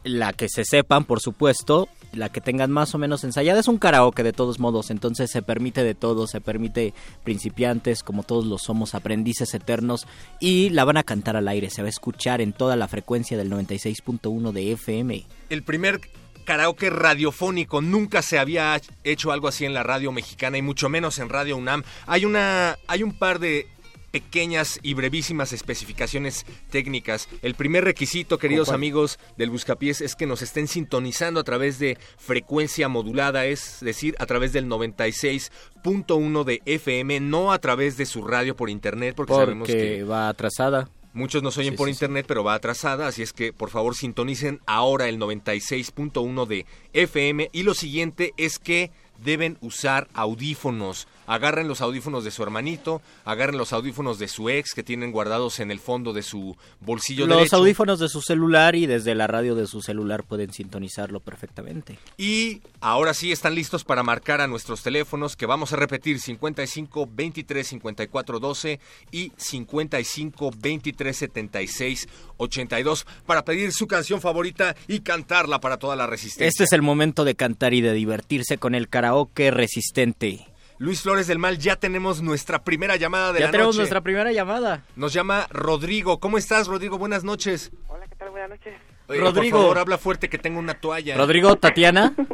[0.04, 3.60] la que se sepan, por supuesto, la que tengan más o menos ensayada.
[3.60, 6.94] Es un karaoke de todos modos, entonces se permite de todo, se permite
[7.24, 10.06] principiantes, como todos lo somos, aprendices eternos,
[10.40, 13.36] y la van a cantar al aire, se va a escuchar en toda la frecuencia
[13.36, 15.24] del 96.1 de FM.
[15.50, 16.00] el primer
[16.44, 17.80] karaoke radiofónico.
[17.80, 21.56] Nunca se había hecho algo así en la radio mexicana y mucho menos en Radio
[21.56, 21.82] UNAM.
[22.06, 23.66] Hay una, hay un par de
[24.14, 27.28] pequeñas y brevísimas especificaciones técnicas.
[27.42, 31.98] El primer requisito, queridos amigos del Buscapiés, es que nos estén sintonizando a través de
[32.16, 38.24] frecuencia modulada, es decir, a través del 96.1 de FM, no a través de su
[38.24, 40.88] radio por internet, porque, sabemos que va atrasada.
[41.12, 43.96] Muchos nos oyen Sí, por sí, internet, pero va atrasada, así es que por favor
[43.96, 47.50] sintonicen ahora el 96.1 de FM.
[47.52, 48.92] Y lo siguiente es que
[49.24, 51.08] deben usar audífonos.
[51.26, 55.60] Agarren los audífonos de su hermanito, agarren los audífonos de su ex que tienen guardados
[55.60, 57.56] en el fondo de su bolsillo Los derecho.
[57.56, 61.98] audífonos de su celular y desde la radio de su celular pueden sintonizarlo perfectamente.
[62.18, 67.08] Y ahora sí están listos para marcar a nuestros teléfonos que vamos a repetir 55
[67.10, 68.80] 23 54 12
[69.10, 76.06] y 55 23 76 82 para pedir su canción favorita y cantarla para toda la
[76.06, 76.46] resistencia.
[76.46, 80.46] Este es el momento de cantar y de divertirse con el karaoke resistente.
[80.78, 83.78] Luis Flores del Mal, ya tenemos nuestra primera llamada de ya la tenemos noche.
[83.78, 84.82] nuestra primera llamada.
[84.96, 86.18] Nos llama Rodrigo.
[86.18, 86.98] ¿Cómo estás, Rodrigo?
[86.98, 87.70] Buenas noches.
[87.86, 88.30] Hola, ¿qué tal?
[88.30, 88.74] Buenas noches.
[89.08, 89.58] Oye, Rodrigo.
[89.58, 91.16] Por favor, habla fuerte que tengo una toalla.
[91.16, 92.14] Rodrigo, Tatiana.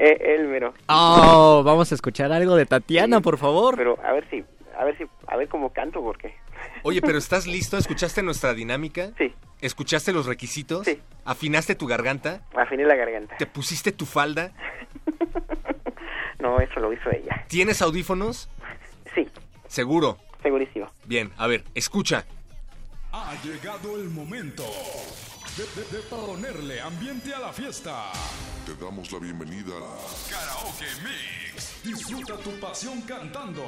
[0.00, 0.74] Eh, Elmero.
[0.88, 3.74] Oh, vamos a escuchar algo de Tatiana, por favor.
[3.74, 4.44] Pero a ver si,
[4.78, 6.36] a ver si, a ver cómo canto, porque
[6.84, 7.76] Oye, pero ¿estás listo?
[7.76, 9.10] ¿Escuchaste nuestra dinámica?
[9.18, 9.34] Sí.
[9.60, 10.84] ¿Escuchaste los requisitos?
[10.84, 11.00] Sí.
[11.24, 12.42] ¿Afinaste tu garganta?
[12.54, 13.36] afiné la garganta.
[13.38, 14.52] ¿Te pusiste tu falda?
[16.40, 17.44] No, eso lo hizo ella.
[17.48, 18.48] ¿Tienes audífonos?
[19.14, 19.26] Sí.
[19.66, 20.18] ¿Seguro?
[20.42, 20.86] Segurísimo.
[21.04, 22.24] Bien, a ver, escucha.
[23.12, 24.64] Ha llegado el momento
[25.58, 28.12] de, de- de ponerle ambiente a la fiesta.
[28.64, 31.82] Te damos la bienvenida a Karaoke Mix.
[31.82, 33.62] Disfruta tu pasión cantando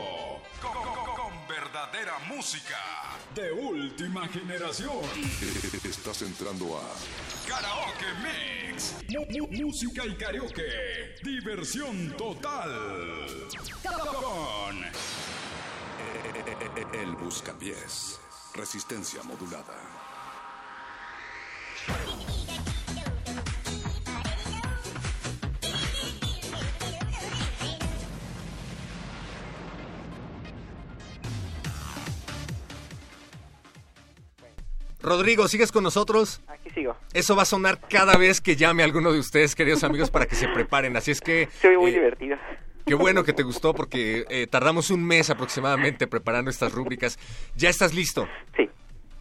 [0.62, 2.78] con, con- con verdadera música
[3.34, 5.00] de última generación.
[5.84, 6.82] Estás entrando a
[7.48, 8.94] Karaoke Mix.
[9.50, 11.16] Música y karaoke.
[11.24, 12.70] Diversión total.
[13.82, 14.84] Con
[16.92, 18.20] El Buscapiés.
[18.54, 20.09] Resistencia modulada.
[35.02, 36.42] Rodrigo, ¿sigues con nosotros?
[36.48, 36.96] Aquí sigo.
[37.14, 40.26] Eso va a sonar cada vez que llame a alguno de ustedes, queridos amigos, para
[40.26, 40.96] que se preparen.
[40.96, 41.48] Así es que...
[41.60, 42.36] Soy muy eh, divertido.
[42.86, 47.18] Qué bueno que te gustó porque eh, tardamos un mes aproximadamente preparando estas rúbricas.
[47.56, 48.28] ¿Ya estás listo?
[48.56, 48.68] Sí.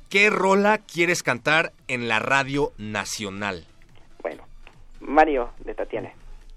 [0.10, 3.66] ¿Qué rola quieres cantar en la radio nacional?
[5.00, 6.12] Mario de Tatiana.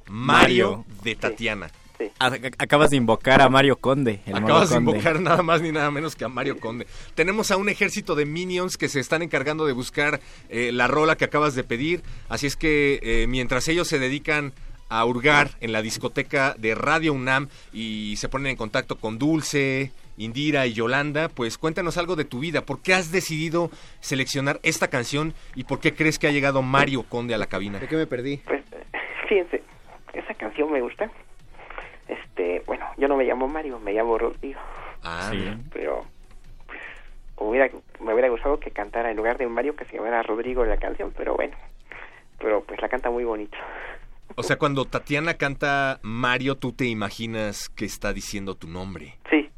[0.09, 1.71] Mario de Tatiana.
[2.19, 4.21] Acabas de invocar a Mario Conde.
[4.27, 6.87] El Acabas de invocar nada más ni nada menos que a Mario Conde.
[7.15, 11.17] Tenemos a un ejército de minions que se están encargando de buscar eh, la rola
[11.17, 12.03] que acabas de pedir.
[12.29, 14.53] Así es que eh, mientras ellos se dedican
[14.93, 19.91] a hurgar en la discoteca de Radio UNAM y se ponen en contacto con Dulce,
[20.19, 22.61] Indira y Yolanda, pues cuéntanos algo de tu vida.
[22.67, 23.71] ¿Por qué has decidido
[24.01, 27.79] seleccionar esta canción y por qué crees que ha llegado Mario Conde a la cabina?
[27.79, 28.43] ¿De qué me perdí?
[28.45, 28.63] Pues,
[29.29, 29.63] fíjense,
[30.13, 31.11] esa canción me gusta.
[32.13, 34.61] Este, bueno, yo no me llamo Mario, me llamo Rodrigo.
[35.03, 35.49] Ah, Sí.
[35.73, 36.05] Pero,
[36.67, 36.81] pues,
[37.37, 37.71] hubiera,
[38.01, 41.13] me hubiera gustado que cantara en lugar de Mario que se llamara Rodrigo la canción,
[41.17, 41.57] pero bueno.
[42.39, 43.57] Pero pues la canta muy bonito.
[44.35, 49.19] O sea, cuando Tatiana canta Mario, tú te imaginas que está diciendo tu nombre.
[49.31, 49.49] Sí.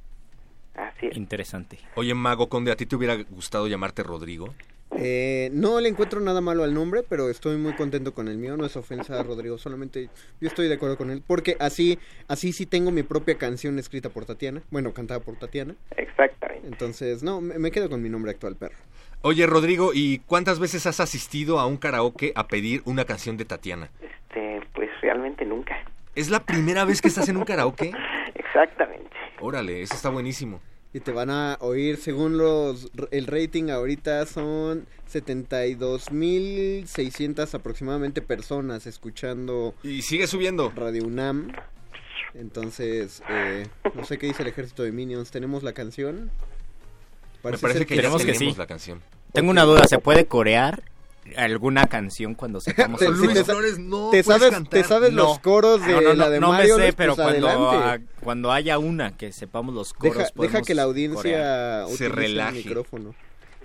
[0.75, 1.17] Así es.
[1.17, 1.79] Interesante.
[1.95, 4.55] Oye, Mago Conde, ¿a ti te hubiera gustado llamarte Rodrigo?
[4.99, 8.57] Eh, no le encuentro nada malo al nombre, pero estoy muy contento con el mío.
[8.57, 10.09] No es ofensa a Rodrigo, solamente
[10.41, 11.23] yo estoy de acuerdo con él.
[11.27, 11.99] Porque así,
[12.29, 14.63] así sí tengo mi propia canción escrita por Tatiana.
[14.71, 15.75] Bueno, cantada por Tatiana.
[15.97, 16.67] Exactamente.
[16.67, 18.77] Entonces, no, me, me quedo con mi nombre actual, perro.
[19.23, 23.47] Oye, Rodrigo, ¿y cuántas veces has asistido a un karaoke a pedir una canción de
[23.47, 23.91] Tatiana?
[24.01, 25.77] Este, pues realmente nunca.
[26.15, 27.91] ¿Es la primera vez que estás en un karaoke?
[28.35, 29.11] Exactamente.
[29.41, 30.61] Órale, eso está buenísimo.
[30.95, 39.75] Y te van a oír, según los el rating ahorita son 72.600 aproximadamente personas escuchando.
[39.83, 40.73] Y sigue subiendo.
[40.75, 41.51] Radio UNAM.
[42.35, 45.33] Entonces, eh, no sé qué dice el ejército de Minions.
[45.33, 46.31] ¿Tenemos la canción?
[47.43, 48.55] Me parece que ya Tenemos que sí.
[48.57, 49.03] la canción.
[49.33, 50.85] Tengo una duda, ¿se puede corear
[51.37, 53.33] alguna canción cuando sepamos Te- el coro?
[53.33, 53.55] te sa-
[54.11, 56.81] te sabes, te sabes los coros de No, no, no, la de no Mario, me
[56.81, 60.63] sé, Luis, pero pues cuando, ah, cuando haya una que sepamos los coros Deja, deja
[60.63, 62.59] que la audiencia Se relaje.
[62.59, 63.15] el micrófono.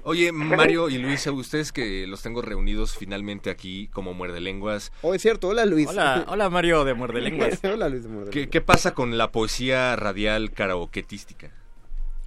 [0.03, 4.94] Oye, Mario y Luis, ustedes que los tengo reunidos finalmente aquí como muerde lenguas.
[5.02, 5.49] Oh, es cierto.
[5.49, 5.90] Hola, Luis.
[5.90, 7.60] Hola, hola Mario de Muerde Lenguas.
[7.64, 11.52] hola, Luis de Muerde ¿Qué, qué pasa con la poesía radial karaoketística?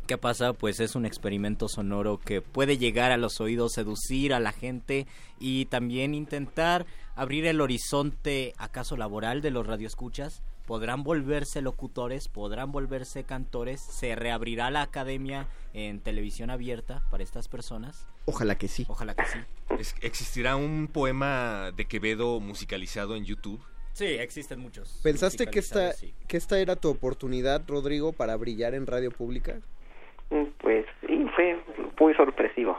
[0.07, 0.53] ¿Qué pasa?
[0.53, 5.07] Pues es un experimento sonoro que puede llegar a los oídos, seducir a la gente
[5.39, 10.43] y también intentar abrir el horizonte acaso laboral de los radioescuchas.
[10.67, 17.49] Podrán volverse locutores, podrán volverse cantores, se reabrirá la academia en televisión abierta para estas
[17.49, 18.07] personas.
[18.27, 18.85] Ojalá que sí.
[18.89, 19.39] Ojalá que sí.
[19.79, 23.61] Es- ¿Existirá un poema de Quevedo musicalizado en YouTube?
[23.93, 25.01] Sí, existen muchos.
[25.03, 26.15] ¿Pensaste que esta, sí.
[26.27, 29.61] que esta era tu oportunidad, Rodrigo, para brillar en radio pública?
[30.61, 31.59] Pues sí, fue
[32.01, 32.79] muy sorpresivo.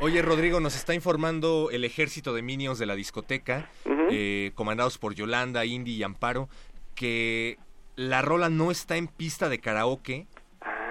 [0.00, 3.68] Oye, Rodrigo, nos está informando el ejército de minions de la discoteca,
[4.10, 6.48] eh, comandados por Yolanda, Indy y Amparo,
[6.94, 7.58] que
[7.96, 10.26] la rola no está en pista de karaoke.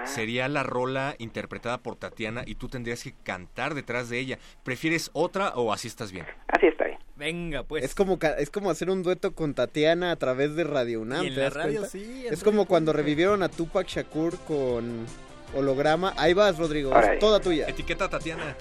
[0.04, 4.38] Sería la rola interpretada por Tatiana y tú tendrías que cantar detrás de ella.
[4.62, 6.26] ¿Prefieres otra o así estás bien?
[6.48, 6.98] Así está bien.
[7.16, 7.84] Venga, pues.
[7.84, 11.24] Es como, ca- es como hacer un dueto con Tatiana a través de Radio UNAM.
[11.24, 11.88] Y en ¿te la das radio, cuenta?
[11.88, 15.06] sí, en Es como cuando revivieron a Tupac Shakur con
[15.54, 16.14] holograma.
[16.16, 16.92] Ahí vas, Rodrigo.
[17.20, 17.66] Toda tuya.
[17.68, 18.56] Etiqueta Tatiana.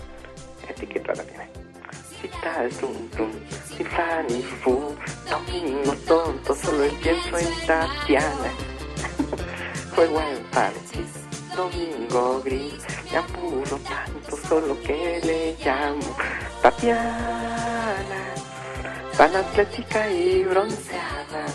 [0.70, 1.50] Etiqueta la tiene.
[2.22, 3.32] Si tal, tum, tum,
[3.68, 4.96] si fan y fu,
[5.30, 8.52] domingo tonto, solo el pienso en Tatiana.
[9.94, 11.12] Juego en parches,
[11.56, 16.16] domingo gris, me apuro tanto, solo que le llamo.
[16.62, 18.34] Tatiana,
[19.18, 21.46] tan atlética y bronceada,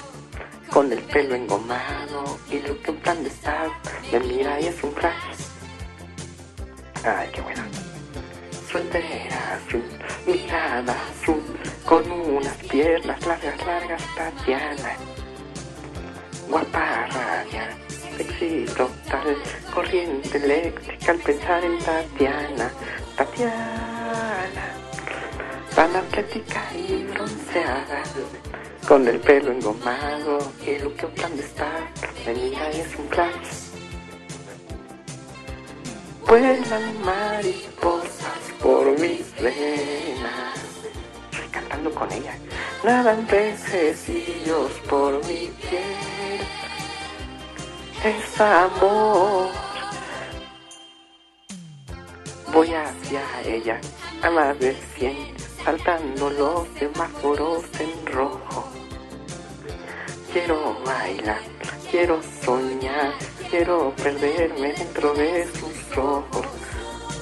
[0.70, 3.69] con el pelo engomado y lo que en plan de estar,
[4.12, 5.15] me mira y es un flash.
[7.05, 7.62] Ay, qué bueno.
[8.70, 9.82] Su entera azul,
[10.27, 11.43] mirada azul,
[11.86, 14.97] con unas piernas largas, largas, Tatiana.
[16.49, 17.77] Guapa raya,
[18.16, 19.36] sexy total,
[19.74, 22.70] corriente eléctrica al pensar en Tatiana.
[23.16, 24.66] Tatiana,
[25.74, 28.03] tan atlética y bronceada,
[28.89, 31.06] con el pelo engomado y lo que
[32.24, 33.51] me mira y es un flash.
[36.27, 40.56] Vuelan mariposas por mis venas.
[41.31, 42.35] Estoy cantando con ella.
[42.82, 46.40] Nadan pececillos por mi piel.
[48.02, 49.51] Es amor.
[52.55, 53.78] Voy hacia ella
[54.23, 58.47] a más de cien, saltando los semáforos en rojo.
[60.39, 61.40] Quiero bailar,
[61.90, 63.12] quiero soñar,
[63.51, 66.47] quiero perderme dentro de sus ojos.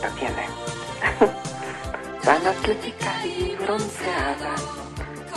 [0.03, 0.45] Tatiana,
[2.23, 4.55] tan atlética y bronceada,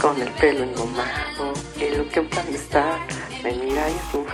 [0.02, 3.00] con el pelo engomado y lo que un plan de estar,
[3.44, 4.26] me mira y es un.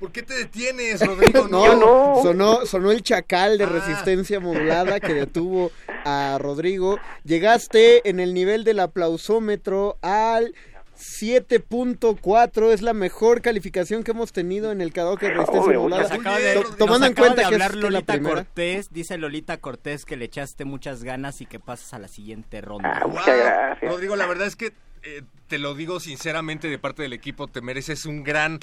[0.00, 1.48] ¿Por qué te detienes, Rodrigo?
[1.50, 5.70] no, Sonó, sonó el chacal de resistencia modulada que detuvo
[6.04, 6.98] a Rodrigo.
[7.24, 10.54] Llegaste en el nivel del aplausómetro al
[10.96, 15.34] 7.4 es la mejor calificación que hemos tenido en el karaoke de
[16.78, 18.20] tomando en cuenta de que hablar es la Lolita.
[18.22, 22.60] Cortés, dice Lolita Cortés que le echaste muchas ganas y que pasas a la siguiente
[22.60, 22.92] ronda.
[22.94, 24.72] Ah, Guau, Rodrigo, la verdad es que
[25.02, 28.58] eh, te lo digo sinceramente de parte del equipo, te mereces un gran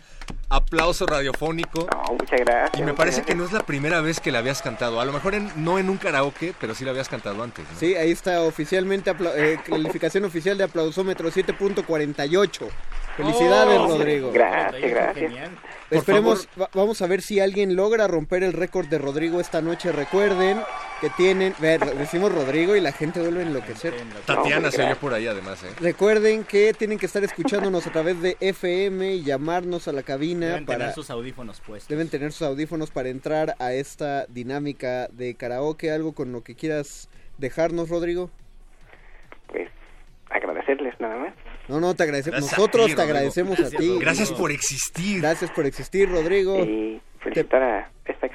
[0.49, 1.87] aplauso radiofónico.
[2.11, 2.79] muchas gracias.
[2.79, 4.99] Y me parece que no es la primera vez que la habías cantado.
[4.99, 7.65] A lo mejor en- no en un karaoke, pero sí la habías cantado antes.
[7.71, 7.79] ¿no?
[7.79, 12.67] Sí, ahí está oficialmente, eh, calificación oficial de aplausómetro 7.48.
[13.17, 14.31] Felicidades, Oh, Rodrigo.
[14.31, 15.33] Gracias, gracias.
[15.89, 19.91] Esperemos, va- vamos a ver si alguien logra romper el récord de Rodrigo esta noche.
[19.91, 20.61] Recuerden
[21.01, 23.93] que tienen, ver, decimos Rodrigo y la gente vuelve a enloquecer.
[24.25, 25.67] Tatiana se oyó por ahí además, ¿eh?
[25.81, 30.47] Recuerden que tienen que estar escuchándonos a través de FM y llamarnos a la cabina
[30.47, 31.87] Deben para tener sus audífonos puestos.
[31.89, 35.91] deben tener sus audífonos para entrar a esta dinámica de karaoke.
[35.91, 38.29] Algo con lo que quieras dejarnos, Rodrigo.
[40.29, 41.33] Agradecerles nada más.
[41.67, 42.39] No, no, te agradecemos.
[42.39, 43.15] Gracias Nosotros ti, te Rodrigo.
[43.17, 43.97] agradecemos Gracias, a ti.
[43.99, 45.21] Gracias por existir.
[45.21, 46.57] Gracias por existir, Rodrigo.
[46.63, 48.27] Y felicitar a esta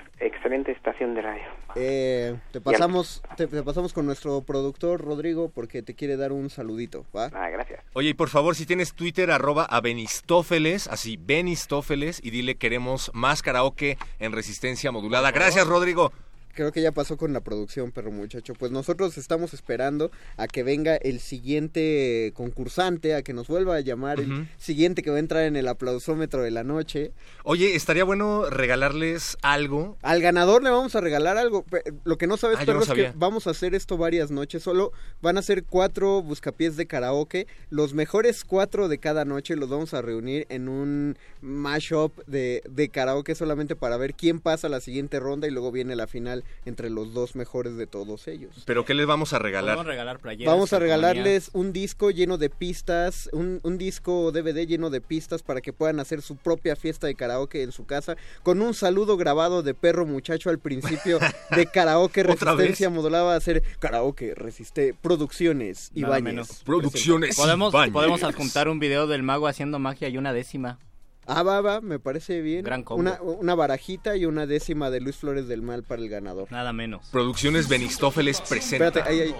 [0.47, 1.43] excelente estación de radio.
[1.75, 6.51] Eh, te pasamos te, te pasamos con nuestro productor Rodrigo porque te quiere dar un
[6.51, 7.31] saludito, ¿va?
[7.35, 7.83] Ah, gracias.
[7.95, 13.11] Oye, y por favor, si tienes Twitter, arroba a Benistófeles, así, Benistófeles, y dile queremos
[13.13, 15.33] más karaoke en resistencia modulada.
[15.33, 16.13] Gracias, Rodrigo.
[16.57, 18.55] Creo que ya pasó con la producción, perro muchacho.
[18.55, 23.81] Pues nosotros estamos esperando a que venga el siguiente concursante, a que nos vuelva a
[23.81, 27.13] llamar el siguiente que va a entrar en el aplausómetro de la noche.
[27.45, 29.99] Oye, estaría bueno regalarles algo.
[30.01, 31.67] Al ganador le vamos a regalar algo.
[32.05, 34.63] Lo que no sabes, Ah, perro, no es que vamos a hacer esto varias noches.
[34.63, 37.47] Solo van a ser cuatro buscapiés de karaoke.
[37.69, 42.89] Los mejores cuatro de cada noche los vamos a reunir en un mashup de, de
[42.89, 46.45] karaoke solamente para ver quién pasa a la siguiente ronda y luego viene la final
[46.65, 48.63] entre los dos mejores de todos ellos.
[48.67, 49.77] ¿Pero qué les vamos a regalar?
[49.77, 54.33] Vamos a regalar playeras, Vamos a regalarles un disco lleno de pistas, un, un disco
[54.33, 57.87] DVD lleno de pistas para que puedan hacer su propia fiesta de karaoke en su
[57.87, 61.19] casa, con un saludo grabado de perro muchacho al principio
[61.55, 66.23] de karaoke ¿Otra resistencia modulada va a ser karaoke resiste producciones y baños.
[66.23, 66.63] menos.
[67.37, 70.79] Podemos, podemos adjuntar un video del mago haciendo magia y una décima.
[71.27, 72.65] Ah, va, va, me parece bien.
[72.65, 73.01] Gran combo.
[73.01, 76.51] Una, una barajita y una décima de Luis Flores del Mal para el ganador.
[76.53, 77.07] Nada menos.
[77.11, 78.87] Producciones Benistófeles presenta.
[78.87, 79.35] Espérate, ahí, ahí.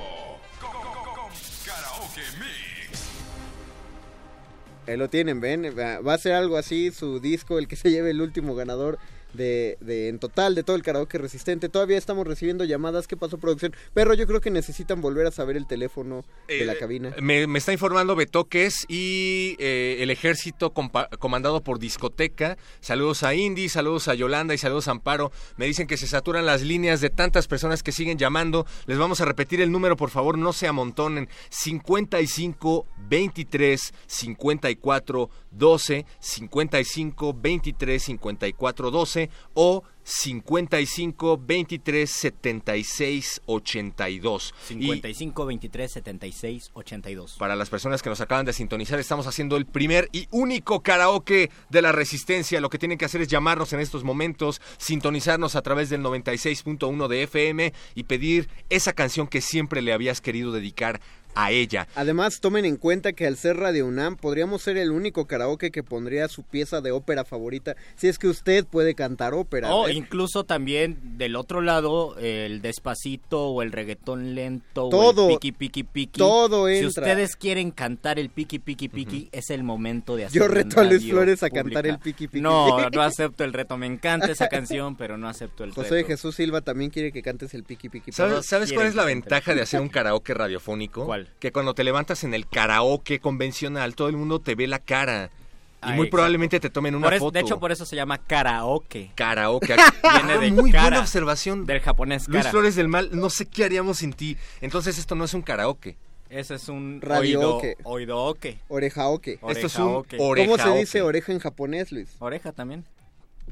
[4.89, 7.91] Ahí lo tienen, ven, va va a ser algo así, su disco, el que se
[7.91, 8.99] lleve el último ganador
[9.37, 11.69] de, de en total de todo el karaoke resistente.
[11.69, 13.75] Todavía estamos recibiendo llamadas, ¿qué pasó producción?
[13.95, 17.15] Pero yo creo que necesitan volver a saber el teléfono de la Eh, cabina.
[17.21, 22.57] Me, me está informando Betoques y eh, el ejército comandado por Discoteca.
[22.81, 25.31] Saludos a Indy, saludos a Yolanda y saludos a Amparo.
[25.57, 28.67] Me dicen que se saturan las líneas de tantas personas que siguen llamando.
[28.87, 31.29] Les vamos a repetir el número, por favor, no se amontonen.
[31.51, 44.55] 55 23 54 12, 55 23 54 12 o 55 23 76 82.
[44.69, 47.37] 55 23 76 82.
[47.39, 51.51] Para las personas que nos acaban de sintonizar, estamos haciendo el primer y único karaoke
[51.71, 52.61] de la resistencia.
[52.61, 57.09] Lo que tienen que hacer es llamarnos en estos momentos, sintonizarnos a través del 96.1
[57.09, 61.01] de FM y pedir esa canción que siempre le habías querido dedicar
[61.37, 61.87] a ella.
[61.95, 65.83] Además, tomen en cuenta que al ser Radio UNAM podríamos ser el único karaoke que
[65.83, 69.73] pondría su pieza de ópera favorita, si es que usted puede cantar ópera.
[69.75, 69.93] O ¿eh?
[69.93, 75.53] incluso también del otro lado, el despacito o el reggaetón lento Todo, o el piqui
[75.53, 76.19] piqui piqui.
[76.19, 77.03] todo Si entra.
[77.03, 80.47] ustedes quieren cantar el piqui piqui piqui, es el momento de Yo hacerlo.
[80.47, 81.63] en reto a Luis Flores a pública.
[81.65, 82.41] cantar el piqui piqui.
[82.41, 83.77] No, no acepto el reto.
[83.77, 86.07] Me encanta esa canción, pero no acepto el José reto.
[86.09, 88.13] Jesús Silva también quiere que cantes el piqui piqui.
[88.13, 91.05] ¿Sabes, ¿sabes cuál es la ventaja de hacer un karaoke radiofónico?
[91.05, 91.26] ¿Cuál?
[91.39, 95.31] Que cuando te levantas en el karaoke convencional, todo el mundo te ve la cara.
[95.33, 95.39] Y
[95.83, 96.11] Ah, muy exacto.
[96.17, 97.33] probablemente te tomen una eso- foto.
[97.33, 99.13] de hecho, por eso se llama karaoke.
[99.15, 99.77] Karaoke.
[100.25, 101.67] Viene de muy cara, buena observación.
[101.67, 102.51] Del japonés Luis cara.
[102.51, 104.37] Flores del Mal, no sé qué haríamos sin ti.
[104.61, 105.97] Entonces esto no es un karaoke.
[106.29, 107.77] Ese es un Radiooke.
[107.85, 108.59] oído, oídooke.
[108.69, 109.35] Orejaoke.
[109.49, 110.17] Esto es un Orejaoke.
[110.17, 110.79] ¿Cómo se orejaoke.
[110.81, 112.09] dice oreja en japonés, Luis?
[112.19, 112.85] Oreja también.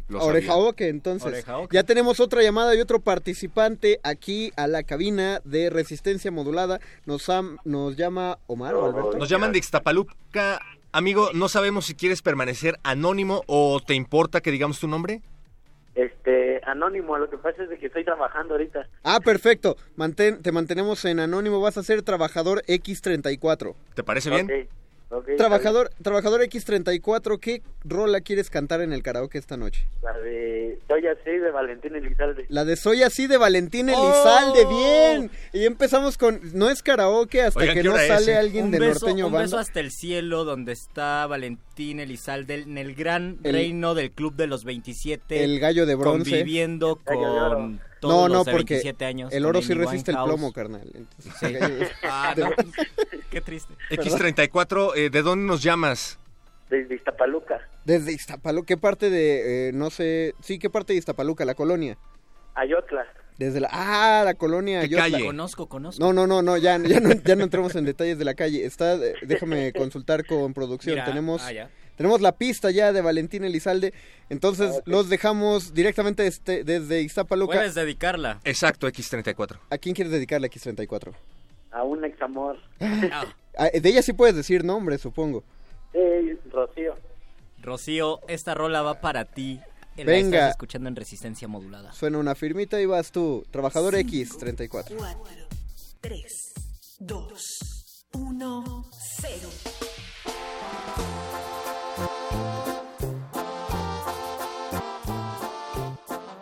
[0.08, 0.32] Lo sabía.
[0.32, 1.44] Orejaoke, entonces.
[1.70, 6.78] Ya tenemos otra llamada y otro participante aquí a la cabina de resistencia modulada.
[7.06, 9.18] Nos, am- nos llama Omar o Alberto.
[9.18, 10.60] Nos llaman de Ixtapaluca.
[10.92, 15.22] Amigo, no sabemos si quieres permanecer anónimo o te importa que digamos tu nombre.
[15.94, 18.88] Este, anónimo, lo que pasa es de que estoy trabajando ahorita.
[19.04, 19.76] Ah, perfecto.
[19.96, 21.60] Mantén, te mantenemos en anónimo.
[21.60, 23.74] Vas a ser trabajador X34.
[23.94, 24.46] ¿Te parece bien?
[24.46, 24.68] Ok,
[25.36, 29.86] Trabajador, trabajador X34, ¿qué rola quieres cantar en el karaoke esta noche?
[30.02, 32.46] La de Soy así de Valentín Elizalde.
[32.48, 33.92] La de Soy así de Valentín ¡Oh!
[33.92, 35.30] Elizalde, bien.
[35.52, 38.36] Y empezamos con, no es karaoke hasta Oigan, que ¿qué no es, sale eh?
[38.36, 42.76] alguien un de beso, norteño un beso hasta el cielo donde está Valentín Elizalde en
[42.78, 46.30] el gran El- reino del club de los 27 El gallo de bronce.
[46.30, 47.54] conviviendo gallo de oro.
[47.56, 50.52] con todos no, los de porque 27 años el oro sí Amy resiste el plomo,
[50.52, 50.90] carnal.
[50.94, 51.86] Entonces, Sí.
[52.02, 52.50] Ah, no,
[53.30, 53.74] qué triste.
[53.90, 56.18] X34, eh, ¿de dónde nos llamas?
[56.70, 57.60] Desde Iztapaluca.
[57.84, 61.98] Desde Iztapaluca, ¿qué parte de, eh, no sé, sí, qué parte de Iztapaluca, la colonia?
[62.54, 63.06] Ayotla.
[63.36, 65.10] Desde la, ah, la colonia ¿Qué Ayotla.
[65.10, 65.26] calle?
[65.26, 66.02] Conozco, conozco.
[66.02, 68.64] No, no, no, no, ya, ya no, ya no entremos en detalles de la calle.
[68.64, 70.94] Está, déjame consultar con producción.
[70.94, 71.70] Mira, tenemos, ah, ya.
[71.96, 73.92] Tenemos la pista ya de Valentín Elizalde.
[74.28, 77.56] Entonces los dejamos directamente este, desde Iztapaluca.
[77.56, 78.40] Puedes dedicarla.
[78.44, 79.58] Exacto, X34.
[79.70, 81.12] ¿A quién quieres dedicarle X34?
[81.72, 82.58] A un examor.
[82.80, 83.26] Ah,
[83.56, 85.44] Ah, de ella sí puedes decir nombre, supongo.
[85.92, 86.94] Eh, Rocío.
[87.62, 89.60] Rocío, esta rola va para ti.
[89.96, 90.38] La Venga.
[90.38, 91.92] estás escuchando en resistencia modulada.
[91.92, 94.68] Suena una firmita y vas tú, trabajador X34.
[94.68, 94.94] 4,
[96.00, 96.22] 3,
[96.98, 97.42] 2,
[98.14, 98.84] 1,
[99.20, 99.38] 0.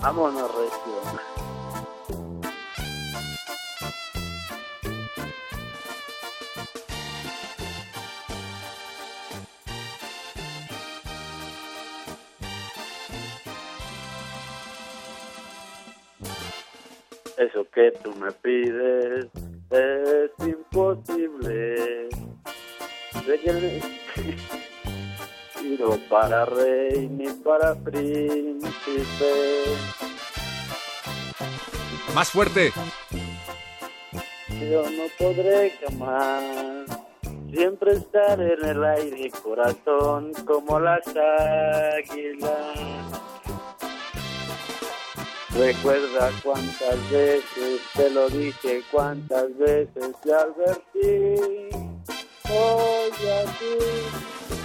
[0.00, 0.92] Vámonos, Recio.
[17.36, 19.26] Eso que tú me pides
[19.70, 22.08] es imposible.
[26.08, 29.32] Para rey ni para príncipe.
[32.14, 32.72] Más fuerte.
[34.48, 36.84] Yo no podré jamás
[37.50, 42.50] siempre estar en el aire, corazón como las águilas.
[45.50, 51.70] Recuerda cuántas veces te lo dije, cuántas veces te advertí.
[52.50, 53.78] Hoy así,
[54.50, 54.61] así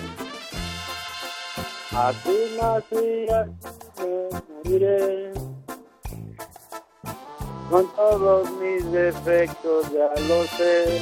[1.97, 3.65] nací, así
[3.97, 5.31] me moriré.
[7.69, 11.01] Con todos mis defectos ya lo sé.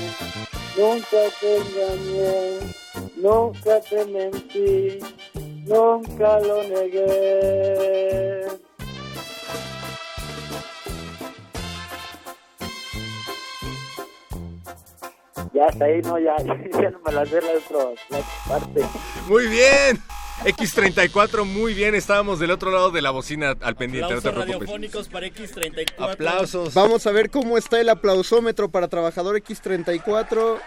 [0.78, 2.60] Nunca te engañé,
[3.18, 5.00] nunca te mentí,
[5.66, 8.46] nunca lo negué.
[15.54, 16.36] Ya está ahí, no, ya,
[16.82, 18.20] ya no me la sé la otra
[18.50, 18.86] parte.
[19.30, 20.15] Muy bien.
[20.44, 21.96] X34, muy bien.
[21.96, 26.12] Estábamos del otro lado de la bocina al pendiente, Aplausos radiofónicos para X34.
[26.12, 26.74] Aplausos.
[26.74, 30.60] Vamos a ver cómo está el aplausómetro para trabajador X34.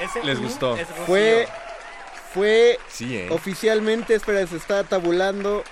[0.00, 0.76] Ese Les gustó.
[1.06, 1.46] Fue,
[2.32, 3.28] fue Sí, ¿eh?
[3.30, 5.62] oficialmente, espera, se está tabulando.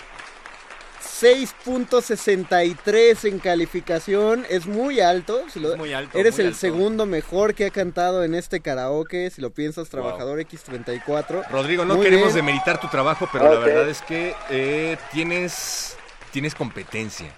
[1.01, 5.43] 6.63 en calificación, es muy alto.
[5.49, 6.59] si lo- Es muy alto, Eres muy el alto.
[6.61, 11.45] segundo mejor que ha cantado en este karaoke, si lo piensas, trabajador X34.
[11.51, 12.47] Rodrigo, no Muy queremos bien.
[12.47, 15.97] demeritar tu trabajo, pero la verdad es que eh, tienes
[16.33, 17.33] Tienes competencia.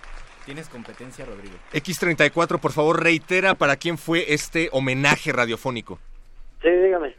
[0.45, 1.55] Tienes competencia, Rodrigo.
[1.73, 6.01] X34, por favor, reitera para quién fue este homenaje radiofónico.
[6.61, 7.15] Sí, dígame.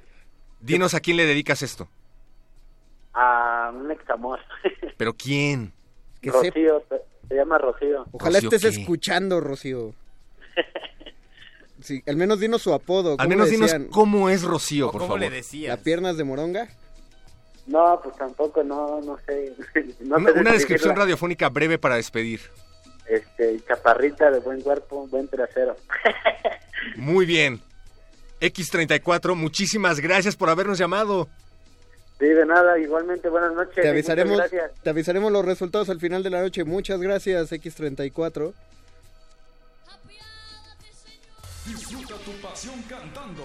[0.59, 1.87] Dinos a quién le dedicas esto.
[3.13, 4.39] A un ex amor.
[4.97, 5.71] ¿Pero quién?
[6.21, 8.05] Que se- Rocío, se, se llama Rocío.
[8.11, 8.81] Ojalá Rocío, estés ¿qué?
[8.81, 9.93] escuchando, Rocío.
[11.81, 13.13] Sí, al menos dinos su apodo.
[13.13, 15.19] Al ¿cómo menos dinos cómo es Rocío, ¿O por cómo favor.
[15.21, 15.75] le decías?
[15.75, 16.67] ¿La piernas de moronga?
[17.65, 19.55] No, pues tampoco, no, no sé.
[20.01, 22.39] No Una, descripción radiofónica breve para despedir.
[23.07, 25.75] Este, chaparrita de buen cuerpo, buen trasero.
[26.97, 27.59] Muy bien.
[28.41, 31.29] X34, muchísimas gracias por habernos llamado.
[32.21, 33.81] Sí, de nada, igualmente, buenas noches.
[33.81, 34.39] Te avisaremos,
[34.83, 36.63] te avisaremos los resultados al final de la noche.
[36.63, 38.53] Muchas gracias, X34.
[41.65, 43.43] Disfruta tu pasión cantando.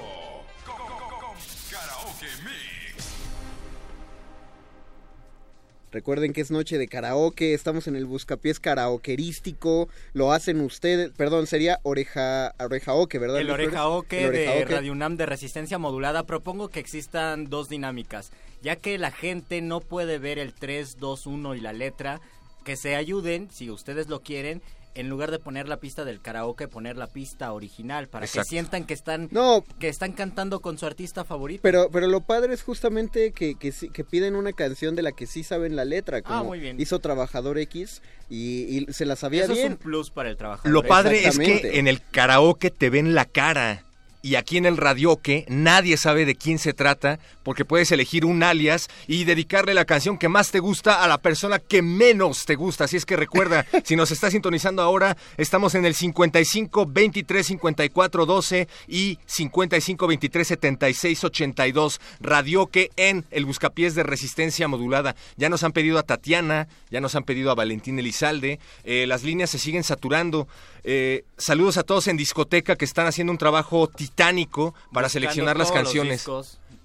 [5.97, 11.47] Recuerden que es noche de karaoke, estamos en el Buscapiés karaokerístico, lo hacen ustedes, perdón,
[11.47, 13.41] sería oreja, orejaoke, ¿verdad?
[13.41, 14.65] El orejaoke El de.
[14.67, 19.81] Radio UNAM de resistencia modulada propongo que existan dos dinámicas, ya que la gente no
[19.81, 22.21] puede ver el 3, 2, 1 y la letra,
[22.63, 24.61] que se ayuden, si ustedes lo quieren,
[24.97, 28.45] en lugar de poner la pista del karaoke, poner la pista original, para Exacto.
[28.45, 29.65] que sientan que están, No.
[29.79, 31.61] que están cantando con su artista favorito.
[31.63, 35.13] Pero, pero lo padre es justamente que, que, sí- que piden una canción de la
[35.13, 36.81] que sí saben la letra, como Ah, muy bien.
[36.81, 39.73] hizo Trabajador X y, y se la sabía Eso es bien.
[39.73, 40.69] un plus para el trabajo.
[40.69, 43.85] Lo padre es que en el karaoke te ven la cara.
[44.27, 48.43] Y aquí en el radioque nadie sabe de quién se trata porque puedes elegir un
[48.43, 52.57] alias y dedicarle la canción que más te gusta a la persona que menos te
[52.57, 52.83] gusta.
[52.87, 58.27] Así es que recuerda, si nos está sintonizando ahora, estamos en el 55 23 54
[58.27, 65.15] 12 y 55 23 76 82 radioque en el buscapiés de resistencia modulada.
[65.37, 69.23] Ya nos han pedido a Tatiana, ya nos han pedido a Valentín Elizalde, eh, las
[69.23, 70.49] líneas se siguen saturando.
[70.89, 75.57] Eh, saludos a todos en discoteca que están haciendo un trabajo titánico para Buscando seleccionar
[75.57, 76.25] las los canciones.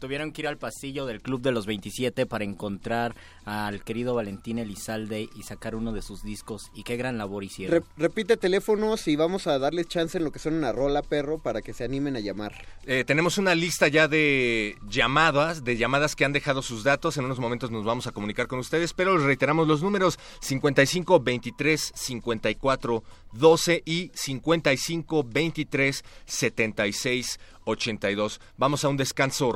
[0.02, 3.16] Tuvieron que ir al pasillo del Club de los 27 para encontrar
[3.46, 6.72] al querido Valentín Elizalde y sacar uno de sus discos.
[6.74, 7.82] Y qué gran labor hicieron.
[7.82, 11.38] Re- repite teléfonos y vamos a darles chance en lo que son una rola, perro,
[11.38, 12.66] para que se animen a llamar.
[12.88, 17.18] Eh, tenemos una lista ya de llamadas, de llamadas que han dejado sus datos.
[17.18, 21.20] En unos momentos nos vamos a comunicar con ustedes, pero les reiteramos los números 55
[21.20, 23.04] 23 54
[23.34, 28.42] 12 y 55 23 76 82.
[28.58, 29.52] Vamos a un descanso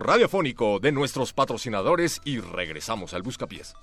[0.79, 3.73] de nuestros patrocinadores y regresamos al Buscapiés.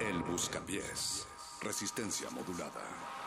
[0.00, 1.26] El Buscapiés.
[1.62, 3.17] Resistencia modulada.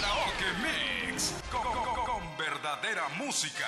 [0.00, 3.66] Karaoke Mix con, con- con verdadera música.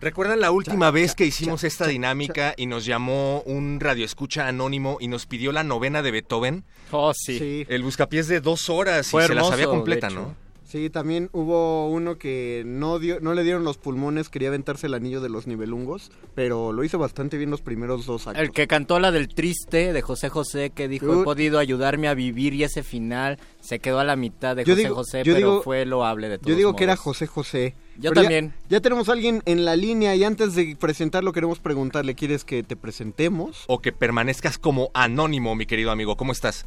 [0.00, 5.08] ¿Recuerdan la última vez que hicimos esta dinámica y nos llamó un radioescucha anónimo y
[5.08, 6.64] nos pidió la novena de Beethoven?
[6.90, 7.66] Oh, sí.
[7.68, 10.08] El buscapiés de dos horas Fue y se la sabía completa.
[10.08, 10.34] ¿no?
[10.70, 14.94] Sí, también hubo uno que no dio, no le dieron los pulmones, quería aventarse el
[14.94, 18.40] anillo de los nivelungos, pero lo hizo bastante bien los primeros dos actos.
[18.40, 22.06] El que cantó la del triste de José José, que dijo, Yo- he podido ayudarme
[22.06, 25.18] a vivir y ese final se quedó a la mitad de Yo José digo- José,
[25.24, 26.94] yo pero digo- fue loable de todos Yo digo que era.
[26.94, 27.74] José José.
[27.96, 28.54] Yo Pero también.
[28.68, 32.62] Ya, tenemos a alguien en la línea y antes de presentarlo queremos preguntarle, ¿quieres que
[32.62, 33.64] te presentemos?
[33.66, 36.16] O que permanezcas como anónimo, mi querido amigo.
[36.16, 36.64] ¿Cómo estás?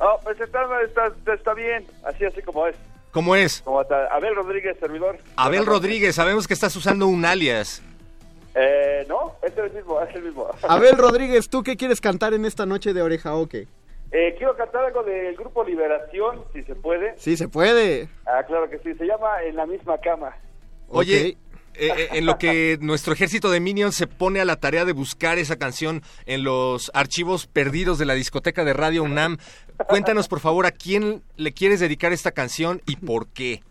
[0.00, 2.74] Oh, presentarme está, está bien, así así como es.
[3.14, 3.62] ¿Cómo es?
[3.62, 5.18] Como Abel Rodríguez, servidor.
[5.36, 5.64] Abel.
[5.64, 7.80] Rodríguez, sabemos que estás usando un alias.
[8.56, 10.48] Eh, no, este es el mismo, es el mismo.
[10.68, 13.68] Abel Rodríguez, ¿tú qué quieres cantar en esta noche de Oreja Oque?
[14.10, 17.14] Eh, quiero cantar algo del grupo Liberación, si se puede.
[17.16, 18.08] Sí, se puede.
[18.26, 20.34] Ah, claro que sí, se llama En la misma cama.
[20.88, 21.36] Oye,
[21.76, 25.38] eh, en lo que nuestro ejército de Minions se pone a la tarea de buscar
[25.38, 29.38] esa canción en los archivos perdidos de la discoteca de Radio UNAM,
[29.88, 33.62] cuéntanos por favor a quién le quieres dedicar esta canción y por qué.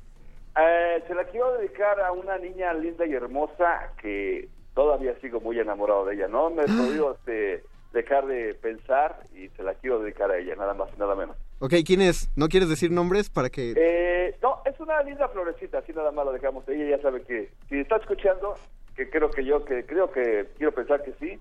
[0.59, 5.59] Eh, se la quiero dedicar a una niña linda y hermosa que todavía sigo muy
[5.59, 6.27] enamorado de ella.
[6.27, 10.55] No me he podido este, dejar de pensar y se la quiero dedicar a ella,
[10.55, 11.37] nada más y nada menos.
[11.63, 12.29] Ok, ¿quién es?
[12.35, 13.73] ¿No quieres decir nombres para que...?
[13.77, 16.67] Eh, no, es una linda florecita, así nada más lo dejamos.
[16.67, 18.55] Ella ya sabe que si está escuchando,
[18.97, 21.39] que creo que yo, que creo que quiero pensar que sí,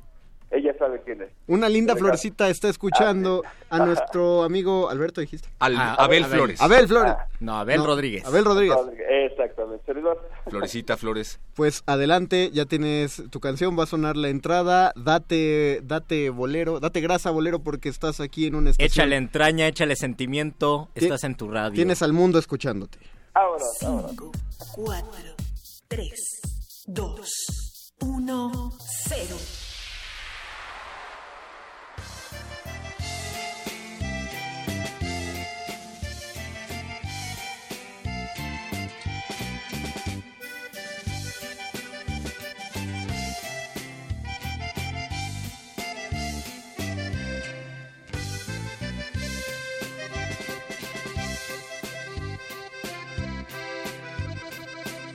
[0.52, 1.30] ella sabe quién es.
[1.46, 5.48] Una linda florecita está escuchando a nuestro amigo Alberto, dijiste.
[5.58, 6.36] Al- Ah, Abel Abel.
[6.36, 6.60] Flores.
[6.60, 7.14] Abel Flores.
[7.40, 8.24] No, Abel Rodríguez.
[8.24, 8.76] Abel Rodríguez.
[9.30, 10.28] Exactamente, servidor.
[10.48, 11.40] Florecita Flores.
[11.54, 17.02] Pues adelante, ya tienes tu canción, va a sonar la entrada, date, date bolero, date
[17.02, 18.86] grasa bolero porque estás aquí en una estación.
[18.90, 21.74] Échale entraña, échale sentimiento, Ti- estás en tu radio.
[21.74, 22.98] Tienes al mundo escuchándote.
[23.34, 24.32] Ahora, Cinco,
[24.74, 25.34] cuatro,
[25.88, 26.40] tres,
[26.86, 27.30] dos,
[28.00, 28.72] uno,
[29.06, 29.36] cero.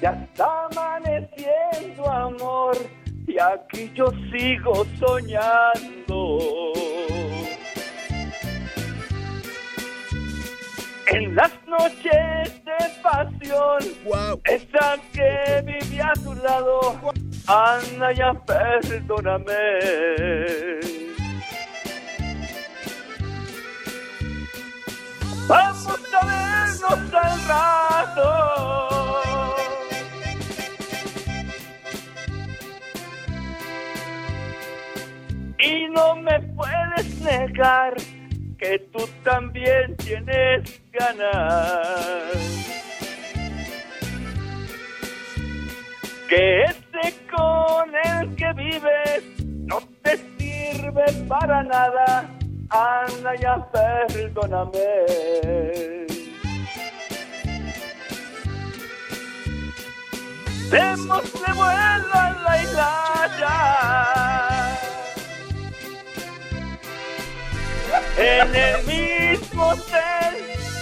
[0.08, 2.78] Ya está amaneciendo, amor,
[3.28, 6.40] y aquí yo sigo soñando.
[11.08, 13.80] En las noches de pasión,
[14.46, 16.96] esa que viví a tu lado,
[17.46, 19.44] anda ya, perdóname.
[25.50, 28.97] Vamos a vernos al rato.
[35.60, 37.96] Y no me puedes negar
[38.60, 42.58] que tú también tienes ganas.
[46.30, 52.30] Que ese con el que vives no te sirve para nada.
[52.70, 54.80] Anda ya, perdóname.
[60.70, 64.57] Démosle vuelo a la hilacha.
[68.18, 70.34] En el mismo hotel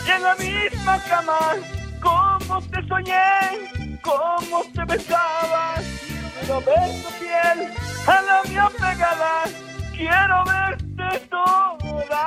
[0.07, 1.55] y en la misma cama,
[2.01, 5.75] como te soñé, como te besaba.
[6.39, 7.73] Quiero ver tu piel
[8.07, 9.43] a la mía pegada,
[9.95, 12.25] quiero verte toda.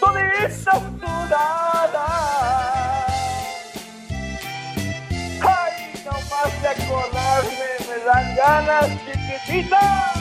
[0.00, 2.06] Todita sudada.
[5.40, 10.17] Ay, no más de acordarme me dan ganas, chiquitita.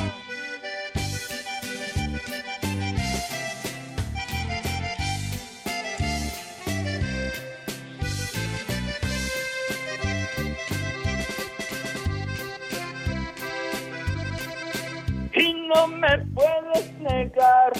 [15.67, 17.73] No me puedes negar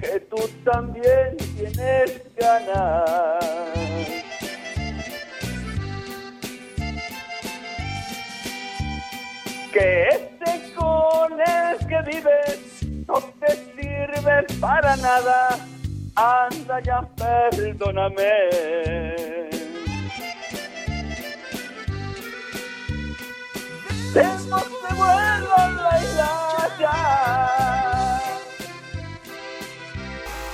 [0.00, 3.44] que tú también tienes ganas.
[9.72, 15.58] Que este con el que vives no te sirve para nada.
[16.16, 18.30] anda ya, perdóname.
[24.12, 25.56] Demos de vuelo
[26.16, 26.49] la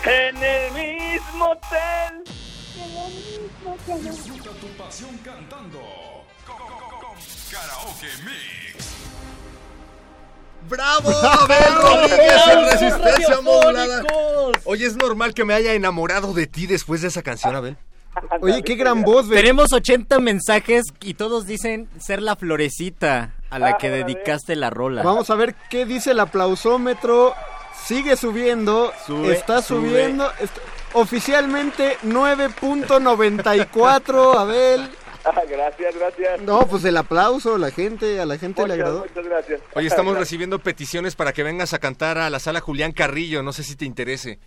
[0.05, 2.25] en el mismo hotel.
[4.03, 5.81] Disfruta tu pasión cantando.
[7.51, 8.97] Karaoke Mix.
[10.69, 11.09] ¡Bravo!
[11.21, 11.45] ¡Bravo!
[11.45, 13.41] Abel Rodríguez en Resistencia!
[13.41, 14.03] Modulada.
[14.65, 17.77] Oye, ¿es normal que me haya enamorado de ti después de esa canción, Abel?
[18.41, 19.29] Oye, qué gran voz.
[19.29, 25.03] Tenemos 80 mensajes y todos dicen ser la florecita a la que dedicaste la rola.
[25.03, 27.35] Vamos a ver qué dice el aplausómetro.
[27.85, 28.93] Sigue subiendo.
[29.07, 29.89] Sube, está sube.
[29.89, 30.31] subiendo.
[30.41, 30.57] est-
[30.95, 34.89] oficialmente 9.94, Abel.
[35.25, 36.41] Ah, gracias, gracias.
[36.43, 39.01] No, pues el aplauso, la gente, a la gente le agradó.
[39.01, 39.61] muchas gracias.
[39.75, 40.29] Oye, estamos Gracias.
[40.29, 43.43] recibiendo peticiones para que vengas a cantar a la sala Julián Carrillo.
[43.43, 44.39] No sé si te interese.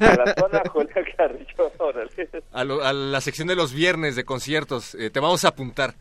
[0.00, 2.10] A la zona Julián Carrillo, órale.
[2.52, 4.96] A, lo- a la sección de los viernes de conciertos.
[4.96, 5.94] Eh, te vamos a apuntar.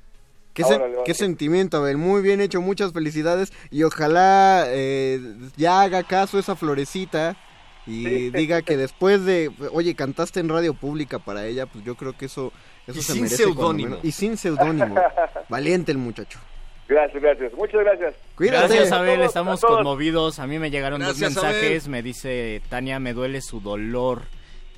[0.55, 1.97] Qué, sen- Órale, qué sentimiento, Abel.
[1.97, 3.53] Muy bien hecho, muchas felicidades.
[3.69, 5.19] Y ojalá eh,
[5.57, 7.35] ya haga caso esa florecita
[7.85, 12.13] y diga que después de, oye, cantaste en radio pública para ella, pues yo creo
[12.17, 12.51] que eso,
[12.87, 13.45] eso Y se sin merece.
[13.73, 13.99] menos.
[14.01, 14.95] Y sin seudónimo.
[15.49, 16.39] Valiente el muchacho.
[16.87, 17.53] Gracias, gracias.
[17.53, 18.13] Muchas gracias.
[18.37, 18.67] Cuídate.
[18.75, 20.39] Gracias, Abel, estamos a conmovidos.
[20.39, 21.83] A mí me llegaron Gracias, dos mensajes.
[21.83, 21.89] Abel.
[21.91, 24.21] Me dice Tania, me duele su dolor.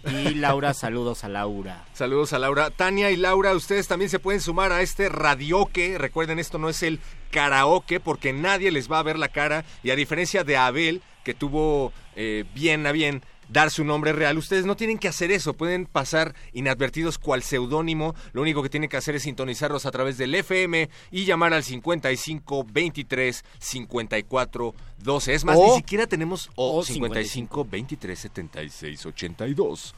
[0.06, 1.86] Y Laura, saludos a Laura.
[1.94, 2.70] Saludos a Laura.
[2.70, 5.98] Tania y Laura, ustedes también se pueden sumar a este radioque.
[5.98, 7.00] Recuerden, esto no es el
[7.32, 9.66] karaoke porque nadie les va a ver la cara.
[9.84, 14.38] Y a diferencia de Abel, que tuvo eh, bien a bien dar su nombre real,
[14.38, 15.54] ustedes no tienen que hacer eso.
[15.54, 18.14] Pueden pasar inadvertidos cual seudónimo.
[18.34, 21.64] Lo único que tienen que hacer es sintonizarlos a través del FM y llamar al
[21.64, 25.34] 55 23 54 12.
[25.34, 29.96] Es más, O- ni siquiera tenemos o o 55 23 76 82.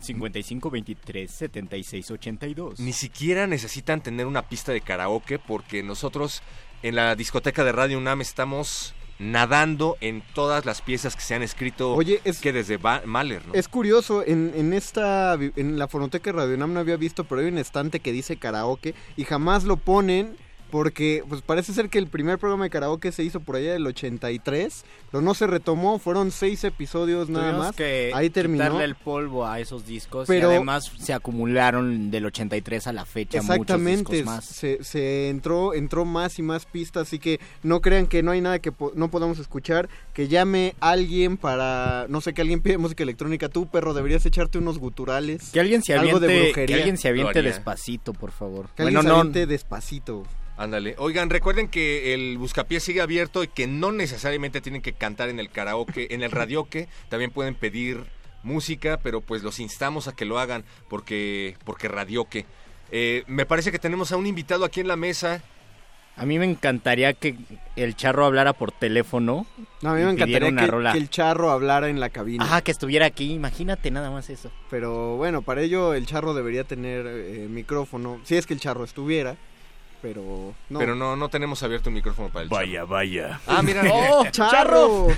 [0.00, 2.80] 55 23 76 82.
[2.80, 6.42] Ni siquiera necesitan tener una pista de karaoke porque nosotros
[6.82, 11.42] en la discoteca de Radio UNAM estamos nadando en todas las piezas que se han
[11.42, 13.54] escrito Oye, es- que desde Ba- Mahler, ¿no?
[13.54, 17.40] Es curioso, en, en esta, en la fonoteca de Radio Nam no había visto, pero
[17.40, 20.36] hay un estante que dice karaoke y jamás lo ponen
[20.70, 23.86] porque pues parece ser que el primer programa de karaoke se hizo por allá del
[23.86, 27.76] 83, pero no se retomó, fueron seis episodios nada Tuvimos más.
[27.76, 28.64] que Ahí terminó.
[28.64, 33.04] quitarle el polvo a esos discos Pero- y además se acumularon del 83 a la
[33.04, 34.44] fecha Exactamente, muchos discos más.
[34.44, 38.40] se, se entró entró más y más pistas, así que no crean que no hay
[38.40, 42.78] nada que po- no podamos escuchar, que llame alguien para, no sé, que alguien pide
[42.78, 45.50] música electrónica, tú perro, deberías echarte unos guturales.
[45.50, 46.66] Que alguien se algo de aviente, brujería.
[46.66, 48.66] que alguien se aviente despacito, por favor.
[48.76, 50.24] Que bueno, alguien se no, aviente despacito.
[50.58, 50.96] Ándale.
[50.98, 55.38] Oigan, recuerden que el buscapié sigue abierto y que no necesariamente tienen que cantar en
[55.38, 58.04] el karaoke, en el radioque, también pueden pedir
[58.42, 62.44] música, pero pues los instamos a que lo hagan porque porque radioque.
[62.90, 65.42] Eh, me parece que tenemos a un invitado aquí en la mesa.
[66.16, 67.36] A mí me encantaría que
[67.76, 69.46] el charro hablara por teléfono.
[69.82, 70.92] No, a mí me encantaría una que, rola.
[70.92, 72.44] que el charro hablara en la cabina.
[72.44, 74.50] Ajá, que estuviera aquí, imagínate nada más eso.
[74.68, 78.82] Pero bueno, para ello el charro debería tener eh, micrófono, si es que el charro
[78.82, 79.36] estuviera,
[80.00, 80.78] pero no.
[80.78, 83.40] Pero no, no tenemos abierto un micrófono para el Vaya, vaya.
[83.46, 83.82] Ah, mira.
[83.92, 85.08] ¡Oh, charro!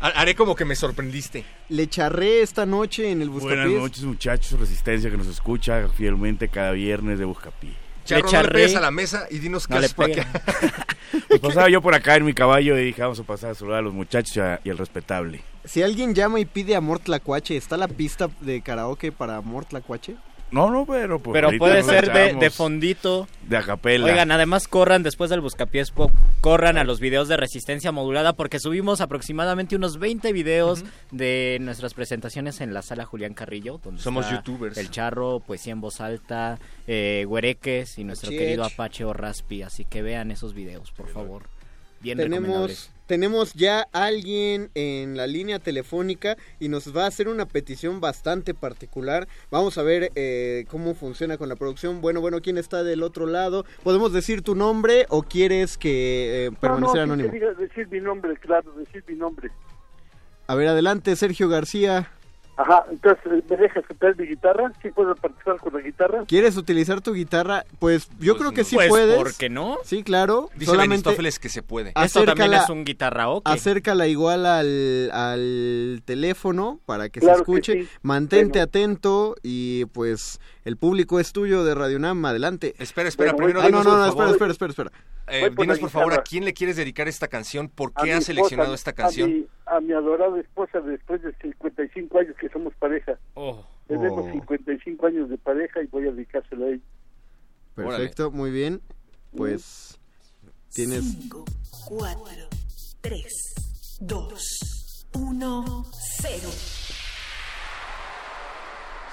[0.00, 1.44] Ha- Haré como que me sorprendiste.
[1.68, 3.60] Le charré esta noche en el Buscapiés.
[3.64, 4.58] Buenas noches, muchachos.
[4.60, 7.72] Resistencia que nos escucha fielmente cada viernes de Buscapié.
[8.04, 10.28] Charro, no le pegues a la mesa y dinos qué No le acá.
[11.28, 13.78] Pues pasaba yo por acá en mi caballo y dije, vamos a pasar a saludar
[13.78, 15.40] a los muchachos y, a- y al respetable.
[15.64, 20.14] Si alguien llama y pide Amor Tlacuache, ¿está la pista de karaoke para Amor Tlacuache?
[20.50, 23.26] No, no, pero pues Pero puede ser de, fondito.
[23.48, 24.06] De acapela.
[24.06, 28.60] Oigan, además corran después del Buscapiés Pop, corran a los videos de resistencia modulada porque
[28.60, 33.80] subimos aproximadamente unos 20 videos de nuestras presentaciones en la sala Julián Carrillo.
[33.82, 34.76] Donde Somos está youtubers.
[34.78, 39.62] El Charro, Poesía en Voz Alta, eh, Güereques y nuestro querido Apache o Raspi.
[39.62, 41.42] Así que vean esos videos, por favor.
[42.00, 42.86] Bien recomendables.
[42.86, 48.00] Tenemos, tenemos ya alguien en la línea telefónica y nos va a hacer una petición
[48.00, 49.28] bastante particular.
[49.50, 52.00] Vamos a ver eh, cómo funciona con la producción.
[52.00, 53.64] Bueno, bueno, ¿quién está del otro lado?
[53.82, 57.54] ¿Podemos decir tu nombre o quieres que eh, permanecer no, no, anónimo?
[57.58, 59.50] decir mi nombre, claro, decir mi nombre.
[60.46, 62.10] A ver, adelante, Sergio García.
[62.58, 64.72] Ajá, entonces, ¿me dejas tocar mi guitarra?
[64.80, 66.24] ¿Sí puedo participar con la guitarra?
[66.26, 67.64] ¿Quieres utilizar tu guitarra?
[67.78, 69.14] Pues yo creo que sí Pues, puedes.
[69.14, 69.76] ¿por qué no?
[69.84, 70.48] Sí, claro.
[70.54, 71.92] Dice Solamente que se puede.
[72.02, 73.46] Esto también acércala- es un guitarraoke.
[73.50, 77.72] Acércala igual al, al teléfono para que Claro se que escuche.
[77.84, 77.88] sí.
[78.00, 78.62] Mantente Bueno.
[78.64, 82.24] atento y pues el público es tuyo de Radio Nam.
[82.24, 82.74] Adelante.
[82.78, 84.92] Espera, espera, Bueno, primero Ah, no, no, no, espera, espera, espera, espera.
[85.28, 88.74] Eh, dinos por favor a quién le quieres dedicar esta canción, por qué has seleccionado
[88.74, 89.30] esta canción.
[89.30, 93.18] A mi, a mi adorada esposa después de 55 años que somos pareja.
[93.34, 93.64] Oh.
[93.88, 94.32] Tenemos Oh.
[94.32, 96.82] 55 años de pareja y voy a dedicárselo a ella.
[97.74, 98.80] Perfecto, muy bien.
[99.36, 99.98] Pues
[100.72, 101.44] tienes 5,
[101.88, 102.24] 4,
[103.00, 103.24] 3,
[104.00, 105.84] 2, 1,
[106.22, 106.48] 0.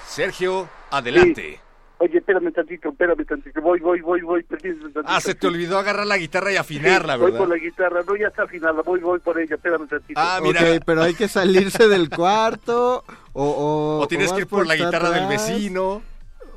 [0.06, 1.60] Sergio, adelante.
[2.04, 3.60] Oye, espérame tantito, espérame tantito.
[3.62, 4.44] Voy, voy, voy, voy.
[4.44, 5.00] tantito.
[5.06, 7.46] Ah, se te olvidó agarrar la guitarra y afinarla, Sí, Voy ¿verdad?
[7.46, 8.00] por la guitarra.
[8.06, 8.82] No, ya está afinada.
[8.82, 9.54] Voy, voy por ella.
[9.54, 10.20] Espérame tantito.
[10.20, 13.44] Ah, Ok, pero hay que salirse del cuarto o...
[13.44, 16.02] O, O tienes que ir por la guitarra del vecino.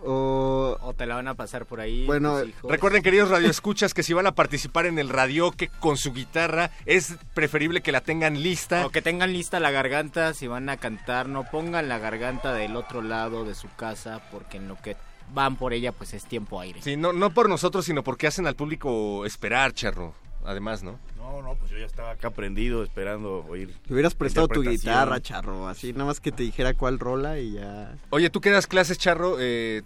[0.04, 0.78] O...
[0.82, 2.06] O te la van a pasar por ahí.
[2.06, 2.40] Bueno.
[2.68, 6.72] Recuerden, queridos radioescuchas, que si van a participar en el radio que con su guitarra,
[6.86, 8.86] es preferible que la tengan lista.
[8.86, 12.76] O que tengan lista la garganta, si van a cantar, no pongan la garganta del
[12.76, 14.96] otro lado de su casa, porque en lo que
[15.34, 16.82] van por ella, pues es tiempo aire.
[16.82, 20.14] Sí, no, no por nosotros, sino porque hacen al público esperar, charro.
[20.46, 20.98] Además, ¿no?
[21.18, 23.76] No, no, pues yo ya estaba acá prendido esperando oír.
[23.86, 27.54] Te hubieras prestado tu guitarra, charro, así nada más que te dijera cuál rola y
[27.54, 27.98] ya.
[28.12, 29.82] Oye, tú que das clases, charro, eh,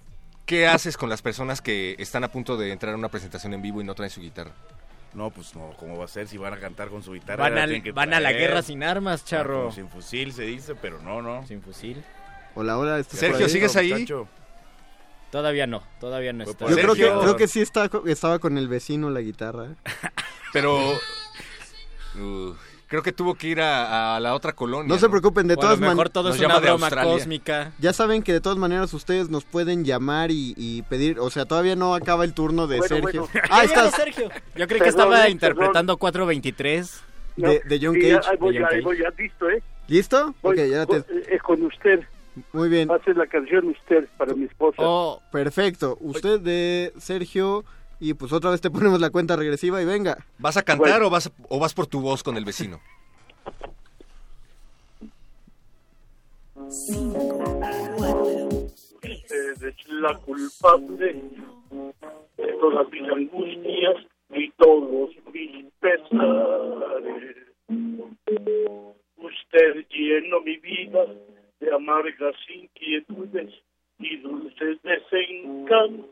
[0.46, 3.62] ¿qué haces con las personas que están a punto de entrar a una presentación en
[3.64, 4.52] vivo y no traen su guitarra?
[5.16, 7.44] No, pues no, ¿cómo va a ser si van a cantar con su guitarra?
[7.50, 9.56] Van al- que van a la guerra sin armas, charro.
[9.58, 11.46] Ah, como sin fusil se dice, pero no, no.
[11.48, 12.04] Sin fusil.
[12.54, 13.00] Hola, hola.
[13.00, 13.50] ¿estás Sergio?
[13.50, 13.92] ¿sigues ahí?
[13.94, 14.28] Muchacho.
[15.32, 16.68] Todavía no, todavía no está.
[16.70, 19.76] Yo creo que, creo que sí está, estaba con el vecino la guitarra.
[20.54, 20.78] Pero...
[22.20, 22.54] uh,
[22.88, 24.94] creo que tuvo que ir a, a la otra colonia.
[24.94, 26.12] No se preocupen, de O a lo todas mejor maneras.
[26.14, 27.72] todo Nos es llama una broma cósmica.
[27.80, 31.46] Ya saben que de todas maneras ustedes nos pueden llamar y, y pedir, o sea,
[31.46, 33.30] todavía no acaba el turno de Bueno, Sergio.
[33.32, 33.48] bueno.
[33.50, 34.30] Ah, Ya estás Sergio.
[34.56, 37.02] Yo creí que Perdón, estaba eh, interpretando 423.
[37.38, 38.30] de, de John Sí, Cage.
[38.30, 38.84] ahí voy, de John ahí Cage.
[38.84, 39.64] voy, ya listo, ¿eh?
[39.88, 40.36] ¿Listo?
[40.42, 41.00] Voy, ok, ya te...
[41.00, 42.02] voy, Es con usted.
[42.54, 44.78] Muy bien, Hace la canción usted para mi esposa.
[44.80, 45.98] Oh, perfecto.
[46.00, 47.64] Usted de Sergio
[48.00, 50.18] y pues otra vez te ponemos la cuenta regresiva y venga.
[50.40, 51.08] ¿Vas a cantar Bueno.
[51.08, 52.80] o, vas, o vas por tu voz con el vecino?
[56.70, 57.60] 5,
[57.98, 58.38] 4,
[59.02, 61.22] 3, Usted es la culpable
[62.38, 63.96] de todas mis angustias
[64.30, 67.36] y todos mis pesares.
[69.18, 71.06] Usted llenó mi vida
[71.62, 73.54] de amargas inquietudes
[74.00, 76.08] y dulces desencantos.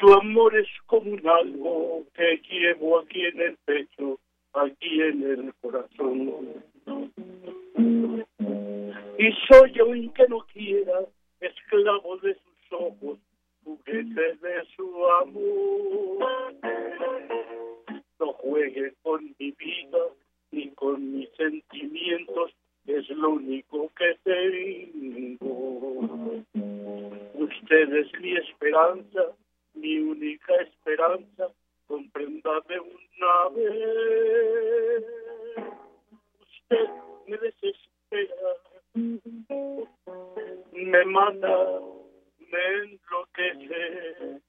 [0.00, 4.20] Su amor es como un algo que llevo aquí en el pecho,
[4.52, 6.62] aquí en el corazón.
[9.18, 11.00] Y soy aunque no quiera,
[11.40, 13.18] esclavo de sus ojos,
[13.64, 16.54] juguete de su amor.
[18.20, 19.98] No juegue con mi vida
[20.52, 22.52] ni con mis sentimientos,
[22.86, 25.40] es lo único que tengo.
[27.34, 29.32] Usted es mi esperanza,
[29.74, 31.48] mi única esperanza,
[31.86, 35.04] compréndame una vez.
[36.40, 36.88] Usted
[37.26, 38.52] me desespera,
[40.72, 41.80] me mata,
[42.50, 44.40] me enloquece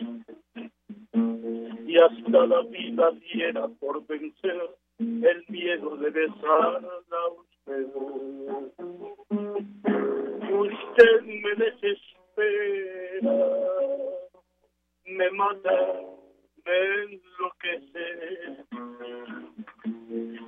[1.88, 7.55] y hasta la vida diera por vencer el miedo de besarla a usted.
[7.68, 7.82] Usted
[11.24, 13.38] me desespera,
[15.06, 16.02] me mata,
[16.64, 18.08] me enloquece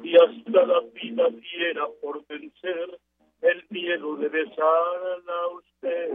[0.04, 3.00] y hasta la vida diera por vencer
[3.42, 6.12] el miedo de besarla a usted.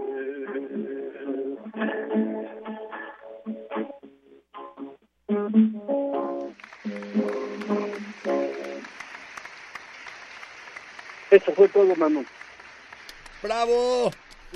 [11.33, 12.27] Eso fue todo, Manu.
[13.43, 14.11] ¡Bravo!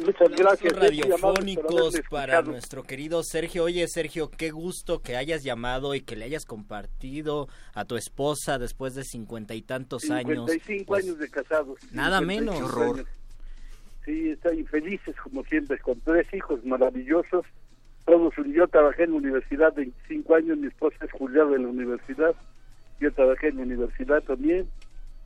[0.05, 0.75] Muchas gracias.
[0.75, 3.65] Por radiofónicos para nuestro querido Sergio.
[3.65, 8.59] Oye, Sergio, qué gusto que hayas llamado y que le hayas compartido a tu esposa
[8.59, 10.51] después de cincuenta y tantos años.
[10.51, 11.79] 55 pues, años de casados.
[11.93, 12.55] Nada 55 menos.
[12.57, 12.71] años.
[12.71, 13.07] Horror.
[14.05, 17.47] Sí, están infelices como siempre, con tres hijos maravillosos.
[18.05, 22.35] Todos, yo trabajé en la universidad 25 años, mi esposa es jubilada de la universidad,
[23.01, 24.69] yo trabajé en la universidad también,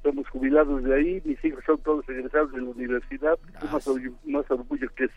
[0.02, 3.86] somos jubilados de ahí, mis hijos son todos egresados de la universidad, Ah, ¿Qué más,
[3.86, 5.14] orgullo, más orgullo que ese.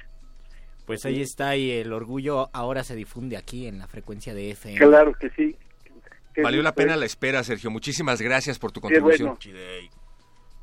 [0.86, 4.78] Pues ahí está y el orgullo ahora se difunde aquí en la frecuencia de FM.
[4.78, 5.56] Claro que sí.
[6.42, 7.70] Valió la pena la espera, Sergio.
[7.70, 9.38] Muchísimas gracias por tu contribución.
[9.42, 9.90] bueno.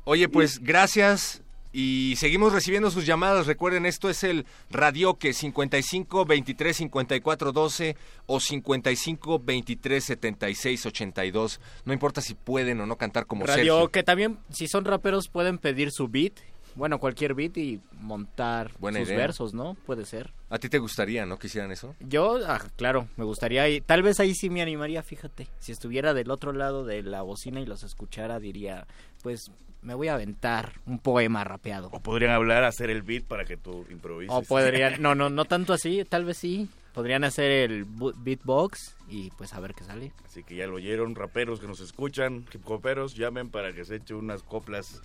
[0.03, 1.40] Oye, pues gracias
[1.73, 3.47] y seguimos recibiendo sus llamadas.
[3.47, 11.61] Recuerden, esto es el radio que 55 23 54 12 o 55 23 76 82.
[11.85, 13.89] No importa si pueden o no cantar como Radio Sergio.
[13.89, 16.33] que también, si son raperos, pueden pedir su beat
[16.75, 19.17] Bueno, cualquier beat y montar Buena sus idea.
[19.17, 19.75] versos, ¿no?
[19.85, 20.31] Puede ser.
[20.49, 21.95] ¿A ti te gustaría, no, que hicieran eso?
[21.99, 25.47] Yo, ah, claro, me gustaría, y tal vez ahí sí me animaría, fíjate.
[25.59, 28.87] Si estuviera del otro lado de la bocina y los escuchara, diría,
[29.21, 29.51] pues
[29.81, 31.89] me voy a aventar un poema rapeado.
[31.91, 34.35] O podrían hablar, hacer el beat para que tú improvises.
[34.35, 36.69] O podrían, no, no, no tanto así, tal vez sí.
[36.93, 40.11] Podrían hacer el beatbox y pues a ver qué sale.
[40.25, 43.95] Así que ya lo oyeron, raperos que nos escuchan, hip hoperos, llamen para que se
[43.95, 45.01] eche unas coplas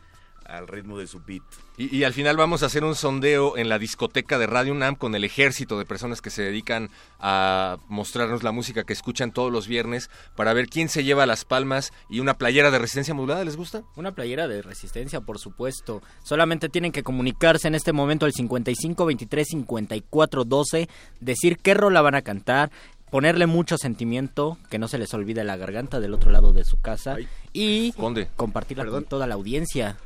[0.48, 1.42] al ritmo de su beat.
[1.76, 4.96] Y, y al final vamos a hacer un sondeo en la discoteca de Radio UNAM
[4.96, 9.52] con el ejército de personas que se dedican a mostrarnos la música que escuchan todos
[9.52, 13.44] los viernes para ver quién se lleva las palmas y una playera de resistencia modulada,
[13.44, 13.82] ¿les gusta?
[13.96, 16.02] Una playera de resistencia, por supuesto.
[16.22, 20.88] Solamente tienen que comunicarse en este momento al 55 23 54 12,
[21.20, 22.70] decir qué rola van a cantar,
[23.10, 26.78] ponerle mucho sentimiento, que no se les olvide la garganta del otro lado de su
[26.80, 27.16] casa
[27.52, 27.92] y
[28.36, 29.96] compartirla con toda la audiencia.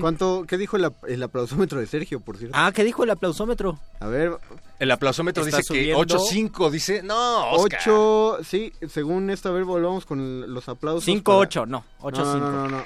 [0.00, 2.56] ¿Cuánto, qué dijo el, el aplausómetro de Sergio, por cierto?
[2.58, 3.78] Ah, ¿qué dijo el aplausómetro?
[4.00, 4.38] A ver.
[4.78, 6.02] El aplausómetro dice que subiendo.
[6.02, 7.80] 8-5, dice, no, Oscar.
[7.82, 11.04] 8, sí, según esto, a ver, volvamos con el- los aplausos.
[11.04, 11.22] 5-8,
[11.60, 12.24] para- no, No, 8-5.
[12.40, 12.84] No, no, no.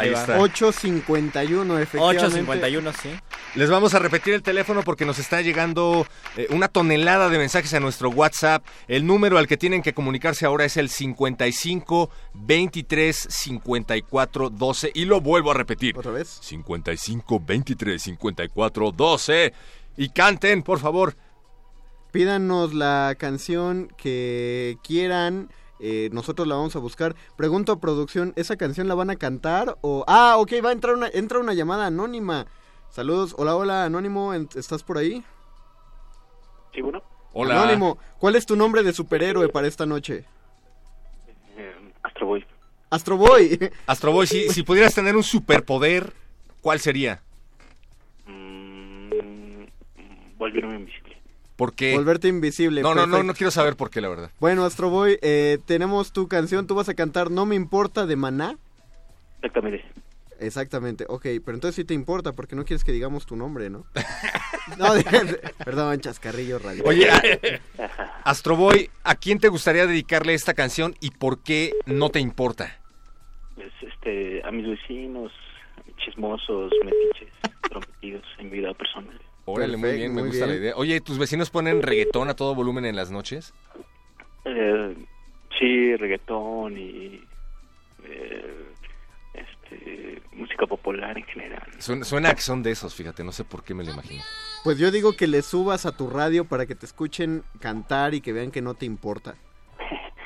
[0.00, 0.38] Ahí está.
[0.38, 2.44] 8.51, efectivamente.
[2.44, 3.10] 8.51, sí.
[3.54, 6.06] Les vamos a repetir el teléfono porque nos está llegando
[6.36, 8.64] eh, una tonelada de mensajes a nuestro WhatsApp.
[8.88, 15.04] El número al que tienen que comunicarse ahora es el 55 23 54 12 y
[15.04, 15.98] lo vuelvo a repetir.
[15.98, 16.38] ¿Otra vez?
[16.40, 19.52] 55 23 54 12
[19.96, 21.16] y canten, por favor.
[22.12, 25.50] Pídanos la canción que quieran.
[25.80, 27.14] Eh, nosotros la vamos a buscar.
[27.36, 29.76] Pregunto a producción, ¿esa canción la van a cantar?
[29.80, 32.46] o Ah, ok, va a entrar una, entra una llamada anónima.
[32.90, 35.24] Saludos, hola, hola, Anónimo, ¿en- ¿estás por ahí?
[36.74, 37.02] Sí, bueno.
[37.32, 37.62] Hola.
[37.62, 40.24] Anónimo, ¿cuál es tu nombre de superhéroe para esta noche?
[41.56, 42.44] Eh, Astro Boy.
[42.90, 43.70] Astro Boy.
[43.86, 46.12] Astro Boy, si, si pudieras tener un superpoder,
[46.60, 47.22] ¿cuál sería?
[48.26, 49.64] Mm,
[50.36, 50.99] volvieron invisible.
[51.94, 52.82] Volverte invisible.
[52.82, 54.30] No, no, no, no quiero saber por qué, la verdad.
[54.40, 58.16] Bueno, Astro Boy, eh, tenemos tu canción, tú vas a cantar No me importa de
[58.16, 58.56] Maná.
[59.42, 59.84] Exactamente.
[60.42, 63.84] Exactamente, ok, pero entonces sí te importa porque no quieres que digamos tu nombre, ¿no?
[64.78, 66.82] no, de- de- perdón, chascarrillo radio.
[66.86, 67.10] Oye,
[67.78, 72.20] a- Astro Boy, ¿a quién te gustaría dedicarle esta canción y por qué no te
[72.20, 72.78] importa?
[73.54, 75.30] Pues, este, a mis vecinos,
[75.98, 77.34] chismosos, metiches,
[77.68, 79.20] prometidos en mi vida personal.
[79.52, 80.74] Órale, muy bien, me gusta la idea.
[80.76, 83.52] Oye, ¿tus vecinos ponen reggaetón a todo volumen en las noches?
[84.44, 84.94] Eh,
[85.58, 87.20] sí, reggaetón y
[88.04, 88.64] eh,
[89.34, 91.62] este, música popular en general.
[91.78, 94.22] Suena, suena que son de esos, fíjate, no sé por qué me lo imagino.
[94.64, 98.20] Pues yo digo que le subas a tu radio para que te escuchen cantar y
[98.20, 99.34] que vean que no te importa.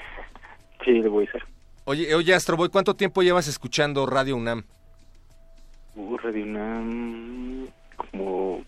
[0.84, 1.42] Sí, lo voy a hacer.
[1.86, 4.64] Oye, oye, Astro Boy, ¿cuánto tiempo llevas escuchando Radio UNAM?
[5.94, 8.62] Uh, Radio UNAM, como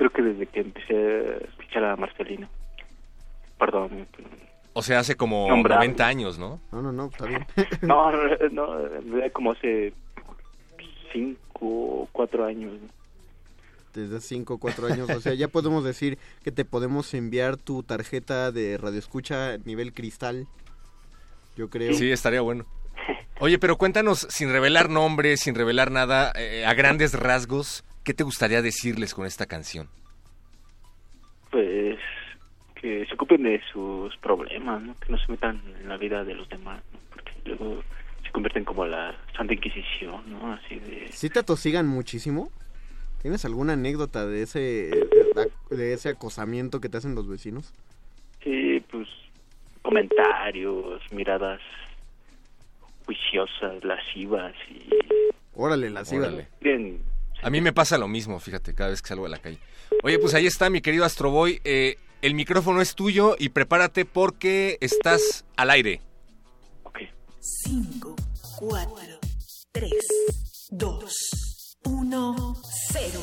[0.00, 2.48] creo que desde que empecé a escuchar a Marcelino.
[3.58, 4.06] Perdón.
[4.72, 5.88] O sea, hace como Nombrable.
[5.88, 6.58] 90 años, ¿no?
[6.72, 7.46] No, no, no, está bien.
[7.82, 8.10] No,
[8.50, 8.78] no,
[9.34, 9.92] como hace
[11.12, 12.72] cinco, cuatro años.
[13.92, 17.82] Desde 5 o 4 años, o sea, ya podemos decir que te podemos enviar tu
[17.82, 20.46] tarjeta de radioescucha nivel cristal.
[21.56, 21.92] Yo creo.
[21.94, 22.66] Sí, estaría bueno.
[23.40, 28.24] Oye, pero cuéntanos, sin revelar nombres, sin revelar nada, eh, a grandes rasgos, ¿qué te
[28.24, 29.88] gustaría decirles con esta canción?
[31.50, 31.98] Pues
[32.74, 34.94] que se ocupen de sus problemas, ¿no?
[34.98, 36.98] que no se metan en la vida de los demás, ¿no?
[37.10, 37.82] porque luego
[38.24, 40.52] se convierten como la Santa Inquisición, ¿no?
[40.52, 41.08] Así de...
[41.12, 42.50] ¿Sí te atosigan muchísimo?
[43.20, 44.90] ¿Tienes alguna anécdota de ese
[45.70, 47.74] de ese acosamiento que te hacen los vecinos?
[48.42, 49.08] Sí, pues
[49.82, 51.60] comentarios, miradas
[53.04, 54.88] juiciosas, lascivas y...
[55.54, 56.28] Órale, la ciba.
[56.28, 56.48] Órale.
[56.60, 56.98] Bien,
[57.42, 59.58] A mí me pasa lo mismo, fíjate, cada vez que salgo a la calle.
[60.02, 61.60] Oye, pues ahí está, mi querido Astroboy.
[61.64, 66.02] Eh, el micrófono es tuyo y prepárate porque estás al aire.
[67.42, 68.16] 5,
[68.58, 69.18] 4,
[69.72, 69.90] 3,
[70.72, 71.14] 2,
[71.84, 72.56] 1,
[72.92, 73.20] 0.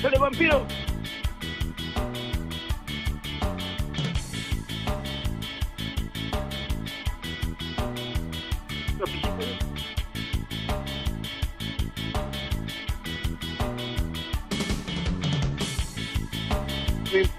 [0.00, 0.83] ¡Sale vampiro!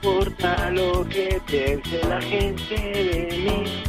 [0.06, 3.84] Importa lo que piense la gente de mí,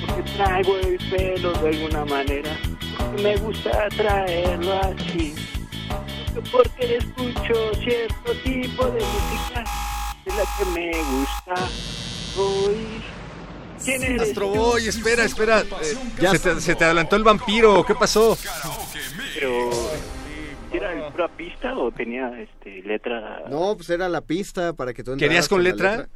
[0.00, 2.56] porque traigo el pelo de alguna manera,
[2.96, 5.34] porque me gusta traerlo así,
[6.50, 9.64] porque escucho cierto tipo de música
[10.24, 11.68] de la que me gusta
[12.38, 13.02] oír.
[13.84, 14.58] ¿Quién eres Astro tú?
[14.58, 15.60] Boy, espera, espera.
[15.60, 15.96] Eh,
[16.30, 18.38] se, te, se te adelantó el vampiro, ¿qué pasó?
[19.34, 19.70] Pero,
[20.72, 23.44] ¿era el pura pista o tenía este, letra?
[23.48, 26.08] No, pues era la pista para que tú entraras ¿Querías con la letra?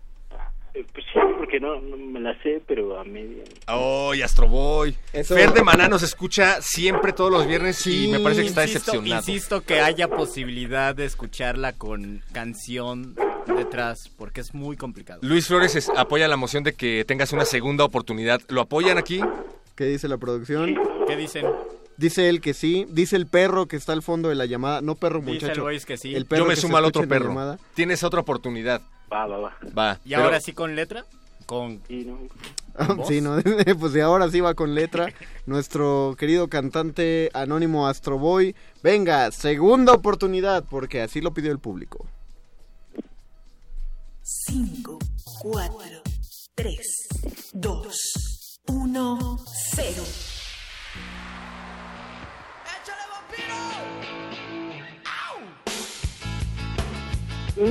[0.74, 3.44] Eh, Pues sí, porque no, no me la sé, pero a media.
[3.66, 4.96] ¡Ay, Astro Boy!
[5.12, 8.64] Eso- Fer de Maná nos escucha siempre todos los viernes y me parece que está
[8.64, 9.20] Insisto- decepcionado.
[9.30, 13.14] Insisto que haya posibilidad de escucharla con canción
[13.56, 15.20] detrás, porque es muy complicado.
[15.22, 18.40] Luis Flores es- apoya la moción de que tengas una segunda oportunidad.
[18.48, 19.20] ¿Lo apoyan aquí?
[19.76, 20.76] ¿Qué dice la producción?
[21.06, 21.46] ¿Qué dicen?
[21.96, 22.86] Dice él que sí.
[22.90, 24.80] Dice el perro que está al fondo de la llamada.
[24.80, 25.52] No perro, Dice muchacho.
[25.52, 26.14] el Boys que sí.
[26.14, 27.28] El perro Yo me que se sumo al escucha otro en la perro.
[27.28, 27.58] llamada.
[27.74, 28.82] Tienes otra oportunidad.
[29.12, 29.56] Va, va, va.
[29.76, 30.00] Va.
[30.04, 31.04] ¿Y pero- ahora sí con letra?
[31.46, 31.82] Con...
[32.76, 33.36] Ah, Sí, ¿no?
[33.78, 35.12] pues de ahora sí va con letra.
[35.46, 38.56] Nuestro querido cantante anónimo Astro Boy.
[38.82, 42.06] Venga, segunda oportunidad, porque así lo pidió el público.
[44.22, 44.98] 5,
[45.42, 46.02] 4,
[46.54, 46.78] 3,
[47.52, 47.96] 2,
[48.68, 49.38] 1,
[49.74, 50.02] 0.
[57.56, 57.64] No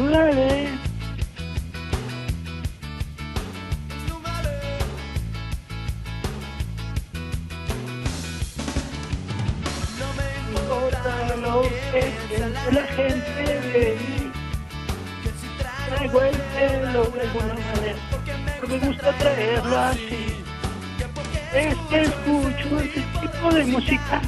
[10.16, 12.04] me importa lo que
[12.72, 13.44] la gente
[13.74, 14.32] de mí.
[16.14, 18.34] Pelo de alguna manera, porque
[18.68, 20.24] me gusta traerlo así.
[21.54, 24.22] Es que escucho ese tipo de música,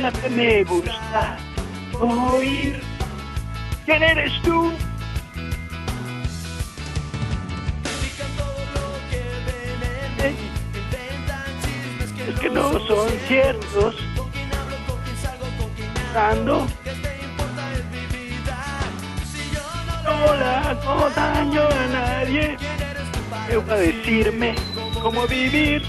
[0.00, 1.36] la que me gusta
[2.00, 2.80] oír.
[3.84, 4.72] ¿Quién eres tú?
[12.28, 13.96] Es que no son ciertos.
[16.14, 16.66] Dando.
[20.04, 22.56] No le hago daño a nadie.
[23.48, 24.54] Me va a decirme
[25.02, 25.82] cómo vivir.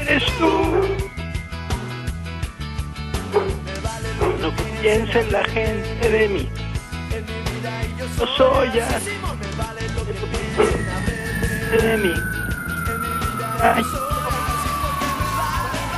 [0.00, 1.13] Eres tú.
[4.84, 6.46] Piense la gente de mí.
[8.18, 9.12] No soy así.
[11.72, 12.12] De mí.
[13.62, 13.82] Ay.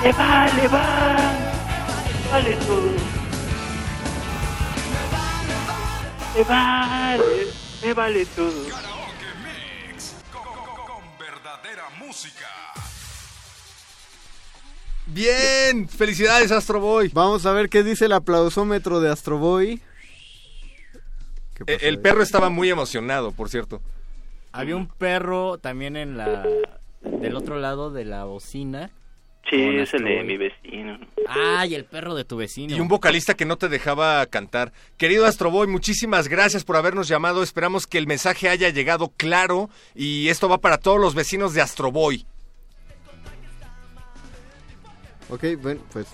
[0.05, 1.17] Le vale, va.
[2.31, 2.93] Vale todo.
[6.37, 7.47] Me vale,
[7.83, 8.67] me vale todo.
[11.19, 12.47] Verdadera música.
[15.07, 17.10] Bien, felicidades Astro Boy.
[17.15, 19.81] Vamos a ver qué dice el aplausómetro de Astro Boy.
[21.67, 23.81] Eh, El perro estaba muy emocionado, por cierto.
[24.52, 26.44] Había un perro también en la
[27.02, 28.91] del otro lado de la bocina.
[29.49, 30.99] Sí, es el de mi vecino.
[31.28, 32.75] Ay, el perro de tu vecino.
[32.75, 34.73] Y un vocalista que no te dejaba cantar.
[34.97, 37.44] Querido Astro Boy, muchísimas gracias por habernos llamado.
[37.44, 41.62] Esperamos que el mensaje haya llegado claro y esto va para todos los vecinos de
[41.62, 42.26] Astro Boy.
[45.29, 46.07] Ok, bueno, pues.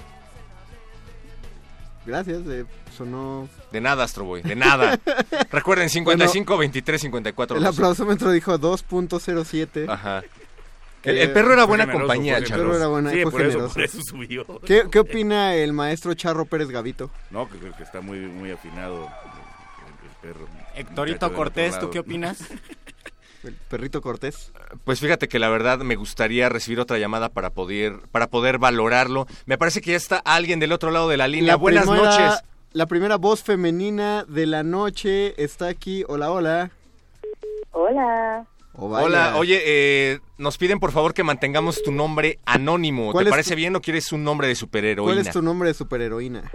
[2.05, 2.65] Gracias, eh,
[2.97, 3.49] sonó.
[3.70, 4.99] De nada, Astro Boy, de nada.
[5.52, 7.76] Recuerden, 55 23 54 El 12.
[7.76, 9.89] aplausómetro dijo 2.07.
[9.89, 10.23] Ajá.
[11.05, 12.39] El, el perro era buena generoso, compañía.
[12.39, 13.74] El perro era buena, Sí, fue por eso, generoso.
[13.74, 14.60] por eso subió.
[14.65, 17.10] ¿Qué, qué opina el maestro Charro Pérez Gavito?
[17.31, 19.08] No, que, que está muy, muy afinado
[20.24, 21.05] el, el perro.
[21.05, 22.39] Del Cortés, ¿tú qué opinas?
[23.44, 24.52] El perrito Cortés.
[24.84, 29.26] Pues fíjate que la verdad me gustaría recibir otra llamada para poder, para poder valorarlo.
[29.46, 31.56] Me parece que ya está alguien del otro lado de la línea.
[31.56, 32.44] Buenas primera- noches.
[32.72, 36.04] La primera voz femenina de la noche está aquí.
[36.08, 36.70] Hola, hola.
[37.72, 38.46] Hola.
[38.74, 38.86] Oh.
[38.86, 43.12] Hola, oye, eh, nos piden por favor que mantengamos tu nombre anónimo.
[43.12, 45.12] ¿Cuál ¿Te es parece tu- bien o quieres un nombre de superheroína?
[45.14, 46.50] ¿Cuál es tu nombre de superheroína?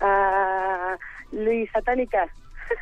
[0.00, 0.96] Ah,
[1.30, 2.32] Luis Satánica.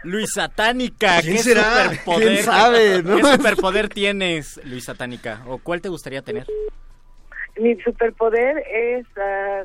[0.02, 1.84] Luis Satánica, ¿Quién ¿qué será?
[1.84, 2.28] superpoder?
[2.28, 3.17] ¿Quién sabe, no?
[3.17, 5.42] ¿Qué superpoder tienes, Luis Satánica?
[5.47, 6.47] ¿O cuál te gustaría tener?
[7.57, 9.65] Mi superpoder es ah,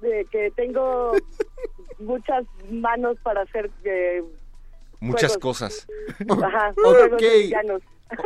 [0.00, 1.12] de que tengo
[1.98, 4.22] muchas manos para hacer eh,
[5.00, 5.58] Muchas juegos.
[5.58, 5.86] cosas.
[6.42, 6.74] Ajá,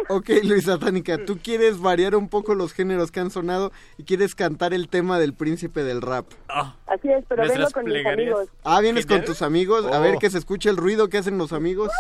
[0.09, 0.31] Ok.
[0.45, 4.73] Luis Satánica, tú quieres variar un poco los géneros que han sonado y quieres cantar
[4.75, 6.27] el tema del príncipe del rap.
[6.49, 8.49] Así es, pero vengo con mis amigos.
[8.65, 9.85] Ah, vienes con tus amigos.
[9.87, 10.03] A Oh.
[10.03, 11.91] ver que se escuche el ruido que hacen los amigos.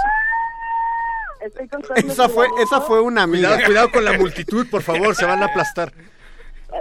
[1.44, 3.48] Estoy con Esa fue, esa fue una amiga.
[3.48, 5.92] Cuidado, cuidado con la multitud, por favor, se van a aplastar.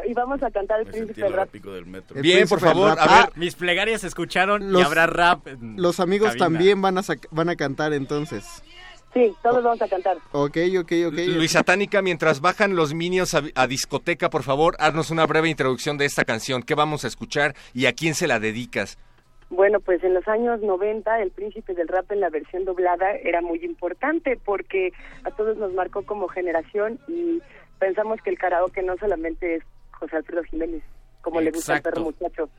[0.08, 1.52] y vamos a cantar el príncipe del rap.
[1.52, 2.16] del metro.
[2.16, 3.00] El Bien, por favor, rap.
[3.00, 3.26] a ver.
[3.26, 5.48] Ah, Mis plegarias se escucharon y Los- habrá rap.
[5.48, 6.46] en los amigos cabina.
[6.46, 8.46] también van a, van a cantar entonces.
[9.14, 10.18] Sí, todos vamos a cantar.
[10.32, 11.18] Ok, ok, ok.
[11.28, 15.98] Luis Satánica, mientras bajan los minions a, a discoteca, por favor, haznos una breve introducción
[15.98, 16.64] de esta canción.
[16.64, 18.98] ¿Qué vamos a escuchar y a quién se la dedicas?
[19.52, 23.42] Bueno, pues en los años 90 el príncipe del rap en la versión doblada era
[23.42, 24.94] muy importante porque
[25.26, 27.42] a todos nos marcó como generación y
[27.78, 30.84] pensamos que el karaoke no solamente es José Alfredo Jiménez,
[31.22, 32.50] como le gusta al perro muchacho.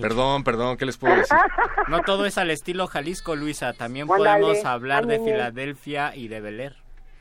[0.00, 1.36] Perdón, perdón, ¿qué les puedo decir?
[1.88, 3.72] No todo es al estilo Jalisco, Luisa.
[3.72, 5.18] También Ándale, podemos hablar de.
[5.18, 6.76] Filadelfia y de Bel Air.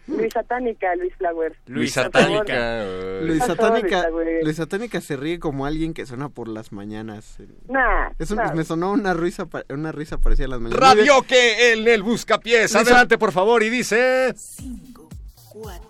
[0.08, 1.56] Luis Satánica, Luis Flower.
[1.66, 2.86] Luis Satánica.
[3.22, 4.10] Luis Satánica.
[4.42, 7.38] Luis Satánica se ríe como alguien que suena por las mañanas.
[7.68, 8.54] Nah, Eso nah.
[8.54, 10.80] me sonó una risa, una risa parecida a las mañanas.
[10.80, 12.74] Radio que en el buscapiés.
[12.76, 14.34] Adelante, por favor, y dice...
[14.36, 15.10] 5,
[15.50, 15.90] 4,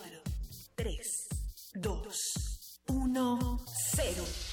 [0.76, 1.28] 3,
[1.76, 4.47] 2, 1, 0.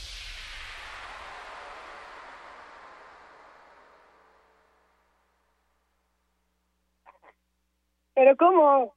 [8.14, 8.94] ¿Pero cómo?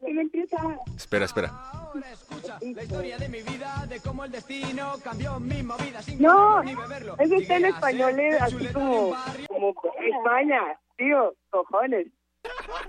[0.00, 0.56] ¿Quién empieza?
[0.96, 1.50] Espera, espera.
[1.94, 6.74] La historia de mi vida, de cómo el destino cambió mi movida sin No, ni
[6.74, 7.16] beberlo.
[7.18, 9.14] ese está en español, eh, así como,
[9.48, 12.08] como España, tío, cojones.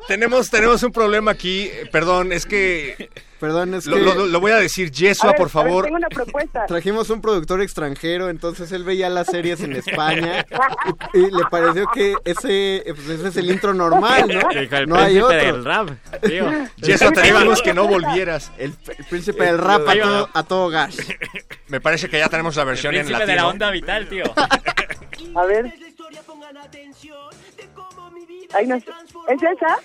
[0.08, 1.70] Tenemos, tenemos un problema aquí.
[1.92, 3.10] Perdón, es que...
[3.40, 4.88] Perdón, es Lo, que lo- lo voy a decir.
[4.88, 5.84] A Yesua, ver, por a ver, favor.
[5.86, 6.66] tengo una propuesta.
[6.66, 10.44] Trajimos un productor extranjero, entonces él veía las series en España
[11.14, 14.50] y, y le pareció que ese, pues ese es el intro normal, ¿no?
[14.50, 15.38] El no hay príncipe otro.
[15.38, 15.90] del rap,
[16.26, 16.50] tío.
[16.78, 18.52] Yesua, te dijimos que no volvieras.
[18.58, 20.98] El, el príncipe del rap a todo, a todo gas.
[21.68, 23.32] Me parece que ya tenemos la versión en Príncipe latino.
[23.34, 24.24] de la onda vital, tío.
[25.36, 25.72] A ver.
[28.68, 28.86] No sé.
[29.30, 29.80] ¿Es esa?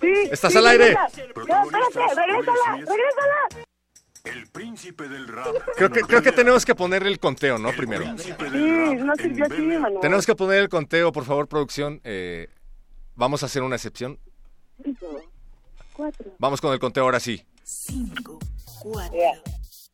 [0.00, 0.12] Sí.
[0.30, 0.90] Estás sí, al aire.
[0.90, 1.08] esa.
[1.34, 3.66] No, espérate, regrésala, regrésala.
[4.24, 5.54] El príncipe del rap.
[5.76, 7.70] Creo que, creo que tenemos que ponerle el conteo, ¿no?
[7.72, 8.04] Primero.
[8.18, 10.00] Sí, no sirvió así, Manuel.
[10.00, 12.00] Tenemos que poner el conteo, por favor, producción.
[12.02, 12.48] Eh,
[13.14, 14.18] vamos a hacer una excepción.
[14.82, 15.22] Cinco,
[15.92, 16.32] cuatro.
[16.38, 17.44] Vamos con el conteo ahora sí.
[17.68, 18.38] 5,
[18.80, 19.12] 4,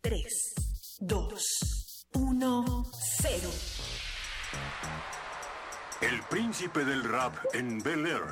[0.03, 0.55] 3,
[1.01, 2.85] 2, 1,
[3.23, 3.39] 0.
[6.03, 8.23] El príncipe del rap en Bel Air.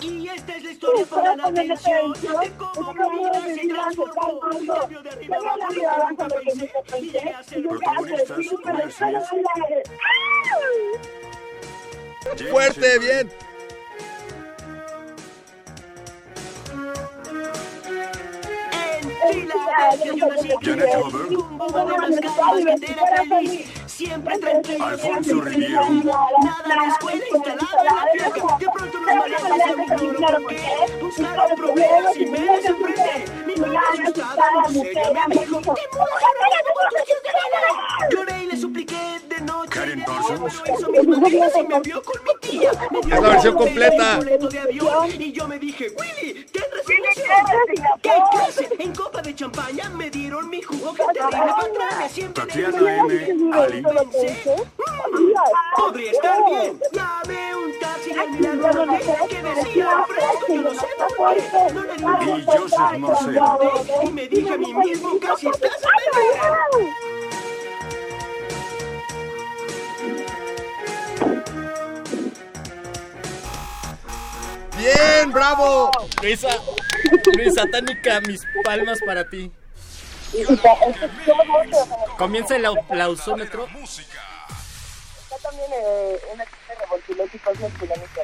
[0.00, 4.40] Y esta es la historia, pongan atención de cómo mi vida se transformó.
[4.50, 6.72] Un cambio de arriba abajo, lo que nunca pensé.
[6.98, 8.50] Y llegué a ser Protagonistas, Smith,
[12.50, 13.30] Fuerte, bien.
[22.84, 23.82] Era feliz.
[23.86, 29.86] Siempre tranquilo Alfonso Riviero, Nada escuela instalado en la fiesta De pronto nos me
[30.26, 30.62] por qué
[31.00, 35.82] Buscaron problemas y me desenfrenté Mi madre asustada, seria me dijo "¿Qué
[38.10, 42.02] Lloré y le supliqué de noche Karen Parsons, Lo hizo mis madrinas y me envió
[42.02, 42.70] con mi tía.
[42.90, 44.18] Me dio Es la versión completa.
[44.18, 47.56] de Y yo me dije Willy, ¿qué resignación?
[48.02, 48.68] ¿Qué clase?
[48.78, 53.54] En copa de champaña me dieron mi jugo que terrible patraña Siempre Tatiana M.
[53.54, 53.82] Ali,
[55.76, 56.80] Podría estar bien.
[56.92, 61.42] Llamé un taxi y al mirarlo noté que decía fresco, yo no sé por qué.
[61.74, 63.38] No le di y Joseph Marcel.
[64.02, 67.12] y me dije a mí mismo casi estás a beber.
[74.78, 75.90] Bien, bravo.
[76.22, 76.48] Luisa,
[77.36, 79.50] Luis Satánica, mis palmas para ti.
[82.16, 83.66] Comienza el aplausómetro.
[83.66, 88.20] Está también eh, una chica de revoltilés y cosas fulanito.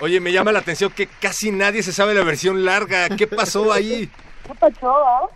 [0.00, 3.08] Oye, me llama la atención que casi nadie se sabe la versión larga.
[3.16, 4.10] ¿Qué pasó ahí?
[4.46, 5.30] ¿Qué pasó, ah?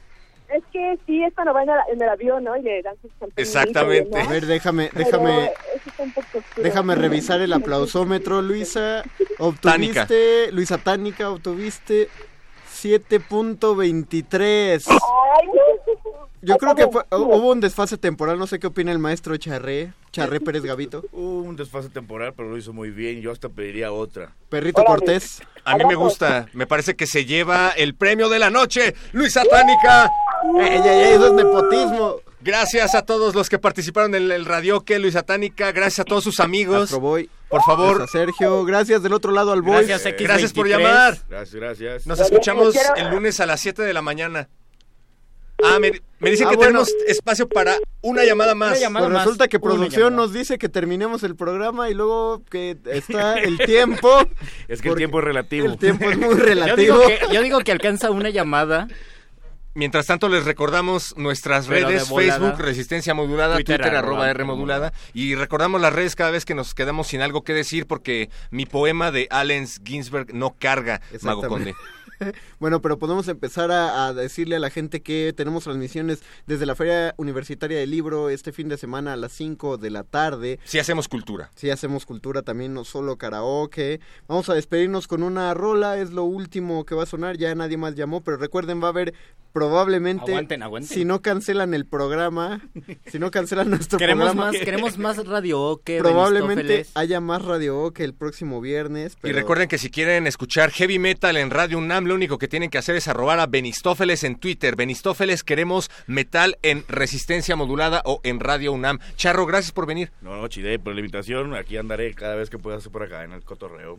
[0.49, 2.57] Es que sí, esta no va en el, en el avión, ¿no?
[2.57, 3.33] Y le dan sus champán.
[3.37, 4.21] Exactamente.
[4.21, 5.53] A ver, déjame, déjame,
[6.57, 9.05] déjame revisar el aplausómetro, Luisa.
[9.39, 12.09] Obtuviste, Luisa Tánica, obtuviste
[12.83, 14.85] 7.23.
[14.89, 15.53] Ay, no.
[16.43, 19.93] Yo creo que fue- hubo un desfase temporal, no sé qué opina el maestro Charré,
[20.11, 21.05] Charré Pérez Gavito.
[21.13, 23.21] Hubo un desfase temporal, pero lo hizo muy bien.
[23.21, 24.33] Yo hasta pediría otra.
[24.49, 25.43] Perrito Cortés.
[25.65, 26.47] A mí me gusta.
[26.55, 28.95] Me parece que se lleva el premio de la noche.
[29.13, 30.11] Luis Satánica.
[30.59, 32.15] Ey, ey, ey, eso es nepotismo.
[32.41, 35.73] Gracias a todos los que participaron en el radio que Luis Satánica.
[35.73, 36.85] Gracias a todos sus amigos.
[36.85, 37.29] Astroboy.
[37.51, 37.99] Por favor.
[37.99, 39.85] Gracias a Sergio, gracias del otro lado al Boy.
[39.87, 40.23] Gracias, X23.
[40.23, 41.19] Gracias por llamar.
[41.29, 42.07] Gracias, gracias.
[42.07, 44.49] Nos escuchamos el lunes a las 7 de la mañana.
[45.63, 46.69] Ah, me, me dicen Ah, que bueno.
[46.85, 48.71] tenemos espacio para una llamada más.
[48.71, 49.07] Una llamada.
[49.07, 50.23] Pues más, resulta que una producción llamada.
[50.23, 54.09] nos dice que terminemos el programa y luego que está el tiempo.
[54.69, 55.67] Es que el tiempo es relativo.
[55.67, 56.77] El tiempo es muy Yo relativo.
[56.99, 58.89] digo, que, yo digo que alcanza una llamada.
[59.81, 62.39] Mientras tanto, les recordamos nuestras Pero redes, volada.
[62.39, 64.93] Facebook, Resistencia Modulada, Twitter, Twitter, arroba arroba R Modulada.
[65.15, 68.67] Y recordamos las redes cada vez que nos quedamos sin algo que decir, porque mi
[68.67, 71.75] poema de Allen Ginsberg no carga, Mago Conde.
[72.59, 76.75] Bueno, pero podemos empezar a, a decirle a la gente que tenemos transmisiones desde la
[76.75, 80.59] Feria Universitaria del Libro este fin de semana a las 5 de la tarde.
[80.65, 81.51] Sí hacemos cultura.
[81.55, 84.01] Sí hacemos cultura también, no solo karaoke.
[84.29, 87.79] Vamos a despedirnos con una rola, es lo último que va a sonar, ya nadie
[87.79, 89.15] más llamó, pero recuerden, va a haber
[89.53, 90.89] probablemente, Aguanten, aguanten.
[90.97, 92.61] si no cancelan el programa,
[93.07, 97.93] si no cancelan nuestro Queremos programa, más, queremos más radio que probablemente haya más radio
[97.93, 99.17] que el próximo viernes.
[99.23, 102.71] Y recuerden que si quieren escuchar heavy metal en Radio UNAM, lo único que tienen
[102.71, 104.75] que hacer es arrobar a Benistófeles en Twitter.
[104.75, 108.99] Benistófeles, queremos metal en resistencia modulada o en Radio UNAM.
[109.17, 110.11] Charro, gracias por venir.
[110.21, 111.55] No, no, chide, por la invitación.
[111.55, 113.99] Aquí andaré cada vez que pueda por acá en el cotorreo.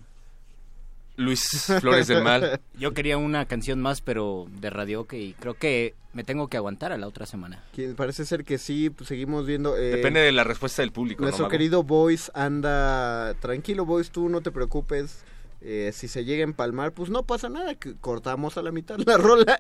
[1.18, 2.60] Luis Flores del Mal.
[2.80, 6.92] Yo quería una canción más, pero de radio y creo que me tengo que aguantar
[6.92, 7.64] a la otra semana.
[7.74, 9.78] que parece ser que sí, pues seguimos viendo.
[9.78, 11.22] eh, Depende de la respuesta del público.
[11.22, 15.24] ¿no, Nuestro querido Boys anda tranquilo, Boys, tú no te preocupes.
[15.64, 18.98] Eh, si se llega a empalmar, pues no pasa nada, que cortamos a la mitad
[19.06, 19.60] la rola,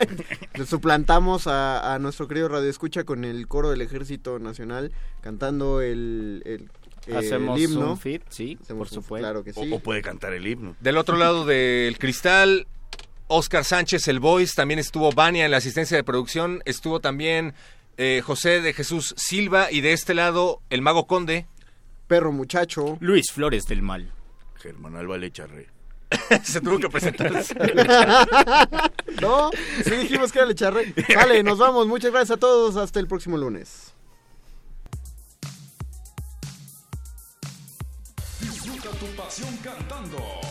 [0.56, 5.80] le suplantamos a, a nuestro querido Radio Escucha con el coro del Ejército Nacional cantando
[5.80, 6.72] el, el,
[7.08, 7.92] eh, Hacemos el himno.
[7.92, 9.24] un feat, sí, Hacemos por un- supuesto.
[9.26, 9.60] Claro que sí.
[9.72, 10.76] O, o puede cantar el himno.
[10.80, 12.68] Del otro lado del cristal,
[13.28, 17.54] Oscar Sánchez, el Voice, también estuvo Vania en la asistencia de producción, estuvo también
[17.98, 21.48] eh, José de Jesús Silva y de este lado el Mago Conde.
[22.08, 22.98] Perro muchacho.
[23.00, 24.12] Luis Flores del Mal.
[24.56, 25.70] Germán Alba Lecharre.
[26.44, 27.32] Se tuvo que presentar.
[29.22, 29.50] no,
[29.84, 30.94] sí dijimos que era Lecharre.
[31.16, 31.88] Vale, nos vamos.
[31.88, 32.76] Muchas gracias a todos.
[32.76, 33.91] Hasta el próximo lunes.
[39.64, 40.51] Cantando.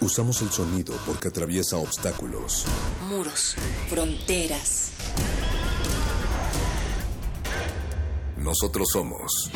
[0.00, 2.64] Usamos el sonido porque atraviesa obstáculos.
[3.08, 3.56] Muros,
[3.88, 4.90] fronteras.
[8.36, 9.50] Nosotros somos